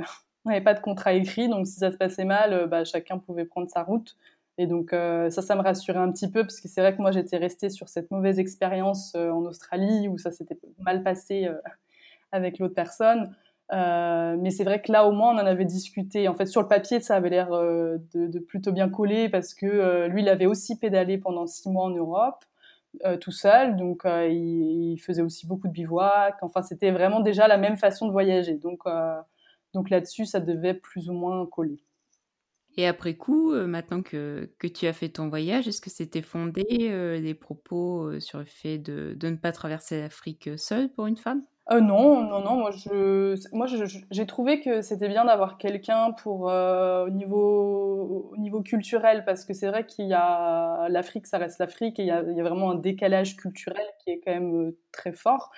pas 0.63 0.73
de 0.73 0.79
contrat 0.79 1.13
écrit, 1.13 1.49
donc 1.49 1.65
si 1.67 1.73
ça 1.73 1.91
se 1.91 1.97
passait 1.97 2.25
mal, 2.25 2.67
bah, 2.67 2.83
chacun 2.83 3.17
pouvait 3.17 3.45
prendre 3.45 3.69
sa 3.69 3.83
route. 3.83 4.15
Et 4.57 4.67
donc 4.67 4.93
euh, 4.93 5.29
ça, 5.29 5.41
ça 5.41 5.55
me 5.55 5.61
rassurait 5.61 5.99
un 5.99 6.11
petit 6.11 6.29
peu 6.29 6.43
parce 6.43 6.61
que 6.61 6.67
c'est 6.67 6.81
vrai 6.81 6.95
que 6.95 7.01
moi 7.01 7.11
j'étais 7.11 7.37
restée 7.37 7.69
sur 7.69 7.89
cette 7.89 8.09
mauvaise 8.11 8.39
expérience 8.39 9.13
euh, 9.15 9.29
en 9.29 9.43
Australie 9.45 10.07
où 10.07 10.17
ça 10.17 10.31
s'était 10.31 10.57
mal 10.79 11.03
passé 11.03 11.47
euh, 11.47 11.55
avec 12.31 12.59
l'autre 12.59 12.73
personne. 12.73 13.35
mais 13.71 14.51
c'est 14.51 14.63
vrai 14.63 14.81
que 14.81 14.91
là 14.91 15.05
au 15.07 15.11
moins 15.11 15.35
on 15.35 15.39
en 15.39 15.45
avait 15.45 15.65
discuté. 15.65 16.27
En 16.29 16.35
fait 16.35 16.45
sur 16.45 16.61
le 16.61 16.67
papier 16.69 17.01
ça 17.01 17.15
avait 17.15 17.29
l'air 17.29 17.49
de, 17.49 17.99
de, 18.13 18.39
plutôt 18.39 18.71
bien 18.71 18.89
coller 18.89 19.29
parce 19.29 19.53
que 19.53 20.07
lui 20.07 20.21
il 20.21 20.29
avait 20.29 20.45
aussi 20.45 20.77
pédalé 20.77 21.17
pendant 21.17 21.47
six 21.47 21.69
mois 21.69 21.85
en 21.85 21.89
Europe. 21.89 22.45
tout 23.21 23.31
seul, 23.31 23.75
donc 23.75 24.03
il, 24.05 24.93
il, 24.93 24.97
faisait 24.99 25.21
aussi 25.21 25.47
beaucoup 25.47 25.67
de 25.67 25.73
bivouac. 25.73 26.37
Enfin, 26.41 26.61
c'était 26.63 26.91
vraiment 26.91 27.19
déjà 27.19 27.47
la 27.47 27.57
même 27.57 27.77
façon 27.77 28.07
de 28.07 28.11
voyager. 28.11 28.55
Donc, 28.55 28.83
donc 29.73 29.89
là-dessus, 29.89 30.25
ça 30.25 30.39
devait 30.39 30.73
plus 30.73 31.09
ou 31.09 31.13
moins 31.13 31.45
coller. 31.45 31.85
Et 32.77 32.85
après 32.85 33.13
coup, 33.13 33.53
euh, 33.53 33.67
maintenant 33.67 34.01
que, 34.01 34.49
que, 34.59 34.67
tu 34.67 34.85
as 34.88 34.93
fait 34.93 35.09
ton 35.09 35.29
voyage, 35.29 35.67
est-ce 35.67 35.79
que 35.79 35.89
c'était 35.89 36.21
fondé 36.21 36.65
euh, 36.91 37.21
des 37.21 37.33
propos 37.33 38.07
euh, 38.07 38.19
sur 38.19 38.39
le 38.39 38.45
fait 38.45 38.77
de, 38.77 39.13
de, 39.17 39.29
ne 39.29 39.38
pas 39.38 39.53
traverser 39.53 40.01
l'Afrique 40.01 40.49
seule 40.57 40.89
pour 40.89 41.07
une 41.07 41.15
femme? 41.15 41.41
Non, 41.71 42.21
non, 42.21 42.41
non. 42.41 42.57
Moi, 42.57 42.71
moi, 43.53 43.67
j'ai 44.11 44.25
trouvé 44.27 44.59
que 44.59 44.81
c'était 44.81 45.07
bien 45.07 45.25
d'avoir 45.25 45.57
quelqu'un 45.57 46.11
pour 46.11 46.41
au 46.41 47.09
niveau, 47.09 48.29
au 48.31 48.38
niveau 48.38 48.61
culturel, 48.61 49.23
parce 49.25 49.45
que 49.45 49.53
c'est 49.55 49.67
vrai 49.67 49.83
qu'il 49.83 50.05
y 50.05 50.13
a 50.13 50.88
l'Afrique, 50.89 51.25
ça 51.25 51.39
reste 51.39 51.57
l'Afrique, 51.57 51.99
et 51.99 52.03
il 52.03 52.07
y, 52.07 52.11
a, 52.11 52.21
il 52.21 52.38
y, 52.38 52.39
a, 52.39 52.43
vraiment 52.43 52.69
un 52.69 52.75
décalage 52.75 53.35
culturel 53.35 53.83
qui 54.03 54.11
est 54.11 54.19
quand 54.23 54.33
même 54.33 54.73
très 54.91 55.11
fort. 55.11 55.49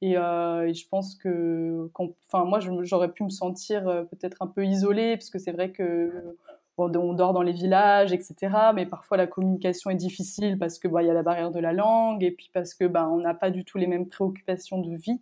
Et, 0.00 0.14
et, 0.14 0.74
je 0.74 0.88
pense 0.88 1.14
que, 1.14 1.88
enfin, 1.94 2.44
moi, 2.44 2.58
j'aurais 2.58 3.12
pu 3.12 3.22
me 3.22 3.30
sentir 3.30 3.84
peut-être 4.10 4.42
un 4.42 4.48
peu 4.48 4.66
isolée, 4.66 5.16
parce 5.16 5.30
que 5.30 5.38
c'est 5.38 5.52
vrai 5.52 5.70
que 5.70 6.36
on 6.78 7.12
dort 7.14 7.32
dans 7.32 7.42
les 7.42 7.52
villages, 7.52 8.12
etc. 8.12 8.36
Mais 8.74 8.86
parfois 8.86 9.16
la 9.16 9.26
communication 9.26 9.90
est 9.90 9.96
difficile 9.96 10.58
parce 10.58 10.78
que 10.78 10.88
bah, 10.88 11.02
il 11.02 11.06
y 11.06 11.10
a 11.10 11.14
la 11.14 11.22
barrière 11.22 11.50
de 11.50 11.60
la 11.60 11.72
langue 11.72 12.24
et 12.24 12.30
puis 12.30 12.50
parce 12.52 12.74
que 12.74 12.84
bah, 12.84 13.08
on 13.08 13.18
n'a 13.18 13.34
pas 13.34 13.50
du 13.50 13.64
tout 13.64 13.78
les 13.78 13.86
mêmes 13.86 14.08
préoccupations 14.08 14.78
de 14.78 14.96
vie. 14.96 15.20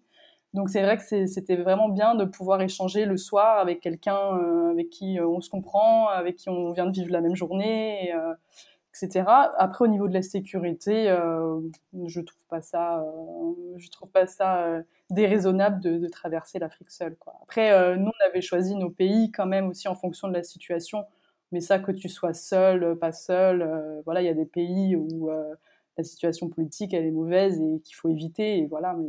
Donc 0.52 0.68
c'est 0.68 0.82
vrai 0.82 0.96
que 0.96 1.26
c'était 1.26 1.56
vraiment 1.56 1.88
bien 1.88 2.16
de 2.16 2.24
pouvoir 2.24 2.60
échanger 2.60 3.04
le 3.04 3.16
soir 3.16 3.58
avec 3.58 3.80
quelqu'un 3.80 4.36
euh, 4.36 4.70
avec 4.72 4.90
qui 4.90 5.18
euh, 5.18 5.26
on 5.28 5.40
se 5.40 5.48
comprend, 5.48 6.08
avec 6.08 6.36
qui 6.36 6.48
on 6.48 6.72
vient 6.72 6.86
de 6.86 6.92
vivre 6.92 7.12
la 7.12 7.20
même 7.20 7.36
journée, 7.36 8.12
euh, 8.14 8.34
etc. 8.92 9.24
Après 9.58 9.84
au 9.84 9.88
niveau 9.88 10.08
de 10.08 10.14
la 10.14 10.22
sécurité, 10.22 11.04
je 11.94 12.20
trouve 12.20 12.44
pas 12.48 12.60
ça, 12.62 13.04
je 13.76 13.88
trouve 13.90 14.10
pas 14.10 14.26
ça 14.26 14.82
déraisonnable 15.10 15.80
de, 15.80 16.08
traverser 16.08 16.58
l'Afrique 16.58 16.90
seule. 16.90 17.16
Après 17.42 17.96
nous 17.96 18.08
on 18.08 18.28
avait 18.28 18.40
choisi 18.40 18.74
nos 18.74 18.90
pays 18.90 19.30
quand 19.30 19.46
même 19.46 19.68
aussi 19.68 19.86
en 19.86 19.94
fonction 19.94 20.26
de 20.26 20.34
la 20.34 20.42
situation. 20.42 21.04
Mais 21.52 21.60
ça, 21.60 21.78
que 21.78 21.92
tu 21.92 22.08
sois 22.08 22.34
seul, 22.34 22.96
pas 22.98 23.12
seul, 23.12 23.62
euh, 23.62 24.00
voilà, 24.04 24.22
il 24.22 24.26
y 24.26 24.30
a 24.30 24.34
des 24.34 24.46
pays 24.46 24.94
où 24.96 25.30
euh, 25.30 25.54
la 25.96 26.04
situation 26.04 26.48
politique 26.48 26.94
elle 26.94 27.04
est 27.04 27.10
mauvaise 27.10 27.60
et 27.60 27.80
qu'il 27.80 27.94
faut 27.94 28.08
éviter. 28.08 28.58
Et 28.58 28.66
voilà, 28.66 28.94
mais 28.94 29.08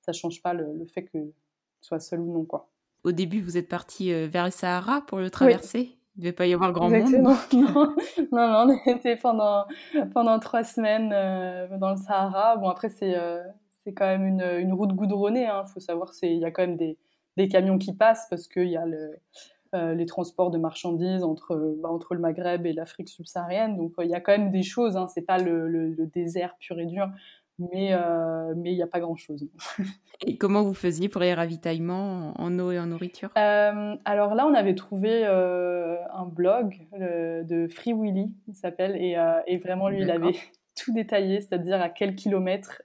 ça 0.00 0.12
change 0.12 0.42
pas 0.42 0.54
le, 0.54 0.86
fait 0.86 1.04
que 1.04 1.18
tu 1.18 1.32
sois 1.80 2.00
seul 2.00 2.20
ou 2.20 2.32
non, 2.32 2.44
quoi. 2.44 2.70
Au 3.04 3.12
début, 3.12 3.40
vous 3.40 3.56
êtes 3.56 3.68
parti 3.68 4.12
euh, 4.12 4.28
vers 4.28 4.44
le 4.44 4.52
Sahara 4.52 5.00
pour 5.06 5.18
le 5.18 5.28
traverser. 5.28 5.98
Il 6.14 6.20
ne 6.20 6.24
devait 6.24 6.32
pas 6.32 6.46
y 6.46 6.52
avoir 6.52 6.72
grand 6.72 6.90
monde. 6.90 7.10
non, 7.12 7.36
non, 8.32 8.66
on 8.68 8.70
était 8.86 9.16
pendant 9.16 9.64
pendant 10.12 10.38
trois 10.38 10.62
semaines 10.62 11.08
dans 11.78 11.90
le 11.90 11.96
Sahara. 11.96 12.56
Bon, 12.56 12.68
après 12.68 12.90
c'est 12.90 13.16
c'est 13.82 13.94
quand 13.94 14.06
même 14.06 14.26
une, 14.26 14.42
une 14.42 14.72
route 14.72 14.92
goudronnée. 14.92 15.44
Il 15.44 15.46
hein. 15.46 15.64
faut 15.64 15.80
savoir, 15.80 16.12
il 16.22 16.38
y 16.38 16.44
a 16.44 16.50
quand 16.50 16.62
même 16.62 16.76
des, 16.76 16.98
des 17.36 17.48
camions 17.48 17.78
qui 17.78 17.92
passent 17.92 18.26
parce 18.28 18.48
qu'il 18.48 18.68
y 18.68 18.76
a 18.76 18.86
le 18.86 18.96
euh, 18.96 19.16
les 19.72 20.06
transports 20.06 20.50
de 20.50 20.58
marchandises 20.58 21.24
entre, 21.24 21.76
bah, 21.80 21.88
entre 21.88 22.14
le 22.14 22.20
Maghreb 22.20 22.66
et 22.66 22.72
l'Afrique 22.72 23.08
subsaharienne. 23.08 23.76
Donc 23.76 23.92
il 24.02 24.08
y 24.08 24.14
a 24.14 24.20
quand 24.20 24.32
même 24.32 24.50
des 24.50 24.62
choses, 24.62 24.96
hein, 24.96 25.06
c'est 25.08 25.22
pas 25.22 25.38
le, 25.38 25.68
le, 25.68 26.06
désert 26.06 26.56
pur 26.58 26.78
et 26.78 26.86
dur, 26.86 27.08
mais 27.58 27.92
euh, 27.92 28.52
mais 28.56 28.72
il 28.72 28.76
n'y 28.76 28.82
a 28.82 28.86
pas 28.86 29.00
grand-chose. 29.00 29.48
et 30.26 30.36
comment 30.36 30.62
vous 30.62 30.74
faisiez 30.74 31.08
pour 31.08 31.20
les 31.20 31.32
ravitaillements 31.32 32.34
en 32.38 32.58
eau 32.58 32.70
et 32.70 32.78
en 32.78 32.86
nourriture? 32.86 33.30
Euh, 33.38 33.96
Alors 34.04 34.34
là, 34.34 34.46
on 34.46 34.54
avait 34.54 34.74
trouvé 34.74 35.24
un 35.24 36.26
blog 36.26 36.86
de 36.92 37.66
Free 37.68 37.94
Willy, 37.94 38.32
il 38.48 38.54
s'appelle, 38.54 38.96
et, 38.96 39.16
et, 39.46 39.58
vraiment 39.58 39.88
lui, 39.88 40.02
il 40.02 40.10
avait 40.10 40.34
tout 40.74 40.92
détaillé, 40.92 41.40
c'est-à-dire 41.40 41.80
à 41.80 41.88
quel 41.88 42.14
kilomètre 42.14 42.82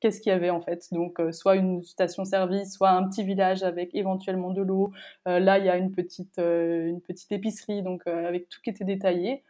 qu'est-ce 0.00 0.20
qu'il 0.20 0.30
y 0.30 0.34
avait 0.34 0.50
en 0.50 0.60
fait. 0.60 0.86
Donc, 0.92 1.20
euh, 1.20 1.32
soit 1.32 1.56
une 1.56 1.82
station-service, 1.82 2.74
soit 2.74 2.90
un 2.90 3.08
petit 3.08 3.24
village 3.24 3.62
avec 3.62 3.94
éventuellement 3.94 4.50
de 4.50 4.62
l'eau. 4.62 4.92
Euh, 5.26 5.38
là, 5.38 5.58
il 5.58 5.66
y 5.66 5.68
a 5.68 5.76
une 5.76 5.92
petite, 5.92 6.38
euh, 6.38 6.88
une 6.88 7.00
petite 7.00 7.32
épicerie, 7.32 7.82
donc 7.82 8.06
avec 8.06 8.48
tout 8.48 8.60
qui 8.62 8.70
était 8.70 8.84
détaillé. 8.84 9.44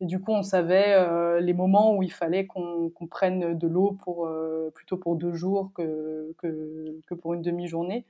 Et 0.00 0.06
du 0.06 0.20
coup, 0.20 0.32
on 0.32 0.42
savait 0.42 1.40
les 1.40 1.52
moments 1.52 1.94
où 1.96 2.02
il 2.02 2.12
fallait 2.12 2.46
qu'on 2.46 2.90
prenne 3.08 3.56
de 3.56 3.66
l'eau 3.68 3.96
pour 4.02 4.28
plutôt 4.74 4.96
pour 4.96 5.14
deux 5.16 5.34
jours 5.34 5.70
que, 5.74 6.34
que, 6.38 6.98
que 7.06 7.14
pour 7.14 7.34
une 7.34 7.42
demi-journée. 7.42 8.04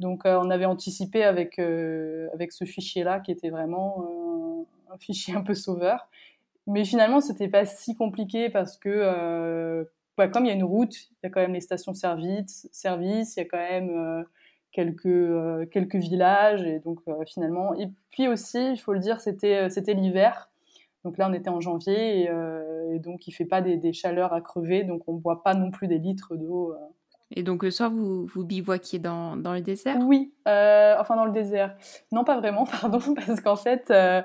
Donc, 0.00 0.22
on 0.26 0.50
avait 0.50 0.66
anticipé 0.66 1.24
avec 1.24 1.58
avec 1.58 2.52
ce 2.52 2.64
fichier-là 2.66 3.20
qui 3.20 3.32
était 3.32 3.50
vraiment 3.50 4.66
un 4.92 4.98
fichier 4.98 5.34
un 5.36 5.42
peu 5.42 5.54
sauveur. 5.54 6.08
Mais 6.66 6.84
finalement, 6.84 7.20
c'était 7.20 7.48
pas 7.48 7.64
si 7.64 7.96
compliqué 7.96 8.50
parce 8.50 8.76
que 8.76 9.88
comme 10.28 10.44
il 10.44 10.48
y 10.48 10.50
a 10.50 10.54
une 10.54 10.64
route, 10.64 10.94
il 10.94 11.16
y 11.24 11.26
a 11.26 11.30
quand 11.30 11.40
même 11.40 11.54
les 11.54 11.60
stations-service, 11.60 12.68
service, 12.72 13.36
il 13.36 13.40
y 13.40 13.42
a 13.42 13.46
quand 13.46 13.58
même 13.58 13.90
euh, 13.90 14.22
quelques, 14.72 15.06
euh, 15.06 15.66
quelques 15.66 15.96
villages. 15.96 16.62
Et 16.62 16.80
donc, 16.80 17.00
euh, 17.08 17.24
finalement. 17.26 17.74
Et 17.74 17.88
puis 18.10 18.28
aussi, 18.28 18.72
il 18.72 18.78
faut 18.78 18.92
le 18.92 19.00
dire, 19.00 19.20
c'était, 19.20 19.94
l'hiver. 19.94 20.50
Donc 21.04 21.16
là, 21.18 21.28
on 21.30 21.32
était 21.32 21.48
en 21.48 21.60
janvier 21.60 22.24
et, 22.24 22.98
donc 22.98 23.26
il 23.26 23.32
fait 23.32 23.46
pas 23.46 23.62
des, 23.62 23.92
chaleurs 23.92 24.32
à 24.34 24.40
crever. 24.40 24.84
Donc, 24.84 25.02
on 25.06 25.14
ne 25.14 25.18
boit 25.18 25.42
pas 25.42 25.54
non 25.54 25.70
plus 25.70 25.88
des 25.88 25.98
litres 25.98 26.36
d'eau 26.36 26.74
Et 27.32 27.42
donc 27.42 27.62
le 27.62 27.70
soir, 27.70 27.90
vous, 27.90 28.26
vous 28.26 28.44
bivouaquiez 28.44 28.98
dans, 28.98 29.36
dans 29.36 29.52
le 29.52 29.60
désert? 29.60 29.96
Oui, 30.00 30.32
euh, 30.48 30.96
enfin 30.98 31.14
dans 31.14 31.24
le 31.24 31.32
désert. 31.32 31.76
Non, 32.10 32.24
pas 32.24 32.38
vraiment, 32.38 32.64
pardon, 32.80 33.00
parce 33.14 33.40
qu'en 33.40 33.56
fait, 33.56 33.90
euh, 33.90 34.22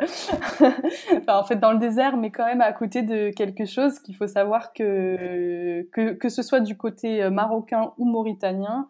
en 1.28 1.44
fait, 1.44 1.58
dans 1.58 1.72
le 1.72 1.78
désert, 1.78 2.18
mais 2.18 2.32
quand 2.32 2.46
même 2.46 2.62
à 2.62 2.74
côté 2.74 3.04
de 3.04 3.30
quelque 3.30 3.66
chose 3.66 4.00
qu'il 4.00 4.16
faut 4.16 4.28
savoir 4.28 4.74
que, 4.74 5.88
que, 5.92 6.14
que 6.14 6.30
ce 6.30 6.42
soit 6.42 6.62
du 6.62 6.78
côté 6.78 7.22
euh, 7.22 7.30
marocain 7.30 7.94
ou 7.98 8.06
mauritanien, 8.06 8.88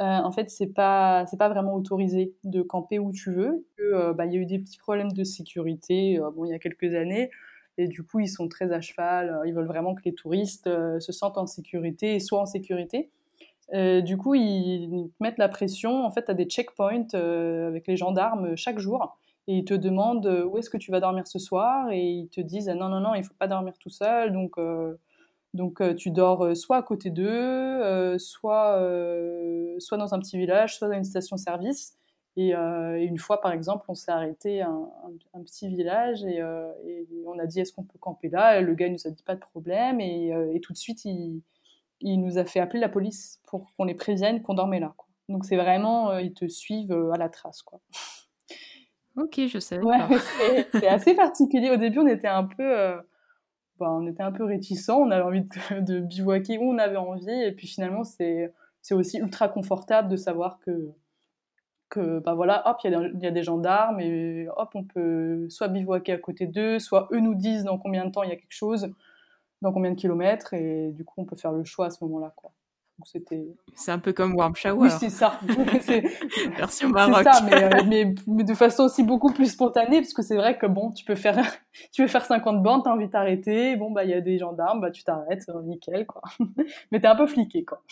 euh, 0.00 0.04
en 0.04 0.32
fait, 0.32 0.50
c'est 0.50 0.66
pas 0.66 1.24
pas 1.38 1.48
vraiment 1.48 1.74
autorisé 1.74 2.34
de 2.42 2.62
camper 2.62 2.98
où 2.98 3.12
tu 3.12 3.30
veux. 3.30 3.64
Euh, 3.80 4.12
bah, 4.12 4.26
il 4.26 4.32
y 4.32 4.36
a 4.36 4.40
eu 4.40 4.46
des 4.46 4.58
petits 4.58 4.78
problèmes 4.78 5.12
de 5.12 5.24
sécurité, 5.24 6.18
euh, 6.18 6.30
bon, 6.30 6.44
il 6.44 6.50
y 6.50 6.54
a 6.54 6.58
quelques 6.58 6.94
années. 6.94 7.30
Et 7.78 7.88
du 7.88 8.02
coup, 8.02 8.20
ils 8.20 8.28
sont 8.28 8.48
très 8.48 8.72
à 8.72 8.80
cheval. 8.80 9.40
Ils 9.46 9.54
veulent 9.54 9.66
vraiment 9.66 9.94
que 9.94 10.02
les 10.04 10.14
touristes 10.14 10.68
se 11.00 11.12
sentent 11.12 11.38
en 11.38 11.46
sécurité 11.46 12.14
et 12.14 12.20
soient 12.20 12.40
en 12.40 12.46
sécurité. 12.46 13.10
Euh, 13.72 14.00
du 14.00 14.16
coup, 14.16 14.34
ils 14.34 15.10
mettent 15.20 15.38
la 15.38 15.48
pression. 15.48 16.04
En 16.04 16.10
fait, 16.10 16.24
tu 16.26 16.34
des 16.34 16.44
checkpoints 16.44 17.06
euh, 17.14 17.68
avec 17.68 17.86
les 17.86 17.96
gendarmes 17.96 18.56
chaque 18.56 18.78
jour. 18.78 19.16
Et 19.46 19.58
ils 19.58 19.64
te 19.64 19.74
demandent 19.74 20.26
euh, 20.26 20.44
où 20.44 20.58
est-ce 20.58 20.70
que 20.70 20.76
tu 20.78 20.90
vas 20.90 21.00
dormir 21.00 21.26
ce 21.26 21.38
soir? 21.38 21.90
Et 21.90 22.02
ils 22.02 22.28
te 22.28 22.40
disent 22.40 22.68
ah, 22.68 22.74
non, 22.74 22.88
non, 22.88 23.00
non, 23.00 23.14
il 23.14 23.24
faut 23.24 23.34
pas 23.34 23.48
dormir 23.48 23.74
tout 23.78 23.90
seul. 23.90 24.32
Donc, 24.32 24.56
donc 25.54 25.82
tu 25.96 26.10
dors 26.10 26.56
soit 26.56 26.78
à 26.78 26.82
côté 26.82 27.10
d'eux, 27.10 28.18
soit, 28.18 28.78
soit 29.78 29.98
dans 29.98 30.14
un 30.14 30.18
petit 30.18 30.38
village, 30.38 30.76
soit 30.76 30.88
dans 30.88 30.94
une 30.94 31.04
station-service. 31.04 31.96
Et, 32.36 32.52
une 32.52 33.18
fois, 33.18 33.40
par 33.40 33.52
exemple, 33.52 33.84
on 33.88 33.94
s'est 33.94 34.10
arrêté 34.10 34.62
à 34.62 34.68
un, 34.70 35.42
petit 35.42 35.68
village 35.68 36.24
et, 36.24 36.42
on 37.26 37.38
a 37.38 37.46
dit 37.46 37.60
est-ce 37.60 37.72
qu'on 37.72 37.84
peut 37.84 37.98
camper 37.98 38.28
là? 38.28 38.58
Et 38.58 38.62
Le 38.62 38.74
gars 38.74 38.88
nous 38.88 39.06
a 39.06 39.10
dit 39.10 39.22
pas 39.22 39.34
de 39.34 39.40
problème. 39.40 40.00
Et, 40.00 40.30
et 40.54 40.60
tout 40.60 40.72
de 40.72 40.78
suite, 40.78 41.04
il 41.04 41.42
il 42.04 42.20
nous 42.20 42.38
a 42.38 42.44
fait 42.44 42.60
appeler 42.60 42.80
la 42.80 42.88
police 42.88 43.40
pour 43.46 43.66
qu'on 43.76 43.84
les 43.84 43.94
prévienne 43.94 44.42
qu'on 44.42 44.54
dormait 44.54 44.80
là. 44.80 44.94
Quoi. 44.96 45.08
Donc 45.28 45.44
c'est 45.44 45.56
vraiment, 45.56 46.10
euh, 46.10 46.20
ils 46.20 46.34
te 46.34 46.46
suivent 46.46 46.92
euh, 46.92 47.12
à 47.12 47.16
la 47.16 47.28
trace. 47.28 47.62
Quoi. 47.62 47.80
Ok, 49.16 49.40
je 49.46 49.60
sais. 49.60 49.78
Ouais, 49.78 49.96
c'est 50.72 50.88
assez 50.88 51.14
particulier. 51.14 51.70
Au 51.70 51.76
début, 51.76 52.00
on 52.00 52.06
était 52.08 52.26
un 52.26 52.42
peu, 52.42 52.64
euh, 52.64 52.96
bah, 53.78 53.86
on 53.88 54.08
était 54.08 54.24
un 54.24 54.32
peu 54.32 54.42
réticents. 54.42 54.98
On 54.98 55.12
avait 55.12 55.22
envie 55.22 55.42
de, 55.42 55.80
de, 55.80 56.00
bivouaquer 56.00 56.58
où 56.58 56.64
on 56.64 56.78
avait 56.78 56.96
envie, 56.96 57.30
et 57.30 57.52
puis 57.52 57.68
finalement, 57.68 58.02
c'est 58.02 58.52
aussi 58.90 59.18
ultra 59.18 59.48
confortable 59.48 60.08
de 60.08 60.16
savoir 60.16 60.58
que 60.58 60.90
que 61.90 62.18
bah 62.18 62.34
voilà, 62.34 62.68
hop, 62.68 62.78
il 62.82 62.90
y, 62.90 63.22
y, 63.22 63.26
a 63.28 63.30
des 63.30 63.44
gendarmes 63.44 64.00
et 64.00 64.48
hop, 64.56 64.70
on 64.74 64.82
peut 64.82 65.48
soit 65.48 65.68
bivouaquer 65.68 66.14
à 66.14 66.18
côté 66.18 66.48
d'eux, 66.48 66.80
soit 66.80 67.06
eux 67.12 67.20
nous 67.20 67.36
disent 67.36 67.62
dans 67.62 67.78
combien 67.78 68.04
de 68.06 68.10
temps 68.10 68.24
il 68.24 68.30
y 68.30 68.32
a 68.32 68.36
quelque 68.36 68.46
chose 68.50 68.92
dans 69.64 69.72
combien 69.72 69.90
de 69.90 69.96
kilomètres 69.96 70.54
et 70.54 70.92
du 70.92 71.04
coup 71.04 71.14
on 71.16 71.24
peut 71.24 71.36
faire 71.36 71.52
le 71.52 71.64
choix 71.64 71.86
à 71.86 71.90
ce 71.90 72.04
moment-là 72.04 72.32
quoi. 72.36 72.52
c'était. 73.04 73.46
C'est 73.74 73.90
un 73.90 73.98
peu 73.98 74.12
comme 74.12 74.34
Warm 74.36 74.54
Shower. 74.54 74.78
Oui 74.78 74.90
c'est 74.90 75.10
ça. 75.10 75.40
Version 76.56 76.90
Maroc. 76.90 77.26
Euh, 77.26 77.70
mais, 77.88 78.14
mais, 78.26 78.44
de 78.44 78.54
façon 78.54 78.84
aussi 78.84 79.02
beaucoup 79.02 79.32
plus 79.32 79.52
spontanée 79.52 80.00
parce 80.00 80.12
que 80.12 80.22
c'est 80.22 80.36
vrai 80.36 80.58
que 80.58 80.66
bon 80.66 80.92
tu 80.92 81.04
peux 81.04 81.14
faire 81.14 81.42
tu 81.92 82.02
veux 82.02 82.08
faire 82.08 82.24
50 82.24 82.62
bornes 82.62 82.82
t'as 82.84 82.92
envie 82.92 83.06
de 83.06 83.10
t'arrêter 83.10 83.76
bon 83.76 83.90
bah 83.90 84.04
il 84.04 84.10
y 84.10 84.14
a 84.14 84.20
des 84.20 84.38
gendarmes 84.38 84.80
bah 84.80 84.90
tu 84.90 85.02
t'arrêtes 85.02 85.48
euh, 85.48 85.62
nickel 85.62 86.06
quoi. 86.06 86.22
mais 86.92 87.00
t'es 87.00 87.08
un 87.08 87.16
peu 87.16 87.26
fliqué 87.26 87.64
quoi. 87.64 87.82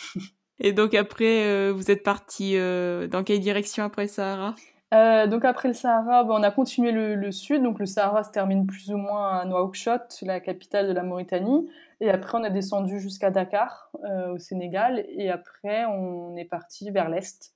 Et 0.61 0.73
donc 0.73 0.95
après 0.95 1.47
euh, 1.47 1.73
vous 1.73 1.91
êtes 1.91 2.03
parti 2.03 2.55
dans 2.55 3.25
quelle 3.25 3.41
direction 3.41 3.83
après 3.83 4.07
Sahara 4.07 4.55
euh, 4.93 5.27
donc 5.27 5.45
après 5.45 5.69
le 5.69 5.75
Sahara, 5.75 6.25
ben, 6.25 6.35
on 6.35 6.43
a 6.43 6.51
continué 6.51 6.93
le, 6.93 7.33
sud. 7.33 7.63
Donc 7.63 7.79
le 7.79 7.87
Sahara 7.87 8.25
se 8.25 8.31
termine 8.31 8.67
plus 8.67 8.93
ou 8.93 8.99
moins 8.99 9.39
à 9.39 9.45
Nouakchott, 9.45 10.19
la 10.23 10.41
capitale 10.41 10.89
de 10.89 10.93
la 10.93 11.03
Mauritanie. 11.03 11.69
Et 12.01 12.11
après, 12.11 12.37
on 12.39 12.45
a 12.45 12.51
descendu 12.51 13.01
jusqu'à 13.01 13.31
Dakar, 13.31 13.91
euh, 14.05 14.35
au 14.35 14.39
Sénégal. 14.39 15.05
Et 15.09 15.31
après, 15.31 15.87
on 15.87 16.37
est 16.37 16.45
parti 16.45 16.91
vers 16.91 17.09
l'est. 17.09 17.55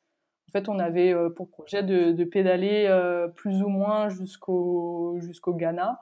En 0.49 0.53
fait, 0.53 0.69
on 0.69 0.79
avait 0.79 1.13
euh, 1.13 1.29
pour 1.29 1.51
projet 1.51 1.83
de, 1.83 2.25
pédaler 2.25 2.89
plus 3.35 3.63
ou 3.63 3.69
moins 3.69 4.09
jusqu'au 4.09 5.19
jusqu'au 5.21 5.53
Ghana. 5.53 6.01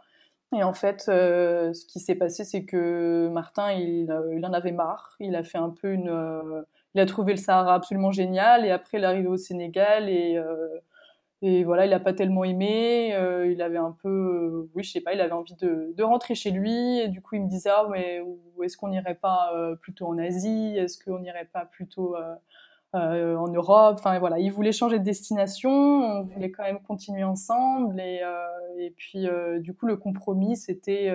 Et 0.57 0.63
en 0.63 0.73
fait, 0.73 1.01
ce 1.01 1.87
qui 1.87 1.99
s'est 1.99 2.15
passé, 2.15 2.45
c'est 2.45 2.65
que 2.65 3.29
Martin, 3.33 3.73
il, 3.73 4.17
il, 4.37 4.47
en 4.47 4.53
avait 4.53 4.71
marre. 4.71 5.17
Il 5.19 5.35
a 5.35 5.43
fait 5.43 5.59
un 5.59 5.71
peu 5.71 5.93
une, 5.93 6.65
il 6.95 7.01
a 7.01 7.07
trouvé 7.07 7.33
le 7.33 7.39
Sahara 7.39 7.75
absolument 7.75 8.13
génial. 8.13 8.65
Et 8.65 8.71
après, 8.71 8.99
il 8.99 9.03
est 9.03 9.07
arrivé 9.07 9.27
au 9.27 9.37
Sénégal 9.37 10.09
et 10.09 10.41
et 11.47 11.63
voilà, 11.63 11.85
il 11.85 11.91
n'a 11.91 12.01
pas 12.01 12.15
tellement 12.15 12.43
aimé. 12.43 13.15
Euh, 13.15 13.53
il 13.53 13.61
avait 13.61 13.77
un 13.77 13.95
peu, 14.03 14.09
euh, 14.09 14.71
oui, 14.75 14.83
je 14.83 14.93
sais 14.93 15.03
pas, 15.03 15.13
il 15.13 15.21
avait 15.21 15.33
envie 15.33 15.55
de, 15.57 16.03
rentrer 16.03 16.35
chez 16.35 16.51
lui. 16.51 17.01
Et 17.01 17.09
du 17.09 17.21
coup, 17.21 17.35
il 17.35 17.43
me 17.43 17.49
disait, 17.49 17.69
ah, 17.69 17.87
mais 17.91 18.23
est-ce 18.63 18.79
qu'on 18.79 18.89
n'irait 18.89 19.17
pas 19.17 19.53
euh, 19.55 19.77
plutôt 19.77 20.07
en 20.07 20.17
Asie? 20.17 20.75
Est-ce 20.75 20.99
qu'on 21.05 21.19
n'irait 21.19 21.51
pas 21.53 21.67
plutôt 21.67 22.17
en 22.95 23.49
Europe? 23.49 23.97
Enfin, 23.99 24.19
voilà, 24.19 24.39
il 24.39 24.51
voulait 24.53 24.73
changer 24.73 24.99
de 24.99 25.05
destination. 25.05 25.71
On 25.71 26.23
voulait 26.23 26.51
quand 26.51 26.63
même 26.63 26.81
continuer 26.81 27.25
ensemble. 27.25 28.01
Et, 28.01 28.95
puis, 28.97 29.27
du 29.59 29.75
coup, 29.75 29.85
le 29.85 29.99
compromis, 29.99 30.57
c'était 30.57 31.15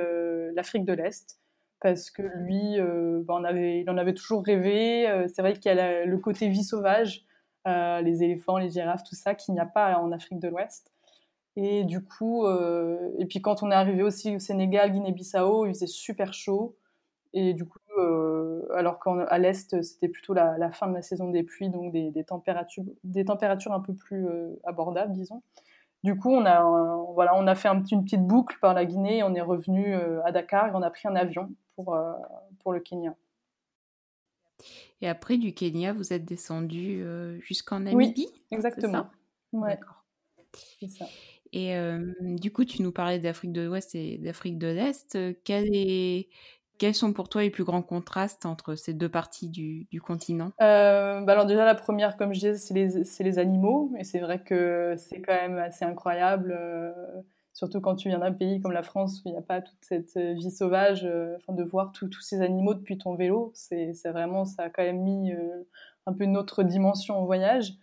l'Afrique 0.53 0.85
de 0.85 0.93
l'Est. 0.93 1.39
Parce 1.81 2.11
que 2.11 2.21
lui, 2.21 2.77
ben, 3.25 3.41
il 3.55 3.89
en 3.89 3.97
avait 3.97 4.13
toujours 4.13 4.43
rêvé. 4.45 5.07
C'est 5.33 5.41
vrai 5.41 5.53
qu'il 5.53 5.73
y 5.73 5.79
a 5.79 6.05
le 6.05 6.17
côté 6.19 6.49
vie 6.49 6.63
sauvage. 6.63 7.25
Euh, 7.67 8.01
les 8.01 8.23
éléphants, 8.23 8.57
les 8.57 8.69
girafes, 8.69 9.03
tout 9.03 9.15
ça, 9.15 9.35
qu'il 9.35 9.53
n'y 9.53 9.59
a 9.59 9.65
pas 9.65 9.99
en 9.99 10.11
Afrique 10.11 10.39
de 10.39 10.47
l'Ouest. 10.47 10.91
Et 11.55 11.83
du 11.83 12.03
coup, 12.03 12.45
euh, 12.45 13.11
et 13.19 13.25
puis 13.25 13.41
quand 13.41 13.63
on 13.63 13.71
est 13.71 13.75
arrivé 13.75 14.03
aussi 14.03 14.35
au 14.35 14.39
Sénégal, 14.39 14.91
Guinée-Bissau, 14.91 15.65
il 15.65 15.73
faisait 15.73 15.87
super 15.87 16.33
chaud. 16.33 16.77
Et 17.33 17.53
du 17.53 17.65
coup, 17.65 17.79
euh, 17.97 18.65
alors 18.73 18.99
qu'à 18.99 19.37
l'Est, 19.37 19.81
c'était 19.81 20.07
plutôt 20.07 20.33
la, 20.33 20.57
la, 20.57 20.71
fin 20.71 20.87
de 20.87 20.93
la 20.93 21.01
saison 21.01 21.29
des 21.29 21.43
pluies, 21.43 21.69
donc 21.69 21.91
des, 21.91 22.23
températures, 22.23 22.85
des 23.03 23.25
températures 23.25 23.73
un 23.73 23.81
peu 23.81 23.93
plus 23.93 24.27
abordables, 24.63 25.13
disons. 25.13 25.43
Du 26.03 26.17
coup, 26.17 26.31
on 26.31 26.45
a, 26.45 26.63
voilà, 27.13 27.35
on 27.35 27.45
a 27.47 27.55
fait 27.55 27.67
un, 27.67 27.83
une 27.91 28.03
petite 28.03 28.25
boucle 28.25 28.57
par 28.61 28.73
la 28.73 28.85
Guinée, 28.85 29.21
on 29.23 29.35
est 29.35 29.41
revenu 29.41 29.95
à 30.23 30.31
Dakar 30.31 30.67
et 30.69 30.71
on 30.73 30.81
a 30.81 30.89
pris 30.89 31.07
un 31.07 31.15
avion 31.15 31.51
pour, 31.75 31.97
pour 32.63 32.73
le 32.73 32.79
Kenya. 32.79 33.15
Et 35.01 35.07
après, 35.07 35.37
du 35.37 35.53
Kenya, 35.53 35.93
vous 35.93 36.13
êtes 36.13 36.25
descendu 36.25 37.01
euh, 37.01 37.39
jusqu'en 37.41 37.79
Namibie 37.81 38.27
Oui, 38.31 38.43
exactement. 38.51 39.07
Ouais. 39.53 39.71
D'accord. 39.71 40.03
Ça. 40.87 41.05
Et 41.51 41.75
euh, 41.75 42.13
du 42.21 42.51
coup, 42.51 42.65
tu 42.65 42.81
nous 42.81 42.91
parlais 42.91 43.19
d'Afrique 43.19 43.51
de 43.51 43.61
l'Ouest 43.61 43.95
et 43.95 44.17
d'Afrique 44.17 44.57
de 44.57 44.67
l'Est. 44.67 45.17
Quel 45.43 45.69
est... 45.73 46.29
Quels 46.77 46.95
sont 46.95 47.11
pour 47.11 47.27
toi 47.27 47.41
les 47.41 47.49
plus 47.49 47.65
grands 47.65 47.81
contrastes 47.81 48.45
entre 48.45 48.75
ces 48.75 48.93
deux 48.93 49.09
parties 49.09 49.49
du, 49.49 49.85
du 49.91 49.99
continent? 49.99 50.53
Euh, 50.61 51.19
bah 51.19 51.33
Alors 51.33 51.45
déjà, 51.45 51.65
la 51.65 51.75
première, 51.75 52.15
comme 52.15 52.33
je 52.33 52.39
disais, 52.39 52.55
c'est 52.55 52.73
les, 52.73 53.03
les, 53.19 53.37
animaux. 53.37 53.91
Et 53.99 54.05
c'est 54.05 54.19
vrai 54.19 54.41
que 54.41 54.95
c'est 54.97 55.19
quand 55.19 55.33
même 55.33 55.57
assez 55.57 55.83
incroyable. 55.83 56.57
Surtout 57.59 57.81
quand 57.81 57.95
tu 57.95 58.07
viens 58.07 58.19
d'un 58.19 58.31
pays 58.31 58.61
comme 58.61 58.71
la 58.71 58.83
France 58.83 59.19
où 59.19 59.27
il 59.27 59.33
n'y 59.33 59.37
a 59.37 59.41
pas 59.41 59.59
toute 59.59 59.81
cette 59.81 60.15
euh, 60.15 60.31
vie 60.31 60.49
sauvage, 60.49 61.03
euh, 61.03 61.35
enfin, 61.35 61.51
de 61.51 61.61
voir 61.61 61.91
tous 61.91 62.21
ces 62.21 62.41
animaux 62.41 62.73
depuis 62.73 62.97
ton 62.97 63.15
vélo, 63.15 63.51
c'est 63.53 63.91
vraiment, 64.05 64.45
ça 64.45 64.63
a 64.63 64.69
quand 64.69 64.81
même 64.81 65.01
mis 65.01 65.33
euh, 65.33 65.67
un 66.05 66.13
peu 66.13 66.23
une 66.23 66.37
autre 66.37 66.63
dimension 66.63 67.21
au 67.21 67.25
voyage. 67.25 67.73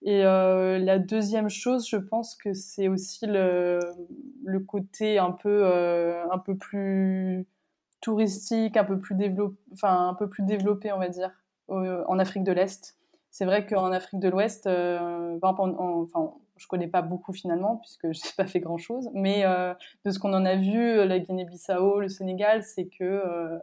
Et 0.00 0.22
la 0.22 0.98
deuxième 0.98 1.50
chose, 1.50 1.86
je 1.86 1.98
pense 1.98 2.36
que 2.36 2.54
c'est 2.54 2.88
aussi 2.88 3.26
le, 3.26 3.80
côté 4.66 5.18
un 5.18 5.32
peu, 5.32 5.66
un 5.66 6.38
peu 6.38 6.56
plus 6.56 7.46
touristique, 8.00 8.76
un 8.76 8.84
peu 8.84 8.98
plus 8.98 9.16
développé, 9.16 9.58
un 9.82 10.14
peu 10.14 10.28
plus 10.28 10.44
développé, 10.44 10.92
on 10.92 10.98
va 10.98 11.08
dire, 11.08 11.32
en 11.66 12.18
Afrique 12.18 12.44
de 12.44 12.52
l'Est. 12.52 12.96
C'est 13.32 13.44
vrai 13.44 13.66
qu'en 13.66 13.90
Afrique 13.90 14.20
de 14.20 14.28
l'Ouest, 14.28 14.68
je 16.58 16.66
connais 16.66 16.88
pas 16.88 17.02
beaucoup 17.02 17.32
finalement 17.32 17.76
puisque 17.76 18.12
je 18.12 18.20
n'ai 18.20 18.32
pas 18.36 18.46
fait 18.46 18.60
grand 18.60 18.78
chose, 18.78 19.10
mais 19.14 19.44
euh, 19.44 19.74
de 20.04 20.10
ce 20.10 20.18
qu'on 20.18 20.34
en 20.34 20.44
a 20.44 20.56
vu, 20.56 20.78
euh, 20.78 21.06
la 21.06 21.18
Guinée-Bissau, 21.18 22.00
le 22.00 22.08
Sénégal, 22.08 22.62
c'est 22.62 22.86
que 22.86 23.04
euh, 23.04 23.58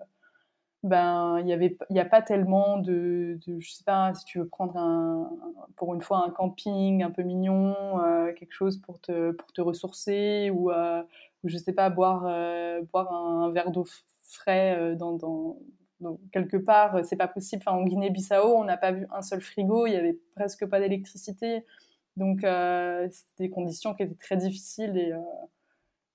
ben 0.83 1.39
il 1.39 1.47
y 1.47 1.53
avait 1.53 1.77
il 1.89 1.95
y 1.95 1.99
a 1.99 2.05
pas 2.05 2.21
tellement 2.21 2.77
de, 2.77 3.39
de, 3.47 3.59
je 3.59 3.71
sais 3.71 3.83
pas 3.83 4.13
si 4.13 4.25
tu 4.25 4.39
veux 4.39 4.47
prendre 4.47 4.77
un 4.77 5.29
pour 5.77 5.93
une 5.95 6.01
fois 6.01 6.23
un 6.25 6.29
camping 6.29 7.03
un 7.03 7.11
peu 7.11 7.23
mignon, 7.23 7.75
euh, 8.03 8.33
quelque 8.33 8.53
chose 8.53 8.77
pour 8.77 8.99
te 9.01 9.31
pour 9.31 9.51
te 9.51 9.61
ressourcer 9.61 10.51
ou, 10.51 10.71
ou 10.71 11.49
je 11.49 11.57
sais 11.57 11.73
pas 11.73 11.89
boire 11.89 12.21
boire 12.91 13.11
un, 13.11 13.51
verre 13.51 13.71
d'eau 13.71 13.85
frais 14.23 14.95
dans, 14.95 15.57
quelque 16.31 16.57
part, 16.57 17.03
c'est 17.05 17.15
pas 17.15 17.27
possible. 17.27 17.63
En 17.65 17.83
Guinée-Bissau, 17.83 18.57
on 18.57 18.63
n'a 18.65 18.77
pas 18.77 18.91
vu 18.91 19.07
un 19.11 19.21
seul 19.21 19.41
frigo, 19.41 19.87
il 19.87 19.93
y 19.93 19.95
avait 19.95 20.19
presque 20.35 20.65
pas 20.67 20.79
d'électricité. 20.79 21.63
Donc, 22.17 22.43
euh, 22.43 23.07
c'était 23.11 23.45
des 23.45 23.49
conditions 23.49 23.93
qui 23.93 24.03
étaient 24.03 24.15
très 24.15 24.37
difficiles. 24.37 24.97
Et, 24.97 25.11
euh, 25.11 25.19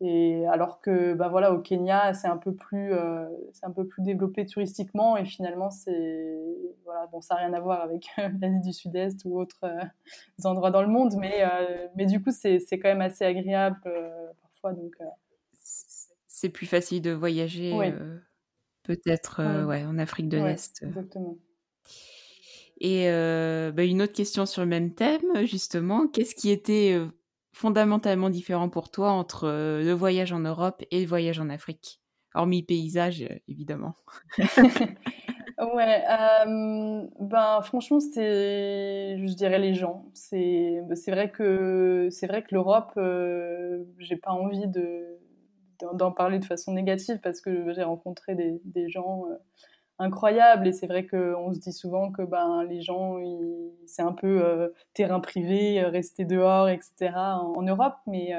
et 0.02 0.46
alors 0.46 0.80
que, 0.80 1.12
bah 1.12 1.28
voilà, 1.28 1.52
au 1.52 1.60
Kenya, 1.60 2.14
c'est 2.14 2.28
un 2.28 2.38
peu 2.38 2.54
plus, 2.54 2.94
euh, 2.94 3.28
c'est 3.52 3.66
un 3.66 3.70
peu 3.70 3.86
plus 3.86 4.02
développé 4.02 4.46
touristiquement. 4.46 5.16
Et 5.16 5.26
finalement, 5.26 5.70
c'est, 5.70 6.40
voilà, 6.84 7.06
bon, 7.08 7.20
ça 7.20 7.34
n'a 7.34 7.40
rien 7.40 7.52
à 7.52 7.60
voir 7.60 7.82
avec 7.82 8.06
l'Asie 8.40 8.60
du 8.60 8.72
Sud-Est 8.72 9.24
ou 9.24 9.38
autres 9.38 9.60
endroits 10.44 10.70
dans 10.70 10.82
le 10.82 10.88
monde, 10.88 11.14
mais, 11.18 11.44
mais 11.96 12.06
du 12.06 12.22
coup, 12.22 12.30
c'est, 12.30 12.60
c'est 12.60 12.78
quand 12.78 12.88
même 12.88 13.02
assez 13.02 13.24
agréable 13.24 13.78
parfois. 14.40 14.72
Donc, 14.72 14.96
c'est 15.62 16.48
plus 16.48 16.66
facile 16.66 17.02
de 17.02 17.10
voyager, 17.10 17.74
oui. 17.74 17.92
peut-être, 18.84 19.42
oui. 19.42 19.64
ouais, 19.64 19.84
en 19.84 19.98
Afrique 19.98 20.30
de 20.30 20.38
ouais, 20.38 20.52
l'Est. 20.52 20.82
Exactement. 20.82 21.36
Et 22.80 23.06
bah, 23.06 23.84
une 23.84 24.02
autre 24.02 24.12
question 24.12 24.46
sur 24.46 24.62
le 24.62 24.68
même 24.68 24.94
thème, 24.94 25.44
justement, 25.46 26.08
qu'est-ce 26.08 26.34
qui 26.34 26.50
était 26.50 26.98
fondamentalement 27.52 28.30
différent 28.30 28.68
pour 28.68 28.90
toi 28.90 29.10
entre 29.10 29.48
le 29.48 29.92
voyage 29.92 30.32
en 30.32 30.40
Europe 30.40 30.82
et 30.90 31.00
le 31.00 31.06
voyage 31.06 31.38
en 31.40 31.50
Afrique? 31.50 32.00
Hormis 32.34 32.62
paysage, 32.62 33.26
évidemment. 33.48 33.96
Ouais, 35.60 36.02
ben 37.20 37.60
franchement, 37.62 38.00
c'est, 38.00 39.18
je 39.18 39.34
dirais 39.34 39.58
les 39.58 39.74
gens. 39.74 40.06
C'est, 40.14 40.80
c'est 40.94 41.10
vrai 41.10 41.30
que 41.30 42.08
c'est 42.10 42.26
vrai 42.26 42.42
que 42.42 42.54
l'Europe, 42.54 42.92
euh, 42.96 43.84
j'ai 43.98 44.16
pas 44.16 44.30
envie 44.30 44.66
de 44.68 45.18
d'en 45.94 46.12
parler 46.12 46.38
de 46.38 46.44
façon 46.44 46.72
négative 46.74 47.20
parce 47.22 47.40
que 47.40 47.72
j'ai 47.72 47.82
rencontré 47.82 48.34
des, 48.34 48.60
des 48.64 48.88
gens 48.90 49.24
euh, 49.30 49.34
incroyables 50.00 50.66
et 50.66 50.72
c'est 50.72 50.86
vrai 50.86 51.06
qu'on 51.06 51.52
se 51.52 51.58
dit 51.60 51.72
souvent 51.72 52.10
que 52.10 52.22
ben 52.22 52.64
les 52.64 52.80
gens, 52.80 53.18
c'est 53.86 54.02
un 54.02 54.12
peu 54.12 54.44
euh, 54.44 54.68
terrain 54.94 55.20
privé, 55.20 55.82
rester 55.84 56.24
dehors, 56.24 56.68
etc. 56.68 57.12
en, 57.14 57.62
Europe, 57.62 57.94
mais 58.06 58.34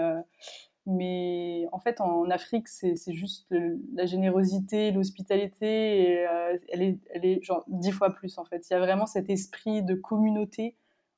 mais 0.88 1.68
en 1.72 1.80
fait, 1.80 2.02
en 2.02 2.30
Afrique, 2.32 2.68
c'est 2.68 2.96
juste 3.14 3.54
la 3.94 4.06
générosité, 4.06 4.92
l'hospitalité, 4.92 6.26
euh, 6.28 6.58
elle, 6.70 6.82
est, 6.82 7.00
elle 7.14 7.26
est 7.26 7.44
genre 7.44 7.64
dix 7.68 7.92
fois 7.92 8.10
plus 8.10 8.38
en 8.40 8.46
fait. 8.46 8.68
Il 8.70 8.74
y 8.74 8.76
a 8.76 8.80
vraiment 8.80 9.06
cet 9.06 9.30
esprit 9.30 9.84
de 9.84 9.94
communauté 9.94 10.76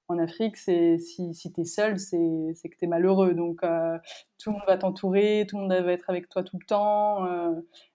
en 0.10 0.20
Afrique, 0.20 0.58
c'est 0.58 0.98
si, 0.98 1.34
si 1.34 1.52
tu 1.54 1.62
es 1.62 1.66
seul, 1.66 1.98
c'est 1.98 2.18
que 2.18 2.78
tu 2.78 2.86
es 2.86 2.88
malheureux. 2.88 3.34
Donc, 3.34 3.64
euh, 3.64 3.98
tout 4.38 4.50
le 4.50 4.58
monde 4.58 4.66
va 4.68 4.78
t'entourer, 4.78 5.46
tout 5.48 5.56
le 5.58 5.64
monde 5.64 5.74
va 5.74 5.92
être 5.92 6.10
avec 6.10 6.28
toi 6.28 6.44
tout 6.44 6.58
le 6.60 6.66
temps. 6.66 7.26
Euh. 7.26 7.52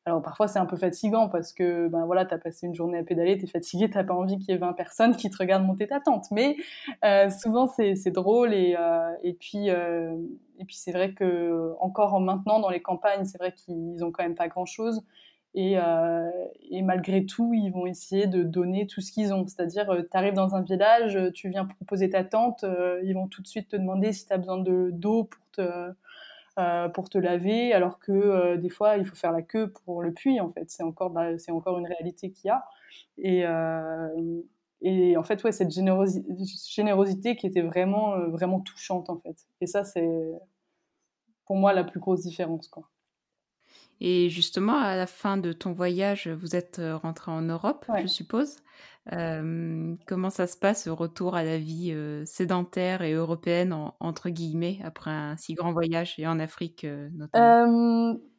alors, 0.07 0.23
parfois, 0.23 0.49
c'est 0.49 0.59
un 0.59 0.67
peu 0.67 0.77
fatigant 0.77 1.29
parce 1.29 1.53
que 1.53 1.89
ben, 1.89 2.07
voilà, 2.07 2.25
tu 2.25 2.35
as 2.35 2.39
passé 2.39 2.67
une 2.67 2.75
journée 2.75 2.99
à 2.99 3.03
pédaler, 3.03 3.37
tu 3.37 3.45
es 3.45 3.49
fatigué, 3.49 3.91
tu 3.91 4.05
pas 4.05 4.15
envie 4.15 4.39
qu'il 4.39 4.51
y 4.51 4.53
ait 4.55 4.59
20 4.59 4.73
personnes 4.73 5.17
qui 5.17 5.31
te 5.31 5.37
regardent 5.37 5.67
monter 5.67 5.87
ta 5.87 6.01
tente. 6.01 6.27
Mais 6.31 6.57
euh, 7.05 7.29
souvent, 7.31 7.67
c'est 7.67 8.11
drôle. 8.11 8.55
Et, 8.55 8.75
et 9.23 9.35
puis, 9.35 9.69
et 9.69 10.65
puis 10.65 10.77
c'est 10.77 10.93
vrai 10.93 11.13
que 11.13 11.75
encore 11.81 12.19
maintenant, 12.21 12.59
dans 12.61 12.71
les 12.71 12.81
campagnes, 12.81 13.25
c'est 13.25 13.39
vrai 13.39 13.53
qu'ils 13.53 14.03
ont 14.05 14.11
quand 14.11 14.23
même 14.23 14.35
pas 14.35 14.49
grand-chose. 14.49 15.03
Euh, 15.59 16.31
et, 16.71 16.83
malgré 16.83 17.27
tout, 17.27 17.53
ils 17.55 17.71
vont 17.71 17.87
essayer 17.87 18.27
de 18.27 18.43
donner 18.43 18.87
tout 18.87 19.01
ce 19.01 19.13
qu'ils 19.13 19.33
ont. 19.35 19.47
C'est-à-dire, 19.47 19.91
euh, 19.91 20.03
tu 20.03 20.17
arrives 20.17 20.35
dans 20.35 20.55
un 20.55 20.63
village, 20.63 21.17
euh, 21.17 21.31
tu 21.33 21.49
viens 21.49 21.65
proposer 21.65 22.11
ta 22.11 22.25
tente, 22.25 22.65
ils 23.03 23.13
vont 23.15 23.29
tout 23.29 23.43
de 23.43 23.49
suite 23.49 23.69
te 23.69 23.77
demander 23.77 24.13
si 24.13 24.27
tu 24.27 24.33
as 24.33 24.39
besoin 24.39 24.59
d'eau 24.59 25.25
pour 25.25 25.43
te, 25.53 25.93
pour 26.95 27.09
te 27.09 27.19
laver, 27.19 27.73
alors 27.73 27.99
que 27.99 28.57
des 28.57 28.69
fois, 28.69 28.97
il 28.97 29.05
faut 29.05 29.15
faire 29.15 29.33
la 29.33 29.43
queue 29.43 29.73
pour 29.85 30.03
le 30.03 30.13
puits, 30.13 30.41
en 30.41 30.51
fait. 30.51 30.71
C'est 30.71 30.83
encore, 30.83 31.15
c'est 31.39 31.53
encore 31.53 31.79
une 31.79 31.87
réalité 31.87 32.31
qu'il 32.31 32.49
y 32.49 32.51
a. 32.51 32.65
Et, 33.19 33.45
et 34.81 35.17
en 35.17 35.23
fait, 35.25 35.43
ouais, 35.45 35.53
cette 35.53 35.71
générosité, 35.71 36.29
générosité 36.69 37.37
qui 37.37 37.47
était 37.47 37.63
vraiment, 37.63 38.19
vraiment 38.29 38.61
touchante, 38.61 39.11
en 39.11 39.19
fait. 39.19 39.37
Et 39.61 39.67
ça, 39.67 39.85
c'est 39.85 40.09
pour 41.47 41.57
moi 41.57 41.73
la 41.73 41.85
plus 41.85 42.01
grosse 42.01 42.23
différence, 42.23 42.69
quoi. 42.69 42.89
Et 44.01 44.29
justement, 44.31 44.79
à 44.79 44.97
la 44.97 45.07
fin 45.07 45.37
de 45.37 45.53
ton 45.53 45.73
voyage, 45.73 46.29
vous 46.29 46.55
êtes 46.57 46.79
euh, 46.79 46.97
rentré 46.97 47.31
en 47.33 47.43
Europe, 47.43 47.87
je 47.95 48.07
suppose. 48.07 48.57
Euh, 49.13 49.97
comment 50.07 50.31
ça 50.31 50.47
se 50.47 50.57
passe, 50.57 50.87
le 50.87 50.93
retour 50.93 51.35
à 51.35 51.43
la 51.45 51.59
vie 51.59 51.93
euh, 51.93 52.25
sédentaire 52.27 53.03
et 53.03 53.13
européenne, 53.13 53.75
entre 54.01 54.29
guillemets, 54.31 54.81
après 54.85 55.11
un 55.11 55.37
si 55.37 55.55
grand 55.55 55.73
voyage, 55.73 56.15
et 56.19 56.27
en 56.27 56.39
Afrique 56.39 56.85
notamment? 56.85 57.57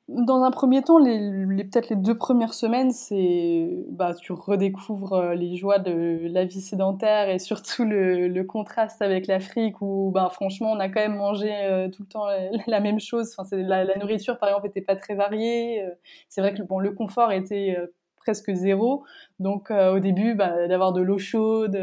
Dans 0.09 0.43
un 0.43 0.49
premier 0.49 0.81
temps, 0.81 0.97
les, 0.97 1.63
peut-être 1.65 1.89
les 1.89 1.95
deux 1.95 2.17
premières 2.17 2.55
semaines, 2.55 2.91
c'est 2.91 3.85
bah, 3.89 4.15
tu 4.15 4.33
redécouvres 4.33 5.13
euh, 5.13 5.35
les 5.35 5.55
joies 5.55 5.77
de 5.77 6.21
la 6.23 6.45
vie 6.45 6.61
sédentaire 6.61 7.29
et 7.29 7.37
surtout 7.37 7.85
le, 7.85 8.41
contraste 8.43 9.01
avec 9.03 9.27
l'Afrique 9.27 9.81
où 9.81 10.09
bah, 10.11 10.29
franchement 10.31 10.71
on 10.71 10.79
a 10.79 10.89
quand 10.89 11.01
même 11.01 11.17
mangé 11.17 11.51
euh, 11.53 11.89
tout 11.89 12.03
le 12.03 12.07
temps 12.07 12.25
la, 12.67 12.79
même 12.79 12.99
chose. 12.99 13.35
Enfin, 13.37 13.55
la, 13.55 13.83
la, 13.83 13.97
nourriture 13.97 14.39
par 14.39 14.49
exemple 14.49 14.67
n'était 14.67 14.81
pas 14.81 14.95
très 14.95 15.13
variée. 15.13 15.83
Euh, 15.83 15.91
c'est 16.27 16.41
vrai 16.41 16.55
que 16.55 16.63
bon, 16.63 16.79
le 16.79 16.91
confort 16.91 17.31
était 17.31 17.77
presque 18.17 18.51
zéro. 18.53 19.03
Donc 19.39 19.71
au 19.71 19.99
début, 19.99 20.33
bah, 20.33 20.67
d'avoir 20.67 20.91
de 20.91 21.01
l'eau 21.01 21.19
chaude 21.19 21.77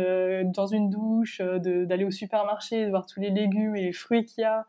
dans 0.54 0.66
une 0.66 0.90
douche, 0.90 1.40
d'aller 1.40 2.04
au 2.04 2.10
supermarché, 2.10 2.86
de 2.86 2.90
voir 2.90 3.06
tous 3.06 3.20
les 3.20 3.30
légumes 3.30 3.76
et 3.76 3.82
les 3.82 3.92
fruits 3.92 4.24
qu'il 4.24 4.42
y 4.42 4.44
a. 4.44 4.66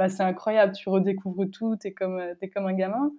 Bah, 0.00 0.08
c'est 0.08 0.22
incroyable, 0.22 0.72
tu 0.72 0.88
redécouvres 0.88 1.44
tout, 1.50 1.76
t'es 1.76 1.92
comme, 1.92 2.18
euh, 2.18 2.34
es 2.40 2.48
comme 2.48 2.64
un 2.64 2.72
gamin. 2.72 3.12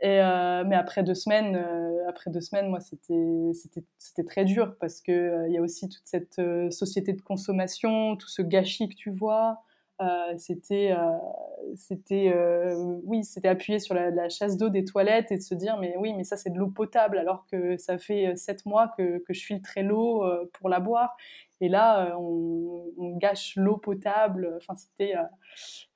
Et, 0.00 0.20
euh, 0.20 0.64
mais 0.66 0.74
après 0.74 1.04
deux 1.04 1.14
semaines, 1.14 1.54
euh, 1.54 2.08
après 2.08 2.32
deux 2.32 2.40
semaines, 2.40 2.68
moi, 2.68 2.80
c'était, 2.80 4.24
très 4.26 4.44
dur 4.44 4.74
parce 4.80 5.00
que 5.00 5.46
il 5.48 5.54
y 5.54 5.58
a 5.58 5.62
aussi 5.62 5.88
toute 5.88 6.02
cette 6.04 6.40
société 6.72 7.12
de 7.12 7.22
consommation, 7.22 8.16
tout 8.16 8.28
ce 8.28 8.42
gâchis 8.42 8.88
que 8.88 8.96
tu 8.96 9.10
vois. 9.10 9.62
c'était, 10.36 10.96
oui, 13.04 13.22
c'était 13.24 13.48
appuyé 13.48 13.78
sur 13.78 13.94
la, 13.94 14.10
la 14.10 14.28
chasse 14.28 14.56
d'eau 14.56 14.68
des 14.68 14.84
toilettes 14.84 15.30
et 15.30 15.36
de 15.36 15.42
se 15.42 15.54
dire, 15.54 15.78
mais 15.78 15.94
oui, 15.96 16.12
mais 16.14 16.24
ça 16.24 16.36
c'est 16.36 16.50
de 16.50 16.58
l'eau 16.58 16.70
potable 16.70 17.18
alors 17.18 17.46
que 17.46 17.76
ça 17.76 17.98
fait 17.98 18.34
sept 18.36 18.66
mois 18.66 18.92
que, 18.96 19.18
que 19.18 19.32
je 19.32 19.44
filtrais 19.44 19.84
l'eau 19.84 20.24
pour 20.54 20.68
la 20.68 20.80
boire. 20.80 21.16
Et 21.60 21.68
là, 21.68 22.06
euh, 22.06 22.14
on, 22.18 23.16
gâche 23.18 23.54
l'eau 23.56 23.76
potable. 23.78 24.52
Enfin, 24.58 24.74
c'était, 24.76 25.16
euh, 25.16 25.22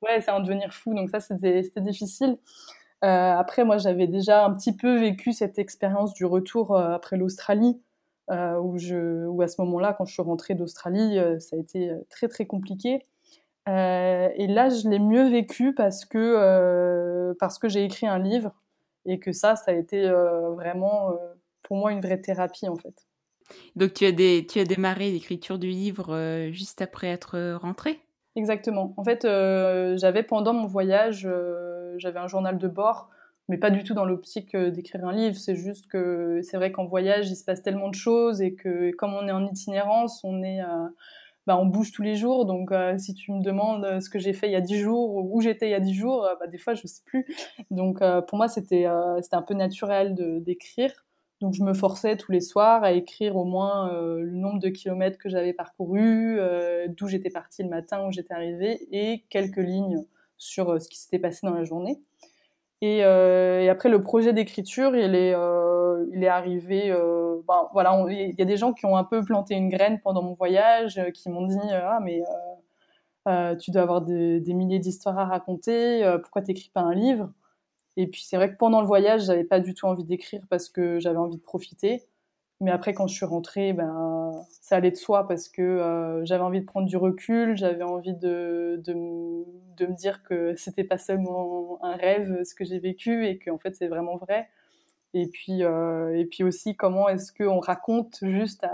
ouais, 0.02 0.20
c'est 0.20 0.30
en 0.30 0.40
devenir 0.40 0.72
fou. 0.72 0.94
Donc 0.94 1.10
ça, 1.10 1.20
c'était 1.20 1.62
difficile. 1.76 2.38
Euh, 3.04 3.32
après, 3.32 3.64
moi, 3.64 3.78
j'avais 3.78 4.06
déjà 4.06 4.44
un 4.44 4.54
petit 4.54 4.74
peu 4.74 4.98
vécu 4.98 5.32
cette 5.32 5.58
expérience 5.58 6.14
du 6.14 6.24
retour 6.24 6.76
après 6.78 7.16
l'Australie, 7.16 7.80
où, 8.30 8.78
je, 8.78 9.26
où 9.26 9.42
à 9.42 9.48
ce 9.48 9.60
moment-là, 9.62 9.92
quand 9.92 10.04
je 10.06 10.12
suis 10.12 10.22
rentrée 10.22 10.54
d'Australie, 10.54 11.18
ça 11.40 11.56
a 11.56 11.58
été 11.58 11.92
très 12.10 12.28
très 12.28 12.46
compliqué. 12.46 13.04
et 13.66 14.46
là, 14.48 14.68
je 14.68 14.88
l'ai 14.88 14.98
mieux 14.98 15.28
vécu 15.28 15.74
parce 15.74 16.04
que 16.04 17.34
parce 17.40 17.58
que 17.58 17.68
j'ai 17.68 17.84
écrit 17.84 18.06
un 18.06 18.18
livre 18.18 18.52
et 19.06 19.18
que 19.18 19.32
ça, 19.32 19.56
ça 19.56 19.72
a 19.72 19.74
été 19.74 20.08
vraiment 20.54 21.12
pour 21.62 21.76
moi 21.76 21.92
une 21.92 22.00
vraie 22.00 22.20
thérapie 22.20 22.68
en 22.68 22.76
fait. 22.76 23.09
Donc 23.76 23.94
tu 23.94 24.04
as, 24.04 24.12
des, 24.12 24.46
tu 24.46 24.58
as 24.58 24.64
démarré 24.64 25.10
l'écriture 25.10 25.58
du 25.58 25.68
livre 25.68 26.14
euh, 26.14 26.50
juste 26.52 26.82
après 26.82 27.08
être 27.08 27.56
rentré 27.60 28.00
Exactement. 28.36 28.94
En 28.96 29.04
fait, 29.04 29.24
euh, 29.24 29.96
j'avais 29.96 30.22
pendant 30.22 30.52
mon 30.52 30.66
voyage, 30.66 31.26
euh, 31.28 31.94
j'avais 31.98 32.20
un 32.20 32.28
journal 32.28 32.58
de 32.58 32.68
bord, 32.68 33.10
mais 33.48 33.58
pas 33.58 33.70
du 33.70 33.82
tout 33.82 33.92
dans 33.92 34.04
l'optique 34.04 34.56
d'écrire 34.56 35.04
un 35.04 35.12
livre. 35.12 35.36
C'est 35.36 35.56
juste 35.56 35.88
que 35.88 36.40
c'est 36.42 36.56
vrai 36.56 36.70
qu'en 36.70 36.86
voyage, 36.86 37.28
il 37.28 37.36
se 37.36 37.44
passe 37.44 37.62
tellement 37.62 37.88
de 37.88 37.94
choses 37.94 38.40
et 38.40 38.54
que 38.54 38.92
comme 38.92 39.14
on 39.14 39.26
est 39.26 39.32
en 39.32 39.46
itinérance, 39.46 40.22
on 40.24 40.42
est... 40.42 40.60
Bah, 41.46 41.56
on 41.56 41.64
bouge 41.64 41.90
tous 41.90 42.02
les 42.02 42.16
jours, 42.16 42.44
donc 42.44 42.70
si 42.98 43.14
tu 43.14 43.32
me 43.32 43.42
demandes 43.42 44.00
ce 44.00 44.10
que 44.10 44.18
j'ai 44.18 44.34
fait 44.34 44.46
il 44.46 44.52
y 44.52 44.56
a 44.56 44.60
dix 44.60 44.78
jours, 44.78 45.16
ou 45.16 45.36
où 45.36 45.40
j'étais 45.40 45.68
il 45.68 45.70
y 45.70 45.74
a 45.74 45.80
dix 45.80 45.94
jours, 45.94 46.28
bah, 46.38 46.46
des 46.46 46.58
fois 46.58 46.74
je 46.74 46.86
sais 46.86 47.02
plus. 47.04 47.26
Donc 47.70 48.00
pour 48.28 48.36
moi 48.36 48.46
c'était 48.46 48.84
un 48.84 49.42
peu 49.42 49.54
naturel 49.54 50.14
d'écrire. 50.44 50.92
Donc 51.40 51.54
je 51.54 51.62
me 51.62 51.72
forçais 51.72 52.16
tous 52.16 52.32
les 52.32 52.40
soirs 52.40 52.84
à 52.84 52.92
écrire 52.92 53.36
au 53.36 53.44
moins 53.44 53.92
euh, 53.94 54.20
le 54.20 54.36
nombre 54.36 54.60
de 54.60 54.68
kilomètres 54.68 55.18
que 55.18 55.30
j'avais 55.30 55.54
parcouru, 55.54 56.38
euh, 56.38 56.86
d'où 56.88 57.08
j'étais 57.08 57.30
partie 57.30 57.62
le 57.62 57.70
matin, 57.70 58.06
où 58.06 58.12
j'étais 58.12 58.34
arrivée, 58.34 58.86
et 58.92 59.24
quelques 59.30 59.56
lignes 59.56 60.04
sur 60.36 60.70
euh, 60.70 60.78
ce 60.78 60.88
qui 60.88 60.98
s'était 60.98 61.18
passé 61.18 61.46
dans 61.46 61.54
la 61.54 61.64
journée. 61.64 61.98
Et, 62.82 63.02
après 63.02 63.88
le 63.90 64.02
projet 64.02 64.32
d'écriture, 64.32 64.96
il 64.96 65.14
est, 65.14 65.34
arrivé. 66.26 66.90
Ben, 67.46 67.68
voilà, 67.72 68.04
il 68.08 68.34
y 68.38 68.42
a 68.42 68.44
des 68.46 68.56
gens 68.56 68.72
qui 68.72 68.86
ont 68.86 68.96
un 68.96 69.04
peu 69.04 69.22
planté 69.22 69.54
une 69.54 69.68
graine 69.68 70.00
pendant 70.00 70.22
mon 70.22 70.32
voyage, 70.32 70.98
qui 71.12 71.28
m'ont 71.28 71.46
dit 71.46 71.58
ah 71.72 72.00
mais 72.02 72.22
tu 73.58 73.70
dois 73.70 73.82
avoir 73.82 74.00
des 74.00 74.54
milliers 74.54 74.78
d'histoires 74.78 75.18
à 75.18 75.26
raconter, 75.26 76.10
pourquoi 76.22 76.40
t'écris 76.40 76.70
pas 76.72 76.80
un 76.80 76.94
livre? 76.94 77.30
Et 77.96 78.06
puis 78.06 78.22
c'est 78.22 78.36
vrai 78.36 78.50
que 78.52 78.56
pendant 78.56 78.80
le 78.80 78.86
voyage, 78.86 79.24
j'avais 79.24 79.44
pas 79.44 79.60
du 79.60 79.74
tout 79.74 79.86
envie 79.86 80.04
d'écrire 80.04 80.42
parce 80.48 80.68
que 80.68 80.98
j'avais 81.00 81.18
envie 81.18 81.36
de 81.36 81.42
profiter. 81.42 82.06
Mais 82.60 82.70
après, 82.70 82.92
quand 82.92 83.06
je 83.06 83.14
suis 83.14 83.24
rentrée, 83.24 83.72
ben, 83.72 84.44
ça 84.60 84.76
allait 84.76 84.90
de 84.90 84.96
soi 84.96 85.26
parce 85.26 85.48
que 85.48 85.62
euh, 85.62 86.24
j'avais 86.26 86.42
envie 86.42 86.60
de 86.60 86.66
prendre 86.66 86.86
du 86.86 86.96
recul, 86.98 87.56
j'avais 87.56 87.82
envie 87.82 88.14
de, 88.14 88.80
de, 88.84 88.94
de, 89.78 89.86
me 89.86 89.94
dire 89.96 90.22
que 90.22 90.54
c'était 90.56 90.84
pas 90.84 90.98
seulement 90.98 91.78
un 91.82 91.96
rêve 91.96 92.42
ce 92.44 92.54
que 92.54 92.64
j'ai 92.66 92.78
vécu 92.78 93.26
et 93.26 93.38
qu'en 93.38 93.58
fait 93.58 93.74
c'est 93.74 93.88
vraiment 93.88 94.16
vrai. 94.18 94.48
Et 95.12 95.26
puis, 95.26 95.64
euh, 95.64 96.16
et 96.16 96.24
puis 96.24 96.44
aussi, 96.44 96.76
comment 96.76 97.08
est-ce 97.08 97.32
qu'on 97.32 97.58
raconte 97.58 98.18
juste 98.22 98.62
à, 98.62 98.70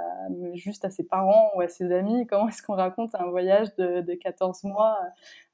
juste 0.55 0.85
à 0.85 0.91
ses 0.91 1.05
parents 1.05 1.51
ou 1.57 1.63
à 1.63 1.69
ses 1.69 1.91
amis, 1.93 2.27
comment 2.31 2.49
est-ce 2.49 2.63
qu'on 2.63 2.75
raconte 2.75 3.15
un 3.15 3.27
voyage 3.27 3.75
de, 3.77 4.03
de, 4.03 4.15
14 4.15 4.65
mois 4.65 4.99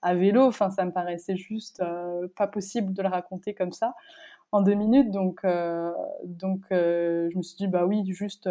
à 0.03 0.15
vélo? 0.15 0.43
Enfin, 0.43 0.71
ça 0.71 0.85
me 0.85 0.91
paraissait 0.91 1.37
juste 1.37 1.81
euh, 1.81 2.27
pas 2.37 2.49
possible 2.49 2.93
de 2.93 3.03
le 3.03 3.09
raconter 3.09 3.55
comme 3.55 3.73
ça 3.73 3.95
en 4.51 4.61
deux 4.61 4.75
minutes. 4.75 5.11
Donc, 5.13 5.41
euh, 5.45 5.93
donc 6.25 6.63
je 6.71 7.37
me 7.37 7.43
suis 7.43 7.57
dit, 7.57 7.69
bah 7.69 7.87
oui, 7.87 8.03
juste, 8.13 8.49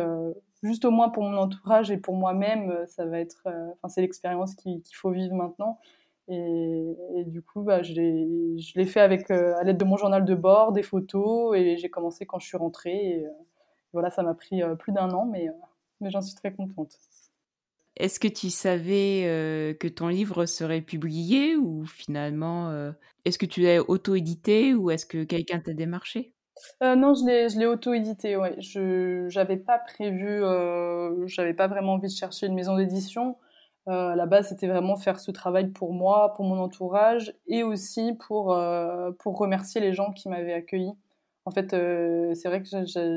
juste 0.63 0.85
au 0.85 0.91
moins 0.91 1.09
pour 1.09 1.23
mon 1.23 1.35
entourage 1.37 1.91
et 1.91 1.97
pour 1.97 2.15
moi-même, 2.15 2.85
ça 2.87 3.05
va 3.05 3.19
être, 3.19 3.43
enfin, 3.47 3.89
c'est 3.89 4.01
l'expérience 4.01 4.55
qu'il 4.55 4.81
faut 4.93 5.11
vivre 5.11 5.35
maintenant. 5.35 5.79
Et, 6.33 7.25
du 7.25 7.41
coup, 7.41 7.61
bah, 7.61 7.83
je 7.83 7.93
l'ai 7.93 8.85
fait 8.85 9.01
avec, 9.01 9.29
euh, 9.31 9.53
à 9.57 9.63
l'aide 9.63 9.77
de 9.77 9.83
mon 9.83 9.97
journal 9.97 10.23
de 10.23 10.33
bord, 10.33 10.71
des 10.71 10.83
photos, 10.83 11.57
et 11.57 11.75
j'ai 11.75 11.89
commencé 11.89 12.25
quand 12.25 12.39
je 12.39 12.47
suis 12.47 12.57
rentrée. 12.57 13.19
Et, 13.19 13.25
euh, 13.25 13.31
voilà, 13.91 14.09
ça 14.09 14.23
m'a 14.23 14.33
pris 14.33 14.63
euh, 14.63 14.75
plus 14.75 14.93
d'un 14.93 15.09
an, 15.11 15.25
mais, 15.25 15.47
mais 15.99 16.09
j'en 16.09 16.21
suis 16.21 16.35
très 16.35 16.53
contente. 16.53 16.97
Est-ce 17.97 18.19
que 18.21 18.29
tu 18.29 18.49
savais 18.49 19.75
que 19.79 19.87
ton 19.89 20.07
livre 20.07 20.45
serait 20.45 20.79
publié 20.79 21.57
ou 21.57 21.85
finalement, 21.85 22.71
est-ce 23.25 23.37
que 23.37 23.45
tu 23.45 23.61
l'as 23.61 23.81
auto-édité 23.81 24.73
ou 24.73 24.89
est-ce 24.89 25.05
que 25.05 25.25
quelqu'un 25.25 25.59
t'a 25.59 25.73
démarché? 25.73 26.33
Non, 26.81 27.13
je 27.13 27.59
l'ai 27.59 27.65
auto-édité, 27.65 28.37
ouais. 28.37 28.55
Je 28.59 29.27
n'avais 29.35 29.57
pas 29.57 29.77
prévu, 29.77 30.41
j'avais 31.27 31.53
pas 31.53 31.67
vraiment 31.67 31.95
envie 31.95 32.07
de 32.07 32.13
chercher 32.13 32.47
une 32.47 32.55
maison 32.55 32.77
d'édition. 32.77 33.35
Euh, 33.87 34.09
à 34.09 34.15
la 34.15 34.25
base, 34.27 34.49
c'était 34.49 34.67
vraiment 34.67 34.95
faire 34.95 35.19
ce 35.19 35.31
travail 35.31 35.69
pour 35.71 35.93
moi, 35.93 36.33
pour 36.35 36.45
mon 36.45 36.59
entourage, 36.59 37.33
et 37.47 37.63
aussi 37.63 38.13
pour, 38.27 38.53
euh, 38.53 39.11
pour 39.19 39.37
remercier 39.37 39.81
les 39.81 39.93
gens 39.93 40.11
qui 40.11 40.29
m'avaient 40.29 40.53
accueilli. 40.53 40.91
En 41.45 41.51
fait, 41.51 41.73
euh, 41.73 42.35
c'est 42.35 42.47
vrai 42.49 42.61
que 42.61 42.67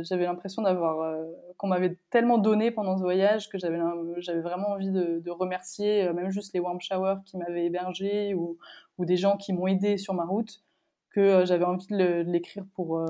j'avais 0.03 0.25
l'impression 0.25 0.63
d'avoir 0.63 1.15
qu'on 1.59 1.69
m'avait 1.69 1.99
tellement 2.11 2.39
donné 2.39 2.71
pendant 2.71 2.97
ce 2.97 3.03
voyage 3.03 3.51
que 3.51 3.59
j'avais 3.59 4.41
vraiment 4.41 4.69
envie 4.69 4.91
de, 4.91 5.21
de 5.21 5.31
remercier, 5.31 6.11
même 6.15 6.31
juste 6.31 6.55
les 6.55 6.61
warm 6.61 6.81
showers 6.81 7.19
qui 7.27 7.37
m'avaient 7.37 7.67
hébergé 7.67 8.35
ou, 8.35 8.57
ou 8.97 9.05
des 9.05 9.19
gens 9.19 9.37
qui 9.37 9.53
m'ont 9.53 9.67
aidé 9.67 9.99
sur 9.99 10.15
ma 10.15 10.25
route, 10.25 10.63
que 11.11 11.45
j'avais 11.45 11.65
envie 11.65 11.87
de 11.89 12.23
l'écrire 12.27 12.65
pour 12.75 13.05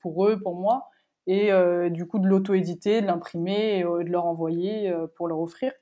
pour 0.00 0.26
eux, 0.26 0.38
pour 0.40 0.56
moi, 0.56 0.90
et 1.28 1.50
du 1.90 2.06
coup 2.06 2.18
de 2.18 2.26
l'auto-éditer, 2.26 3.00
de 3.02 3.06
l'imprimer 3.06 3.78
et 3.78 3.82
de 3.84 4.10
leur 4.10 4.26
envoyer 4.26 4.92
pour 5.16 5.28
leur 5.28 5.38
offrir. 5.38 5.72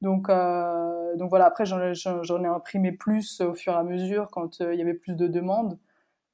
Donc, 0.00 0.28
euh, 0.28 1.16
donc 1.16 1.30
voilà, 1.30 1.46
après 1.46 1.64
j'en 1.66 1.80
ai 1.82 2.46
imprimé 2.46 2.92
plus 2.92 3.40
au 3.40 3.54
fur 3.54 3.72
et 3.72 3.76
à 3.76 3.82
mesure 3.82 4.28
quand 4.30 4.60
euh, 4.60 4.74
il 4.74 4.78
y 4.78 4.82
avait 4.82 4.94
plus 4.94 5.16
de 5.16 5.26
demandes. 5.26 5.78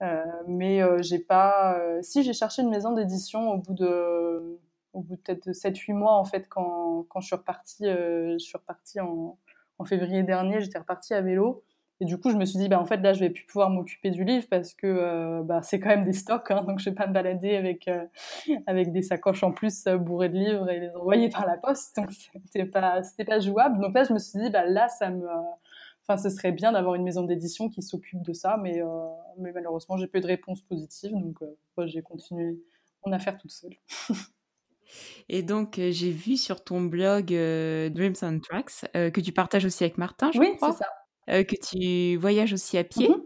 Euh, 0.03 0.23
mais 0.49 0.81
j'ai 1.03 1.19
pas. 1.19 1.79
si 2.03 2.23
j'ai 2.25 2.33
cherché 2.33 2.63
une 2.63 2.71
maison 2.71 2.93
d'édition 2.93 3.51
au 3.53 3.59
bout 3.59 3.75
de, 3.75 4.59
au 4.93 5.01
bout 5.01 5.17
peut-être 5.17 5.51
7-8 5.51 5.95
mois 5.95 6.15
en 6.19 6.25
fait 6.25 6.49
quand, 6.49 7.07
quand 7.09 7.21
je 7.21 7.27
suis 7.29 7.37
repartie, 7.37 7.85
je 7.87 8.39
suis 8.39 8.59
repartie 8.59 9.01
en, 9.01 9.39
en 9.79 9.85
février 9.85 10.23
dernier, 10.23 10.61
j'étais 10.61 10.79
repartie 10.79 11.15
à 11.15 11.21
vélo. 11.23 11.65
Et 12.05 12.07
du 12.07 12.19
coup, 12.19 12.29
je 12.29 12.37
me 12.37 12.45
suis 12.45 12.59
dit, 12.59 12.69
bah, 12.69 12.79
en 12.79 12.85
fait, 12.85 12.99
là, 12.99 13.15
je 13.15 13.21
vais 13.21 13.31
plus 13.31 13.47
pouvoir 13.47 13.71
m'occuper 13.71 14.11
du 14.11 14.25
livre 14.25 14.47
parce 14.51 14.75
que 14.75 14.87
euh, 14.87 15.43
bah, 15.43 15.63
c'est 15.63 15.81
quand 15.81 15.89
même 15.89 16.05
des 16.05 16.13
stocks, 16.13 16.51
hein, 16.51 16.63
donc 16.63 16.79
je 16.79 16.91
vais 16.91 16.95
pas 16.95 17.07
me 17.07 17.15
balader 17.15 17.57
avec, 17.57 17.89
euh, 17.89 18.05
avec 18.67 18.93
des 18.93 19.01
sacoches 19.01 19.43
en 19.43 19.53
plus 19.53 19.87
euh, 19.87 19.97
bourrées 19.97 20.29
de 20.29 20.37
livres 20.37 20.69
et 20.69 20.81
les 20.81 20.91
envoyer 20.91 21.31
par 21.31 21.47
la 21.47 21.57
poste. 21.57 21.97
Donc, 21.97 22.11
c'était 22.11 22.67
pas, 22.67 23.03
c'était 23.03 23.25
pas 23.25 23.41
jouable. 23.41 23.81
Donc 23.81 23.95
là, 23.95 24.05
je 24.05 24.13
me 24.13 24.19
suis 24.19 24.39
dit, 24.39 24.51
bah, 24.51 24.67
là, 24.67 24.89
ça 24.89 25.09
me. 25.09 25.27
Enfin, 26.07 26.19
ce 26.23 26.29
serait 26.29 26.53
bien 26.53 26.73
d'avoir 26.73 26.95
une 26.97 27.05
maison 27.05 27.23
d'édition 27.23 27.71
qui 27.71 27.81
s'occupe 27.81 28.21
de 28.21 28.35
ça, 28.35 28.59
mais, 28.63 28.83
mais 29.39 29.53
malheureusement, 29.53 29.97
j'ai 29.97 30.07
peu 30.07 30.21
de 30.21 30.27
réponses 30.27 30.61
positives, 30.61 31.13
donc 31.13 31.39
j'ai 31.87 32.03
continué 32.03 32.61
mon 33.07 33.13
affaire 33.13 33.39
toute 33.39 33.53
seule. 33.53 33.73
Et 35.31 35.43
donc, 35.43 35.77
j'ai 35.77 36.11
vu 36.11 36.37
sur 36.37 36.63
ton 36.63 36.83
blog 36.83 37.29
Dreams 37.29 38.17
and 38.21 38.41
Tracks 38.41 38.85
que 38.93 39.21
tu 39.23 39.33
partages 39.33 39.65
aussi 39.65 39.83
avec 39.83 39.97
Martin, 39.97 40.31
je 40.31 40.39
oui, 40.39 40.55
crois. 40.57 40.69
Oui, 40.69 40.75
c'est 40.77 40.85
ça. 40.85 40.91
Euh, 41.31 41.45
que 41.45 41.55
tu 41.57 42.17
voyages 42.17 42.53
aussi 42.53 42.79
à 42.79 42.85
pied. 42.85 43.09
Mmh 43.09 43.23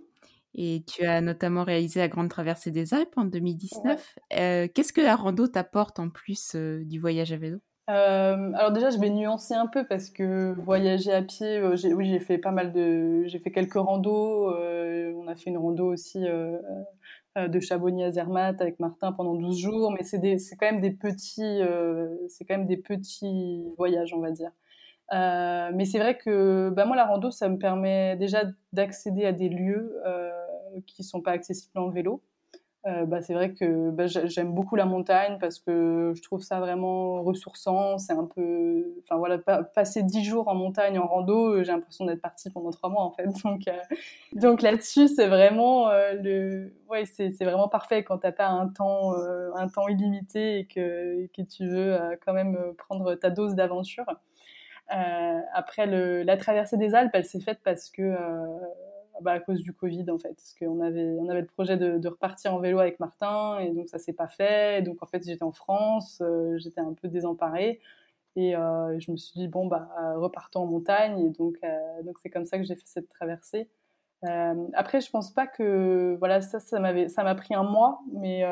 et 0.61 0.83
tu 0.89 1.05
as 1.05 1.21
notamment 1.21 1.63
réalisé 1.63 2.01
la 2.01 2.09
Grande 2.09 2.31
Traversée 2.31 2.73
des 2.73 2.93
Alpes 2.93 3.17
en 3.17 3.27
2019. 3.27 4.19
Euh, 4.33 4.67
qu'est-ce 4.75 4.93
que 4.93 5.03
la 5.03 5.15
rando 5.15 5.47
t'apporte 5.47 6.01
en 6.01 6.09
plus 6.09 6.55
euh, 6.57 6.83
du 6.85 6.99
voyage 6.99 7.33
à 7.33 7.37
vélo? 7.37 7.59
Alors 7.87 8.73
déjà, 8.73 8.91
je 8.91 8.99
vais 8.99 9.11
nuancer 9.11 9.55
un 9.55 9.69
peu 9.69 9.87
parce 9.87 10.11
que 10.11 10.55
voyager 10.59 11.13
à 11.13 11.23
pied, 11.23 11.63
oui, 11.63 12.09
j'ai 12.11 12.19
fait 12.19 12.39
pas 12.39 12.51
mal 12.51 12.73
de, 12.73 13.23
j'ai 13.27 13.39
fait 13.39 13.53
quelques 13.53 13.75
randos. 13.75 14.51
on 14.51 15.29
a 15.29 15.37
fait 15.37 15.51
une 15.51 15.59
rando 15.59 15.93
aussi 15.93 16.19
de 17.37 17.61
Chabonnier 17.61 18.07
à 18.07 18.11
Zermatt 18.11 18.61
avec 18.61 18.81
Martin 18.81 19.13
pendant 19.13 19.35
12 19.35 19.59
jours, 19.59 19.93
mais 19.93 20.03
c'est 20.03 20.57
quand 20.57 20.67
même 20.67 20.81
des 20.81 20.91
petits, 20.91 21.61
c'est 22.29 22.45
quand 22.47 22.57
même 22.57 22.67
des 22.67 22.79
petits 22.79 23.63
voyages, 23.77 24.13
on 24.13 24.21
va 24.21 24.33
dire. 24.33 24.51
Euh, 25.13 25.71
mais 25.75 25.85
c'est 25.85 25.99
vrai 25.99 26.17
que 26.19 26.71
bah, 26.71 26.85
moi, 26.85 26.97
la 26.97 27.07
rando, 27.07 27.31
ça 27.31 27.49
me 27.49 27.59
permet 27.59 28.17
déjà 28.17 28.45
d'accéder 28.73 29.25
à 29.25 29.33
des 29.33 29.49
lieux 29.49 30.01
euh, 30.07 30.31
qui 30.87 31.03
ne 31.03 31.07
sont 31.07 31.23
pas 31.23 31.33
accessibles 31.33 31.79
en 31.79 31.89
vélo. 31.89 32.23
Euh, 32.87 33.07
bah, 33.07 33.21
c'est 33.21 33.35
vrai 33.35 33.55
que 33.55 33.91
bah, 33.91 34.07
j'aime 34.07 34.55
beaucoup 34.55 34.77
la 34.77 34.85
montagne 34.85 35.39
parce 35.41 35.59
que 35.59 36.13
je 36.15 36.23
trouve 36.23 36.43
ça 36.43 36.61
vraiment 36.61 37.23
ressourçant. 37.23 37.99
C'est 37.99 38.13
un 38.13 38.25
peu, 38.25 38.85
enfin 39.03 39.17
voilà, 39.17 39.39
passer 39.39 40.03
dix 40.03 40.25
jours 40.25 40.49
en 40.49 40.55
montagne 40.55 40.99
en 40.99 41.07
rando, 41.07 41.63
j'ai 41.63 41.73
l'impression 41.73 42.05
d'être 42.05 42.23
partie 42.23 42.51
pendant 42.51 42.71
trois 42.71 42.89
mois 42.91 43.03
en 43.03 43.11
fait. 43.11 43.27
Donc, 44.33 44.63
là-dessus, 44.63 45.09
c'est 45.09 45.27
vraiment 45.27 45.91
le, 45.91 46.73
ouais, 46.89 47.05
vraiment 47.41 47.69
parfait 47.69 48.05
quand 48.05 48.19
t'as 48.19 48.33
pas 48.33 48.49
un 48.49 48.69
temps, 48.69 49.15
un 49.57 49.69
temps 49.69 49.89
illimité 49.89 50.61
et 50.61 50.67
que 50.67 51.43
tu 51.43 51.67
veux 51.67 51.99
quand 52.25 52.33
même 52.33 52.57
prendre 52.77 53.15
ta 53.15 53.31
dose 53.31 53.55
d'aventure. 53.55 54.07
Euh, 54.95 55.41
après, 55.53 55.87
le, 55.87 56.23
la 56.23 56.37
traversée 56.37 56.77
des 56.77 56.95
Alpes, 56.95 57.11
elle 57.15 57.25
s'est 57.25 57.41
faite 57.41 57.61
parce 57.63 57.91
que, 57.91 58.03
euh, 58.03 58.59
bah, 59.21 59.33
à 59.33 59.41
cause 59.41 59.63
du 59.63 59.73
Covid, 59.73 60.11
en 60.11 60.19
fait. 60.19 60.35
Parce 60.35 60.55
qu'on 60.59 60.81
avait, 60.81 61.17
on 61.19 61.29
avait 61.29 61.43
le 61.43 61.47
projet 61.47 61.77
de, 61.77 61.99
de, 61.99 62.09
repartir 62.09 62.55
en 62.55 62.59
vélo 62.59 62.79
avec 62.79 62.99
Martin, 63.01 63.59
et 63.59 63.71
donc 63.71 63.89
ça 63.89 63.99
s'est 63.99 64.13
pas 64.13 64.29
fait. 64.29 64.83
donc, 64.83 65.03
en 65.03 65.07
fait, 65.07 65.25
j'étais 65.25 65.43
en 65.43 65.53
France, 65.53 66.23
euh, 66.23 66.57
j'étais 66.59 66.81
un 66.81 66.95
peu 66.95 67.09
désemparée. 67.09 67.81
Et 68.37 68.57
euh, 68.57 68.99
je 69.01 69.11
me 69.11 69.17
suis 69.17 69.33
dit, 69.35 69.49
bon, 69.49 69.67
bah, 69.67 69.89
repartons 70.17 70.61
en 70.63 70.67
montagne. 70.67 71.19
Et 71.27 71.31
donc, 71.31 71.59
donc 72.05 72.19
c'est 72.23 72.31
comme 72.31 72.47
ça 72.47 72.59
que 72.59 72.65
j'ai 72.65 72.77
fait 72.77 72.87
cette 72.87 73.09
traversée. 73.09 73.69
après, 74.75 75.01
je 75.01 75.11
pense 75.11 75.33
pas 75.33 75.47
que, 75.47 76.17
voilà, 76.19 76.41
ça, 76.41 76.61
ça 76.61 76.79
m'avait, 76.81 77.09
ça 77.09 77.25
m'a 77.25 77.35
pris 77.35 77.55
un 77.55 77.65
mois, 77.65 78.01
mais 78.13 78.43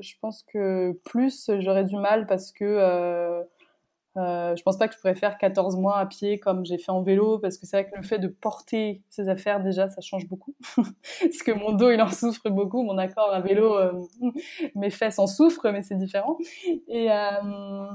je 0.00 0.14
pense 0.20 0.42
que 0.42 0.92
plus 1.04 1.50
j'aurais 1.60 1.84
du 1.84 1.96
mal 1.96 2.26
parce 2.26 2.50
que 2.50 3.44
euh, 4.16 4.56
je 4.56 4.62
pense 4.62 4.78
pas 4.78 4.88
que 4.88 4.94
je 4.94 5.00
pourrais 5.00 5.14
faire 5.14 5.36
14 5.36 5.76
mois 5.76 5.98
à 5.98 6.06
pied 6.06 6.38
comme 6.38 6.64
j'ai 6.64 6.78
fait 6.78 6.90
en 6.90 7.02
vélo 7.02 7.38
parce 7.38 7.58
que 7.58 7.66
c'est 7.66 7.82
vrai 7.82 7.90
que 7.90 7.96
le 7.96 8.02
fait 8.02 8.18
de 8.18 8.28
porter 8.28 9.02
ses 9.10 9.28
affaires 9.28 9.62
déjà 9.62 9.90
ça 9.90 10.00
change 10.00 10.26
beaucoup. 10.26 10.54
Parce 11.20 11.42
que 11.44 11.52
mon 11.52 11.72
dos 11.72 11.90
il 11.90 12.00
en 12.00 12.08
souffre 12.08 12.48
beaucoup 12.48 12.82
mon 12.82 12.96
accord 12.96 13.30
à 13.32 13.40
vélo 13.40 13.76
euh, 13.76 13.92
mes 14.74 14.90
fesses 14.90 15.18
en 15.18 15.26
souffrent 15.26 15.70
mais 15.70 15.82
c'est 15.82 15.96
différent. 15.96 16.38
Et 16.88 17.10
euh, 17.10 17.92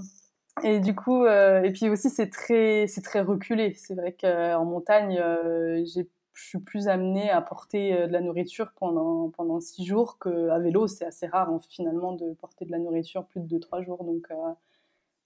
et 0.63 0.79
du 0.79 0.93
coup 0.93 1.25
euh, 1.25 1.63
et 1.63 1.71
puis 1.71 1.89
aussi 1.89 2.11
c'est 2.11 2.29
très 2.29 2.85
très 3.03 3.21
reculé. 3.21 3.73
C'est 3.75 3.95
vrai 3.95 4.13
qu'en 4.13 4.65
montagne 4.65 5.19
je 5.19 6.03
suis 6.35 6.59
plus 6.59 6.87
amenée 6.87 7.31
à 7.31 7.41
porter 7.41 8.07
de 8.07 8.11
la 8.11 8.21
nourriture 8.21 8.73
pendant 8.75 9.29
pendant 9.29 9.59
six 9.59 9.85
jours 9.85 10.19
qu'à 10.19 10.59
vélo. 10.59 10.85
C'est 10.85 11.05
assez 11.05 11.25
rare 11.25 11.49
hein, 11.49 11.59
finalement 11.67 12.13
de 12.13 12.33
porter 12.33 12.65
de 12.65 12.71
la 12.71 12.79
nourriture 12.79 13.25
plus 13.25 13.39
de 13.39 13.47
deux 13.47 13.59
trois 13.59 13.81
jours. 13.81 14.03
Donc 14.03 14.27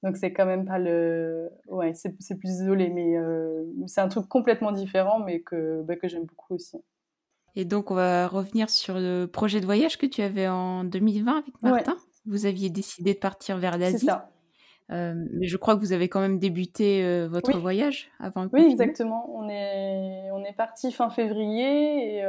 donc 0.06 0.18
c'est 0.18 0.32
quand 0.32 0.46
même 0.46 0.66
pas 0.66 0.78
le. 0.78 1.50
Ouais, 1.68 1.94
c'est 1.96 2.36
plus 2.38 2.50
isolé, 2.50 2.90
mais 2.90 3.18
euh, 3.18 3.64
c'est 3.88 4.02
un 4.02 4.08
truc 4.08 4.28
complètement 4.28 4.72
différent, 4.72 5.20
mais 5.20 5.42
que, 5.42 5.82
bah, 5.82 5.96
que 5.96 6.08
j'aime 6.08 6.26
beaucoup 6.26 6.54
aussi. 6.54 6.78
Et 7.56 7.66
donc 7.66 7.90
on 7.90 7.96
va 7.96 8.28
revenir 8.28 8.70
sur 8.70 9.00
le 9.00 9.26
projet 9.26 9.62
de 9.62 9.66
voyage 9.66 9.98
que 9.98 10.06
tu 10.06 10.22
avais 10.22 10.48
en 10.48 10.84
2020 10.84 11.32
avec 11.32 11.64
Martin. 11.64 11.98
Vous 12.28 12.46
aviez 12.46 12.70
décidé 12.70 13.16
de 13.16 13.20
partir 13.20 13.58
vers 13.58 13.80
l'Asie. 13.80 14.00
C'est 14.00 14.06
ça. 14.06 14.30
Euh, 14.92 15.16
mais 15.34 15.48
je 15.48 15.58
crois 15.58 15.76
que 15.76 15.80
vous 15.80 15.94
avez 15.94 16.08
quand 16.08 16.20
même 16.20 16.38
débuté 16.38 17.04
euh, 17.04 17.28
votre 17.28 17.58
voyage 17.58 18.12
avant 18.20 18.44
le 18.44 18.50
Oui, 18.54 18.68
exactement. 18.70 19.28
On 19.36 19.50
est, 19.50 20.30
on 20.34 20.44
est 20.44 20.54
parti 20.54 20.92
fin 20.92 21.10
février 21.10 22.18
et 22.18 22.26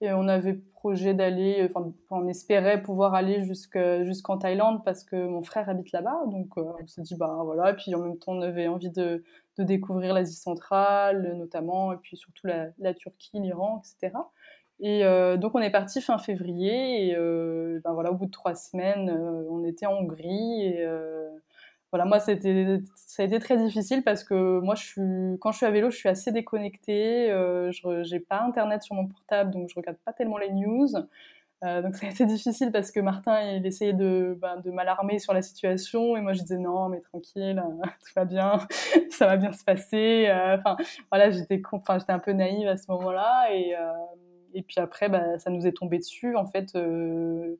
et 0.00 0.12
on 0.12 0.28
avait 0.28 0.54
projet 0.86 1.14
d'aller, 1.14 1.66
enfin, 1.68 1.92
on 2.10 2.28
espérait 2.28 2.80
pouvoir 2.82 3.14
aller 3.14 3.42
jusqu'en 3.42 4.38
Thaïlande 4.38 4.84
parce 4.84 5.02
que 5.02 5.16
mon 5.16 5.42
frère 5.42 5.68
habite 5.68 5.90
là-bas. 5.90 6.26
Donc, 6.26 6.48
euh, 6.58 6.62
on 6.80 6.86
s'est 6.86 7.02
dit, 7.02 7.16
bah 7.16 7.40
voilà. 7.44 7.70
Et 7.70 7.74
puis, 7.74 7.94
en 7.94 8.00
même 8.00 8.18
temps, 8.18 8.32
on 8.32 8.42
avait 8.42 8.68
envie 8.68 8.90
de, 8.90 9.24
de 9.58 9.64
découvrir 9.64 10.14
l'Asie 10.14 10.36
centrale, 10.36 11.34
notamment, 11.36 11.92
et 11.92 11.96
puis 11.96 12.16
surtout 12.16 12.46
la, 12.46 12.68
la 12.78 12.94
Turquie, 12.94 13.40
l'Iran, 13.40 13.82
etc. 13.82 14.16
Et 14.78 15.04
euh, 15.04 15.36
donc, 15.38 15.54
on 15.54 15.60
est 15.60 15.70
parti 15.70 16.00
fin 16.00 16.18
février. 16.18 17.08
Et 17.08 17.16
euh, 17.16 17.80
ben 17.82 17.92
voilà, 17.94 18.12
au 18.12 18.14
bout 18.14 18.26
de 18.26 18.30
trois 18.30 18.54
semaines, 18.54 19.10
on 19.50 19.64
était 19.64 19.86
en 19.86 19.94
Hongrie. 19.94 20.66
Et 20.66 20.86
voilà, 21.96 22.04
moi, 22.04 22.20
ça 22.20 22.32
a 22.32 23.24
été 23.24 23.38
très 23.38 23.56
difficile 23.56 24.02
parce 24.02 24.22
que 24.22 24.60
moi, 24.60 24.74
je 24.74 24.84
suis, 24.84 25.38
quand 25.40 25.50
je 25.50 25.56
suis 25.56 25.66
à 25.66 25.70
vélo, 25.70 25.90
je 25.90 25.96
suis 25.96 26.10
assez 26.10 26.30
déconnectée. 26.30 27.30
Euh, 27.30 27.72
je 27.72 28.12
n'ai 28.12 28.20
pas 28.20 28.42
Internet 28.42 28.82
sur 28.82 28.94
mon 28.94 29.06
portable, 29.06 29.50
donc 29.50 29.70
je 29.70 29.74
regarde 29.74 29.96
pas 30.04 30.12
tellement 30.12 30.36
les 30.36 30.50
news. 30.50 30.88
Euh, 31.64 31.80
donc 31.80 31.94
ça 31.96 32.06
a 32.06 32.10
été 32.10 32.26
difficile 32.26 32.70
parce 32.70 32.92
que 32.92 33.00
Martin, 33.00 33.40
il 33.52 33.64
essayait 33.64 33.94
de, 33.94 34.36
ben, 34.38 34.58
de 34.58 34.70
m'alarmer 34.70 35.18
sur 35.18 35.32
la 35.32 35.40
situation 35.40 36.14
et 36.16 36.20
moi 36.20 36.34
je 36.34 36.42
disais 36.42 36.58
non 36.58 36.90
mais 36.90 37.00
tranquille, 37.00 37.62
tout 37.82 38.12
va 38.14 38.26
bien, 38.26 38.58
ça 39.10 39.26
va 39.26 39.38
bien 39.38 39.52
se 39.52 39.64
passer. 39.64 40.26
Euh, 40.28 40.58
enfin 40.58 40.76
voilà, 41.10 41.30
j'étais 41.30 41.62
un 42.08 42.18
peu 42.18 42.32
naïve 42.32 42.68
à 42.68 42.76
ce 42.76 42.90
moment-là 42.90 43.54
et 43.54 43.74
et 44.56 44.62
puis 44.62 44.80
après, 44.80 45.10
bah, 45.10 45.38
ça 45.38 45.50
nous 45.50 45.66
est 45.66 45.72
tombé 45.72 45.98
dessus. 45.98 46.34
En 46.34 46.46
fait, 46.46 46.74
euh, 46.74 47.56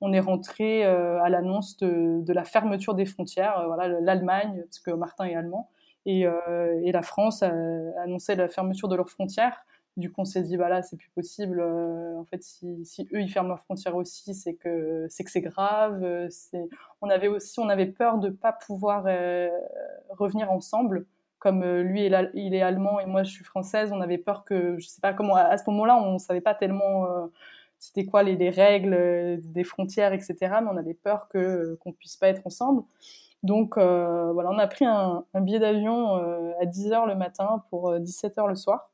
on 0.00 0.12
est 0.12 0.18
rentré 0.18 0.84
euh, 0.84 1.22
à 1.22 1.28
l'annonce 1.28 1.76
de, 1.76 2.32
la 2.32 2.42
fermeture 2.42 2.94
des 2.94 3.06
frontières. 3.06 3.60
Euh, 3.60 3.66
voilà, 3.68 4.00
l'Allemagne, 4.00 4.62
parce 4.64 4.80
que 4.80 4.90
Martin 4.90 5.26
est 5.26 5.36
allemand, 5.36 5.70
et, 6.06 6.24
la 6.24 7.02
France 7.02 7.44
a 7.44 7.52
annoncé 8.02 8.34
la 8.34 8.48
fermeture 8.48 8.88
de 8.88 8.96
leurs 8.96 9.10
frontières. 9.10 9.64
Du 9.96 10.10
coup, 10.10 10.22
on 10.22 10.24
s'est 10.24 10.42
dit, 10.42 10.56
bah 10.56 10.68
là, 10.68 10.82
c'est 10.82 10.96
plus 10.96 11.10
possible. 11.10 11.62
en 11.62 12.24
fait, 12.24 12.42
si, 12.42 12.84
si, 12.84 13.08
eux, 13.12 13.20
ils 13.20 13.30
ferment 13.30 13.50
leurs 13.50 13.60
frontières 13.60 13.94
aussi, 13.94 14.34
c'est 14.34 14.54
que 14.54 15.06
c'est 15.08 15.22
que 15.22 15.30
c'est 15.30 15.40
grave. 15.40 16.04
on 17.00 17.10
avait 17.10 17.28
aussi, 17.28 17.60
on 17.60 17.68
avait 17.68 17.86
peur 17.86 18.18
de 18.18 18.28
pas 18.28 18.52
pouvoir 18.52 19.04
revenir 20.18 20.50
ensemble 20.50 21.06
comme 21.40 21.64
lui 21.64 22.06
il 22.34 22.54
est 22.54 22.62
allemand 22.62 23.00
et 23.00 23.06
moi 23.06 23.24
je 23.24 23.30
suis 23.32 23.44
française, 23.44 23.90
on 23.92 24.00
avait 24.00 24.18
peur 24.18 24.44
que, 24.44 24.78
je 24.78 24.86
sais 24.86 25.00
pas 25.00 25.12
comment, 25.12 25.34
à 25.36 25.56
ce 25.58 25.68
moment-là, 25.70 25.96
on 26.00 26.18
savait 26.18 26.40
pas 26.40 26.54
tellement 26.54 27.06
c'était 27.78 28.04
quoi 28.04 28.22
les, 28.22 28.50
règles 28.50 29.40
des 29.42 29.64
frontières, 29.64 30.12
etc. 30.12 30.36
Mais 30.40 30.68
on 30.70 30.76
avait 30.76 30.94
peur 30.94 31.28
que 31.28 31.76
qu'on 31.80 31.92
puisse 31.92 32.16
pas 32.16 32.28
être 32.28 32.46
ensemble. 32.46 32.82
Donc 33.42 33.76
voilà, 33.76 34.50
on 34.50 34.58
a 34.58 34.66
pris 34.68 34.84
un, 34.84 35.24
billet 35.34 35.58
d'avion 35.58 36.14
à 36.60 36.66
10h 36.66 37.08
le 37.08 37.16
matin 37.16 37.64
pour 37.70 37.92
17h 37.94 38.48
le 38.48 38.54
soir. 38.54 38.90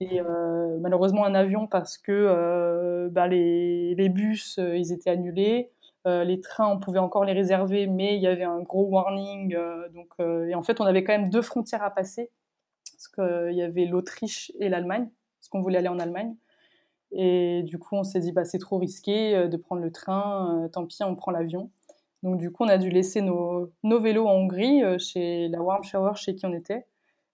Et 0.00 0.20
euh, 0.20 0.78
malheureusement, 0.80 1.24
un 1.24 1.34
avion 1.34 1.66
parce 1.66 1.96
que 1.96 2.12
euh, 2.12 3.08
bah, 3.10 3.28
les, 3.28 3.94
les, 3.94 4.08
bus, 4.08 4.58
euh, 4.58 4.76
ils 4.76 4.92
étaient 4.92 5.10
annulés. 5.10 5.70
Les 6.06 6.40
trains, 6.40 6.68
on 6.68 6.78
pouvait 6.78 6.98
encore 6.98 7.24
les 7.24 7.32
réserver, 7.32 7.86
mais 7.86 8.16
il 8.16 8.22
y 8.22 8.26
avait 8.26 8.44
un 8.44 8.60
gros 8.60 8.84
warning. 8.84 9.56
donc, 9.92 10.08
et 10.20 10.54
en 10.54 10.62
fait, 10.62 10.80
on 10.80 10.84
avait 10.84 11.04
quand 11.04 11.12
même 11.12 11.30
deux 11.30 11.42
frontières 11.42 11.82
à 11.82 11.90
passer. 11.90 12.30
Parce 12.92 13.08
qu'il 13.08 13.56
y 13.56 13.62
avait 13.62 13.84
l'Autriche 13.84 14.52
et 14.60 14.68
l'Allemagne, 14.68 15.08
parce 15.38 15.48
qu'on 15.48 15.60
voulait 15.60 15.78
aller 15.78 15.88
en 15.88 15.98
Allemagne. 15.98 16.34
Et 17.12 17.62
du 17.64 17.78
coup, 17.78 17.96
on 17.96 18.04
s'est 18.04 18.20
dit, 18.20 18.32
bah, 18.32 18.44
c'est 18.44 18.58
trop 18.58 18.78
risqué 18.78 19.48
de 19.48 19.56
prendre 19.56 19.82
le 19.82 19.92
train, 19.92 20.68
tant 20.72 20.86
pis, 20.86 21.02
on 21.02 21.16
prend 21.16 21.32
l'avion. 21.32 21.70
Donc, 22.22 22.38
du 22.38 22.50
coup, 22.50 22.64
on 22.64 22.68
a 22.68 22.78
dû 22.78 22.90
laisser 22.90 23.20
nos, 23.20 23.70
vélos 23.82 24.26
en 24.26 24.34
Hongrie, 24.34 24.82
chez 24.98 25.48
la 25.48 25.60
Warm 25.60 25.84
Shower, 25.84 26.12
chez 26.14 26.34
qui 26.34 26.46
on 26.46 26.52
était. 26.52 26.86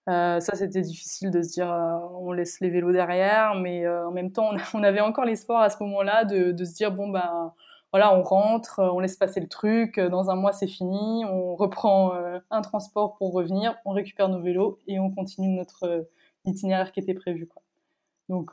Euh, 0.09 0.41
ça, 0.41 0.57
c'était 0.57 0.81
difficile 0.81 1.31
de 1.31 1.43
se 1.43 1.53
dire 1.53 1.73
euh, 1.73 1.99
on 2.19 2.33
laisse 2.33 2.59
les 2.61 2.71
vélos 2.71 2.93
derrière, 2.93 3.55
mais 3.55 3.87
euh, 3.87 4.09
en 4.09 4.11
même 4.11 4.33
temps, 4.33 4.51
on, 4.75 4.83
avait 4.83 5.01
encore 5.01 5.25
l'espoir 5.25 5.63
à 5.63 5.71
ce 5.71 5.81
moment-là 5.85 6.25
de, 6.25 6.51
de, 6.51 6.65
se 6.65 6.75
dire 6.75 6.91
bon 6.91 7.09
ben 7.09 7.53
voilà, 7.93 8.15
on 8.17 8.23
rentre, 8.23 8.81
on 8.81 9.01
laisse 9.01 9.17
passer 9.17 9.41
le 9.41 9.49
truc, 9.49 10.01
dans 10.01 10.31
un 10.31 10.35
mois 10.35 10.53
c'est 10.53 10.67
fini, 10.67 11.25
on 11.27 11.55
reprend 11.57 12.13
un 12.51 12.63
transport 12.63 13.17
pour 13.17 13.33
revenir, 13.33 13.77
on 13.85 13.93
récupère 13.93 14.29
nos 14.29 14.41
vélos 14.41 14.79
et 14.87 14.99
on 14.99 15.11
continue 15.11 15.55
notre 15.55 16.09
itinéraire 16.45 16.93
qui 16.93 17.01
était 17.01 17.15
prévu. 17.15 17.49
Donc 18.29 18.53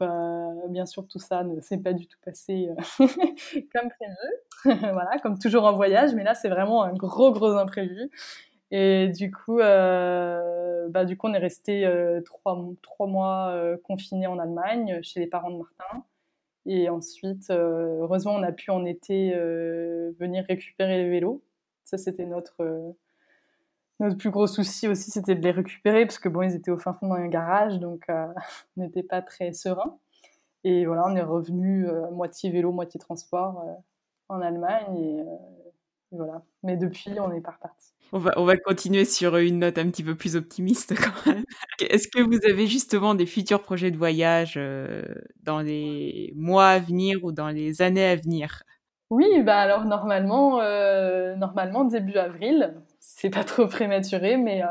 bien 0.70 0.86
sûr 0.86 1.08
tout 1.08 1.20
ça 1.20 1.44
ne 1.44 1.62
s'est 1.62 1.78
pas 1.78 1.94
du 1.94 2.08
tout 2.08 2.18
passé 2.26 2.70
comme 3.00 3.90
prévu, 3.90 4.36
voilà, 4.94 5.20
comme 5.24 5.40
toujours 5.40 5.64
en 5.64 5.74
voyage, 5.74 6.14
mais 6.14 6.24
là 6.24 6.36
c'est 6.36 6.50
vraiment 6.50 6.84
un 6.84 6.94
gros 6.94 7.32
gros 7.32 7.58
imprévu. 7.58 8.12
Et 8.72 9.08
du 9.10 9.32
coup, 9.32 9.60
euh, 9.60 10.88
bah, 10.90 11.06
du 11.06 11.18
coup, 11.18 11.28
on 11.28 11.34
est 11.34 11.40
resté 11.40 11.86
euh, 11.86 12.22
trois, 12.22 12.58
trois, 12.84 13.08
mois 13.08 13.50
euh, 13.52 13.78
confinés 13.84 14.28
en 14.28 14.38
Allemagne, 14.38 15.00
chez 15.02 15.20
les 15.20 15.28
parents 15.28 15.50
de 15.50 15.58
Martin. 15.58 16.04
Et 16.72 16.88
ensuite, 16.88 17.49
euh, 17.49 17.97
heureusement, 18.01 18.36
on 18.36 18.43
a 18.43 18.51
pu 18.51 18.70
en 18.70 18.86
été 18.86 19.34
euh, 19.34 20.11
venir 20.20 20.45
récupérer 20.47 20.99
les 21.01 21.09
vélos. 21.09 21.41
Ça, 21.84 21.97
c'était 21.97 22.28
notre, 22.28 22.93
notre 23.99 24.17
plus 24.17 24.30
gros 24.30 24.45
souci 24.45 24.88
aussi, 24.88 25.09
c'était 25.09 25.34
de 25.34 25.41
les 25.41 25.49
récupérer, 25.49 26.05
parce 26.05 26.20
que 26.20 26.30
bon, 26.30 26.43
ils 26.43 26.53
étaient 26.53 26.70
au 26.70 26.78
fin 26.78 26.93
fond 26.93 27.07
dans 27.07 27.15
un 27.15 27.28
garage, 27.28 27.80
donc 27.80 28.05
on 28.78 28.84
n'était 28.84 29.01
pas 29.01 29.24
très 29.24 29.51
serein. 29.51 29.97
Et 30.63 30.86
voilà, 30.86 31.05
on 31.07 31.15
est 31.15 31.24
revenu 31.24 31.88
moitié 32.11 32.51
vélo, 32.51 32.72
moitié 32.72 32.99
transport 32.99 33.65
en 34.28 34.39
Allemagne. 34.39 35.26
Voilà. 36.11 36.43
Mais 36.61 36.78
depuis, 36.78 37.20
on 37.20 37.30
n'est 37.30 37.41
pas 37.41 37.51
reparti. 37.51 37.93
On 38.12 38.18
va, 38.18 38.34
on 38.38 38.45
va 38.45 38.57
continuer 38.57 39.05
sur 39.05 39.38
une 39.38 39.60
note 39.60 39.78
un 39.78 39.89
petit 39.89 40.03
peu 40.03 40.16
plus 40.16 40.36
optimiste 40.36 40.95
quand 40.97 41.32
même. 41.32 41.43
Est-ce 41.80 42.07
que 42.07 42.22
vous 42.22 42.39
avez 42.49 42.66
justement 42.66 43.14
des 43.14 43.26
futurs 43.26 43.62
projets 43.62 43.91
de 43.91 43.97
voyage 43.97 44.55
euh, 44.57 45.03
dans 45.43 45.60
les 45.60 46.34
mois 46.36 46.70
à 46.70 46.80
venir 46.80 47.24
ou 47.24 47.32
dans 47.32 47.49
les 47.49 47.82
années 47.82 48.05
à 48.05 48.16
venir? 48.16 48.64
Oui, 49.12 49.41
bah 49.43 49.57
alors 49.57 49.86
normalement, 49.86 50.62
euh, 50.62 51.36
normalement 51.36 51.84
début 51.84 52.18
avril. 52.18 52.76
C'est 52.99 53.30
pas 53.30 53.43
trop 53.43 53.68
prématuré, 53.68 54.38
mais, 54.38 54.64
euh, 54.64 54.68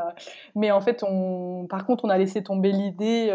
mais 0.55 0.71
en 0.71 0.81
fait, 0.81 1.03
on, 1.03 1.67
par 1.69 1.85
contre, 1.85 2.05
on 2.05 2.09
a 2.09 2.17
laissé 2.17 2.41
tomber 2.43 2.71
l'idée 2.71 3.27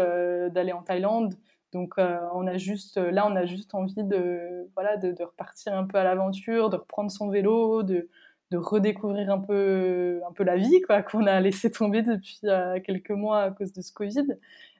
d'aller 0.51 0.71
en 0.71 0.81
Thaïlande. 0.81 1.35
Donc, 1.73 1.95
on 1.97 2.47
a 2.47 2.57
juste, 2.57 2.97
là, 2.97 3.27
on 3.27 3.35
a 3.35 3.45
juste 3.45 3.75
envie 3.75 4.03
de, 4.03 4.69
voilà, 4.75 4.97
de, 4.97 5.11
de 5.11 5.23
repartir 5.23 5.73
un 5.73 5.85
peu 5.85 5.97
à 5.97 6.03
l'aventure, 6.03 6.69
de 6.69 6.77
reprendre 6.77 7.11
son 7.11 7.29
vélo, 7.29 7.83
de, 7.83 8.09
de 8.51 8.57
redécouvrir 8.57 9.31
un 9.31 9.39
peu, 9.39 10.21
un 10.27 10.31
peu 10.33 10.43
la 10.43 10.57
vie 10.57 10.81
quoi 10.81 11.01
qu'on 11.01 11.25
a 11.25 11.39
laissé 11.39 11.71
tomber 11.71 12.01
depuis 12.03 12.39
euh, 12.45 12.79
quelques 12.79 13.11
mois 13.11 13.41
à 13.41 13.51
cause 13.51 13.73
de 13.73 13.81
ce 13.81 13.91
Covid. 13.91 14.27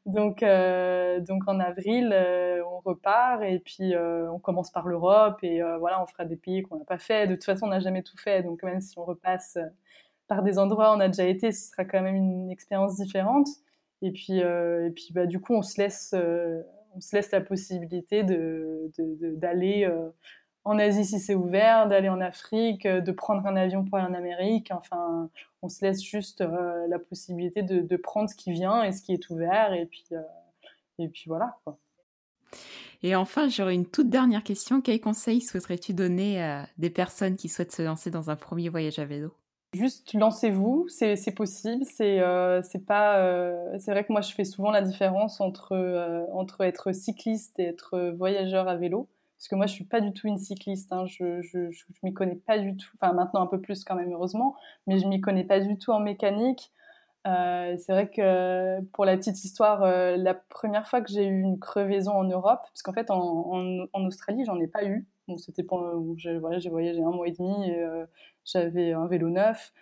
Donc, 0.06 0.44
euh, 0.44 1.20
donc 1.20 1.48
en 1.48 1.60
avril, 1.60 2.12
euh, 2.14 2.64
on 2.66 2.80
repart 2.80 3.42
et 3.44 3.60
puis 3.60 3.94
on 3.98 4.40
commence 4.40 4.72
par 4.72 4.88
l'Europe 4.88 5.40
et 5.44 5.62
voilà, 5.80 6.02
on 6.04 6.06
fera 6.06 6.26
des 6.26 6.36
pays 6.36 6.62
qu'on 6.62 6.78
n'a 6.78 6.86
pas 6.86 7.00
fait. 7.00 7.28
De 7.28 7.34
toute 7.36 7.46
façon, 7.46 7.66
on 7.66 7.70
n'a 7.70 7.80
jamais 7.80 8.04
tout 8.04 8.18
fait, 8.18 8.44
donc 8.44 8.62
même 8.64 8.82
si 8.82 8.98
on 9.00 9.06
repasse 9.06 9.58
par 10.28 10.44
des 10.44 10.60
endroits 10.60 10.92
où 10.92 10.98
on 10.98 11.00
a 11.00 11.08
déjà 11.08 11.26
été, 11.26 11.52
ce 11.52 11.72
sera 11.72 11.86
quand 11.86 12.02
même 12.02 12.16
une 12.16 12.52
expérience 12.52 12.96
différente. 12.98 13.48
Et 14.02 14.12
puis, 14.12 14.40
et 14.40 14.92
puis 14.96 15.10
bah, 15.12 15.26
du 15.26 15.40
coup, 15.40 15.56
on 15.56 15.64
se 15.64 15.82
laisse, 15.82 16.14
on 16.96 17.02
se 17.02 17.16
laisse 17.16 17.32
la 17.32 17.42
possibilité 17.42 18.22
de, 18.24 18.92
d'aller 19.38 19.90
en 20.66 20.80
Asie 20.80 21.06
si 21.06 21.20
c'est 21.20 21.36
ouvert, 21.36 21.88
d'aller 21.88 22.10
en 22.10 22.20
Afrique, 22.20 22.88
euh, 22.88 23.00
de 23.00 23.12
prendre 23.12 23.46
un 23.46 23.56
avion 23.56 23.86
pour 23.86 24.00
aller 24.00 24.08
en 24.08 24.14
Amérique. 24.14 24.72
Enfin, 24.72 25.30
on 25.62 25.70
se 25.70 25.86
laisse 25.86 26.04
juste 26.04 26.42
euh, 26.42 26.88
la 26.88 26.98
possibilité 27.00 27.62
de, 27.62 27.98
prendre 27.98 28.30
ce 28.30 28.36
qui 28.36 28.52
vient 28.52 28.84
et 28.84 28.92
ce 28.92 29.02
qui 29.02 29.14
est 29.14 29.30
ouvert. 29.30 29.74
Et 29.74 29.86
puis, 29.86 30.06
euh, 30.12 30.22
et 30.98 31.08
puis 31.08 31.26
voilà. 31.28 31.56
Quoi. 31.64 31.78
Et 33.04 33.16
enfin, 33.16 33.48
j'aurais 33.48 33.76
une 33.76 33.86
toute 33.86 34.10
dernière 34.10 34.44
question. 34.44 34.82
Quels 34.82 35.00
conseils 35.00 35.42
souhaiterais-tu 35.42 35.94
donner 35.94 36.42
à 36.44 36.68
des 36.80 36.90
personnes 36.90 37.36
qui 37.36 37.48
souhaitent 37.48 37.72
se 37.72 37.84
lancer 37.84 38.10
dans 38.10 38.32
un 38.32 38.36
premier 38.36 38.70
voyage 38.70 38.98
à 38.98 39.06
vélo? 39.06 39.34
Juste 39.74 40.14
lancez-vous, 40.14 40.88
c'est 40.88 41.36
possible. 41.36 41.84
C'est 41.84 42.22
c'est 42.64 42.86
pas. 42.86 43.78
c'est 43.78 43.92
vrai 43.92 44.06
que 44.06 44.14
moi 44.14 44.22
je 44.22 44.32
fais 44.32 44.46
souvent 44.46 44.72
la 44.72 44.82
différence 44.82 45.42
entre 45.42 45.76
entre 46.32 46.62
être 46.62 46.94
cycliste 46.94 47.60
et 47.60 47.66
être 47.66 48.14
voyageur 48.16 48.70
à 48.70 48.78
vélo 48.78 49.10
parce 49.46 49.50
que 49.52 49.56
moi 49.58 49.68
je 49.68 49.74
suis 49.74 49.84
pas 49.84 50.02
du 50.02 50.12
tout 50.12 50.28
une 50.28 50.40
cycliste, 50.40 50.92
hein. 50.92 51.06
je, 51.06 51.44
je, 51.44 51.70
je, 51.70 51.84
m'y 52.02 52.16
connais 52.16 52.36
pas 52.36 52.58
du 52.58 52.76
tout, 52.76 52.90
enfin 52.96 53.14
maintenant 53.14 53.44
un 53.44 53.46
peu 53.46 53.62
plus 53.62 53.84
quand 53.84 53.94
même 53.94 54.12
heureusement, 54.12 54.56
mais 54.88 54.98
je 54.98 55.06
m'y 55.08 55.22
connais 55.22 55.44
pas 55.44 55.60
du 55.60 55.78
tout 55.78 55.92
en 55.92 56.00
mécanique. 56.00 56.72
Euh, 57.28 57.76
c'est 57.78 57.92
vrai 57.92 58.10
que 58.10 58.82
pour 58.94 59.06
la 59.06 59.16
petite 59.16 59.44
histoire, 59.44 59.84
euh, 59.84 60.18
la 60.18 60.34
première 60.34 60.88
fois 60.88 61.02
que 61.02 61.12
j'ai 61.12 61.28
eu 61.28 61.42
une 61.42 61.60
crevaison 61.60 62.14
en 62.14 62.24
Europe, 62.24 62.62
parce 62.64 62.82
qu'en 62.82 62.94
fait 62.94 63.12
en, 63.12 63.20
en, 63.20 63.86
en 63.94 64.06
Australie 64.08 64.46
j'en 64.46 64.60
ai 64.60 64.66
pas 64.68 64.84
eu, 64.84 65.06
donc 65.28 65.40
c'était 65.40 65.62
pour, 65.62 65.88
j'ai 66.18 66.40
voilà, 66.40 66.58
voyagé 66.68 67.04
un 67.04 67.12
mois 67.12 67.28
et 67.28 67.34
demi, 67.34 67.72
euh, 67.72 68.08
j'avais 68.46 68.94
un 68.94 69.06
vélo 69.06 69.30
neuf, 69.30 69.74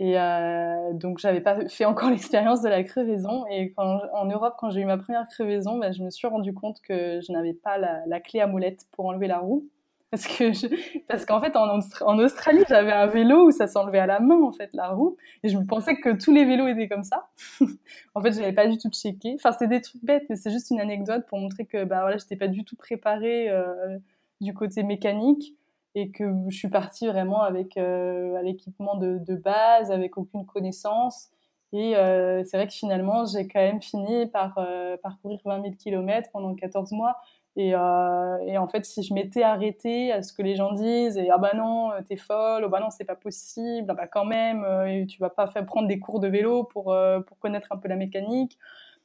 et 0.00 0.18
euh, 0.18 0.92
donc, 0.92 1.18
j'avais 1.18 1.40
pas 1.40 1.68
fait 1.68 1.84
encore 1.84 2.10
l'expérience 2.10 2.62
de 2.62 2.68
la 2.68 2.82
crevaison. 2.84 3.44
Et 3.50 3.74
en 3.76 4.24
Europe, 4.26 4.54
quand 4.58 4.70
j'ai 4.70 4.80
eu 4.80 4.84
ma 4.84 4.98
première 4.98 5.26
crevaison, 5.28 5.78
bah, 5.78 5.92
je 5.92 6.02
me 6.02 6.10
suis 6.10 6.26
rendu 6.26 6.54
compte 6.54 6.80
que 6.80 7.20
je 7.20 7.32
n'avais 7.32 7.54
pas 7.54 7.78
la, 7.78 8.20
clé 8.20 8.40
à 8.40 8.46
molette 8.46 8.86
pour 8.92 9.06
enlever 9.06 9.26
la 9.26 9.38
roue. 9.38 9.68
Parce 10.10 10.26
que 10.26 11.04
parce 11.06 11.26
qu'en 11.26 11.38
fait, 11.38 11.54
en, 11.54 12.18
Australie, 12.18 12.64
j'avais 12.66 12.92
un 12.92 13.08
vélo 13.08 13.48
où 13.48 13.50
ça 13.50 13.66
s'enlevait 13.66 13.98
à 13.98 14.06
la 14.06 14.20
main, 14.20 14.40
en 14.40 14.52
fait, 14.52 14.70
la 14.72 14.88
roue. 14.88 15.18
Et 15.42 15.50
je 15.50 15.58
me 15.58 15.66
pensais 15.66 15.96
que 15.96 16.16
tous 16.16 16.32
les 16.32 16.46
vélos 16.46 16.66
étaient 16.66 16.88
comme 16.88 17.04
ça. 17.04 17.28
en 18.14 18.22
fait, 18.22 18.32
je 18.32 18.40
n'avais 18.40 18.54
pas 18.54 18.66
du 18.66 18.78
tout 18.78 18.88
checké. 18.88 19.34
Enfin, 19.34 19.52
c'était 19.52 19.66
des 19.66 19.82
trucs 19.82 20.02
bêtes, 20.02 20.24
mais 20.30 20.36
c'est 20.36 20.50
juste 20.50 20.70
une 20.70 20.80
anecdote 20.80 21.26
pour 21.26 21.38
montrer 21.38 21.66
que, 21.66 21.84
bah 21.84 22.00
voilà, 22.00 22.16
j'étais 22.16 22.36
pas 22.36 22.48
du 22.48 22.64
tout 22.64 22.74
préparée 22.74 23.50
euh, 23.50 23.98
du 24.40 24.54
côté 24.54 24.82
mécanique 24.82 25.57
et 25.94 26.10
que 26.10 26.24
je 26.48 26.56
suis 26.56 26.68
partie 26.68 27.06
vraiment 27.06 27.42
avec 27.42 27.76
euh, 27.76 28.40
l'équipement 28.42 28.96
de, 28.96 29.34
base, 29.34 29.90
avec 29.90 30.16
aucune 30.18 30.46
connaissance. 30.46 31.28
Et 31.72 31.96
euh, 31.96 32.42
c'est 32.44 32.56
vrai 32.56 32.66
que 32.66 32.72
finalement, 32.72 33.26
j'ai 33.26 33.46
quand 33.46 33.60
même 33.60 33.82
fini 33.82 34.26
par 34.26 34.54
euh, 34.58 34.96
parcourir 35.02 35.40
20 35.44 35.62
000 35.62 35.74
km 35.74 36.30
pendant 36.32 36.54
14 36.54 36.92
mois. 36.92 37.16
Et, 37.56 37.74
en 37.76 38.68
fait, 38.68 38.84
si 38.84 39.02
je 39.02 39.12
m'étais 39.12 39.42
arrêtée 39.42 40.12
à 40.12 40.22
ce 40.22 40.32
que 40.32 40.42
les 40.42 40.54
gens 40.54 40.72
disent, 40.72 41.18
et 41.18 41.28
ah 41.28 41.38
bah 41.38 41.54
non, 41.56 41.90
t'es 42.08 42.16
folle, 42.16 42.62
oh 42.64 42.68
bah 42.68 42.78
non, 42.78 42.90
c'est 42.90 43.04
pas 43.04 43.16
possible, 43.16 43.90
ah 43.90 43.94
bah 43.94 44.06
quand 44.06 44.24
même, 44.24 44.64
tu 45.08 45.18
vas 45.18 45.28
pas 45.28 45.48
faire 45.48 45.66
prendre 45.66 45.88
des 45.88 45.98
cours 45.98 46.20
de 46.20 46.28
vélo 46.28 46.62
pour, 46.62 46.96
pour 47.26 47.38
connaître 47.40 47.66
un 47.72 47.76
peu 47.76 47.88
la 47.88 47.96
mécanique. 47.96 48.56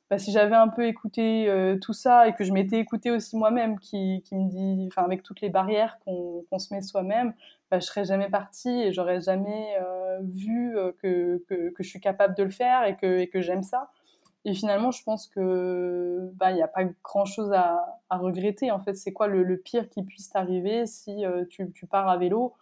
Bah, 0.09 0.17
si 0.17 0.31
j'avais 0.31 0.55
un 0.55 0.67
peu 0.67 0.85
écouté 0.85 1.49
euh, 1.49 1.77
tout 1.77 1.93
ça 1.93 2.27
et 2.27 2.33
que 2.33 2.43
je 2.43 2.51
m'étais 2.51 2.77
écouté 2.79 3.09
aussi 3.09 3.37
moi-même, 3.37 3.79
qui, 3.79 4.21
qui, 4.25 4.35
me 4.35 4.49
dit, 4.49 4.87
enfin 4.87 5.03
avec 5.03 5.23
toutes 5.23 5.41
les 5.41 5.49
barrières 5.49 5.97
qu'on 6.05 6.59
se 6.59 6.73
met 6.73 6.81
soi-même, 6.81 7.33
bah, 7.71 7.79
je 7.79 7.85
serais 7.85 8.05
jamais 8.05 8.29
partie 8.29 8.69
et 8.69 8.91
j'aurais 8.93 9.21
jamais 9.21 9.75
euh, 9.81 10.19
vu 10.21 10.77
euh, 10.77 10.91
que, 11.01 11.43
que, 11.47 11.73
je 11.79 11.87
suis 11.87 11.99
capable 11.99 12.35
de 12.35 12.43
le 12.43 12.51
faire 12.51 12.85
et 12.85 12.95
que, 12.95 13.25
que 13.25 13.41
j'aime 13.41 13.63
ça. 13.63 13.89
Et 14.45 14.53
finalement, 14.53 14.91
je 14.91 15.01
pense 15.03 15.27
que 15.27 16.29
bah 16.35 16.51
il 16.51 16.55
n'y 16.55 16.61
a 16.61 16.67
pas 16.67 16.83
grand-chose 17.03 17.53
à, 17.53 17.97
regretter. 18.11 18.71
En 18.71 18.79
fait, 18.79 18.93
c'est 18.95 19.13
quoi 19.13 19.27
le, 19.27 19.57
pire 19.57 19.89
qui 19.89 20.03
puisse 20.03 20.29
t'arriver 20.29 20.85
si 20.85 21.23
tu, 21.49 21.87
pars 21.87 22.09
à 22.09 22.17
vélo 22.17 22.53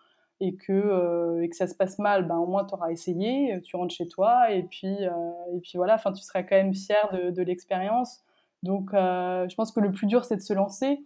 et 0.41 0.55
que, 0.55 0.73
euh, 0.73 1.43
et 1.43 1.49
que 1.49 1.55
ça 1.55 1.67
se 1.67 1.75
passe 1.75 1.99
mal, 1.99 2.27
ben, 2.27 2.37
au 2.37 2.47
moins 2.47 2.65
tu 2.65 2.73
auras 2.73 2.89
essayé, 2.91 3.61
tu 3.61 3.75
rentres 3.75 3.93
chez 3.93 4.07
toi 4.07 4.51
et 4.51 4.63
puis, 4.63 4.97
euh, 4.99 5.11
et 5.55 5.59
puis 5.61 5.73
voilà, 5.75 5.93
enfin, 5.93 6.11
tu 6.11 6.23
seras 6.23 6.41
quand 6.41 6.55
même 6.55 6.73
fier 6.73 7.09
de, 7.13 7.29
de 7.29 7.41
l'expérience. 7.43 8.21
Donc 8.63 8.91
euh, 8.93 9.47
je 9.47 9.55
pense 9.55 9.71
que 9.71 9.79
le 9.79 9.91
plus 9.91 10.07
dur 10.07 10.25
c'est 10.25 10.35
de 10.35 10.41
se 10.41 10.53
lancer 10.53 11.05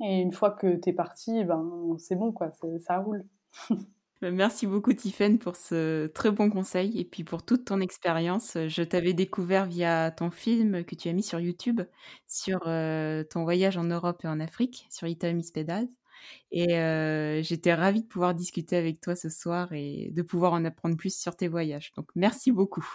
et 0.00 0.20
une 0.20 0.32
fois 0.32 0.50
que 0.50 0.74
tu 0.76 0.90
es 0.90 0.92
parti, 0.92 1.44
ben, 1.44 1.96
c'est 1.98 2.16
bon, 2.16 2.32
quoi, 2.32 2.52
ça 2.80 2.98
roule. 2.98 3.24
Bah, 4.20 4.32
merci 4.32 4.66
beaucoup 4.66 4.92
Tiffaine 4.92 5.38
pour 5.38 5.54
ce 5.54 6.08
très 6.08 6.32
bon 6.32 6.50
conseil 6.50 6.98
et 6.98 7.04
puis 7.04 7.22
pour 7.22 7.44
toute 7.44 7.66
ton 7.66 7.80
expérience. 7.80 8.58
Je 8.66 8.82
t'avais 8.82 9.12
découvert 9.12 9.66
via 9.66 10.10
ton 10.10 10.32
film 10.32 10.82
que 10.82 10.96
tu 10.96 11.08
as 11.08 11.12
mis 11.12 11.22
sur 11.22 11.38
YouTube 11.38 11.82
sur 12.26 12.62
ton 12.62 13.44
voyage 13.44 13.76
en 13.76 13.84
Europe 13.84 14.24
et 14.24 14.26
en 14.26 14.40
Afrique, 14.40 14.88
sur 14.90 15.06
Italy 15.06 15.48
Pedaz. 15.54 15.86
Et 16.50 16.78
euh, 16.78 17.42
j'étais 17.42 17.74
ravie 17.74 18.02
de 18.02 18.06
pouvoir 18.06 18.34
discuter 18.34 18.76
avec 18.76 19.00
toi 19.00 19.16
ce 19.16 19.28
soir 19.28 19.72
et 19.72 20.10
de 20.14 20.22
pouvoir 20.22 20.52
en 20.52 20.64
apprendre 20.64 20.96
plus 20.96 21.16
sur 21.16 21.36
tes 21.36 21.48
voyages. 21.48 21.92
Donc 21.96 22.06
merci 22.14 22.52
beaucoup. 22.52 22.86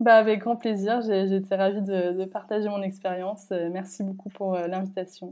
Bah, 0.00 0.16
avec 0.16 0.40
grand 0.40 0.56
plaisir, 0.56 1.00
j'étais 1.02 1.54
ravie 1.54 1.82
de, 1.82 2.18
de, 2.18 2.24
partager 2.24 2.68
mon 2.68 2.82
expérience. 2.82 3.46
Euh, 3.52 3.68
merci 3.72 4.02
beaucoup 4.02 4.30
pour 4.30 4.56
l'invitation. 4.56 5.30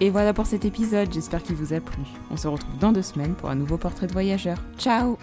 Et 0.00 0.10
voilà 0.10 0.32
pour 0.32 0.46
cet 0.46 0.64
épisode, 0.64 1.12
j'espère 1.12 1.42
qu'il 1.42 1.56
vous 1.56 1.72
a 1.72 1.80
plu. 1.80 2.02
On 2.30 2.36
se 2.36 2.46
retrouve 2.46 2.78
dans 2.78 2.92
deux 2.92 3.02
semaines 3.02 3.34
pour 3.34 3.50
un 3.50 3.56
nouveau 3.56 3.78
portrait 3.78 4.06
de 4.06 4.12
voyageur. 4.12 4.58
Ciao 4.78 5.18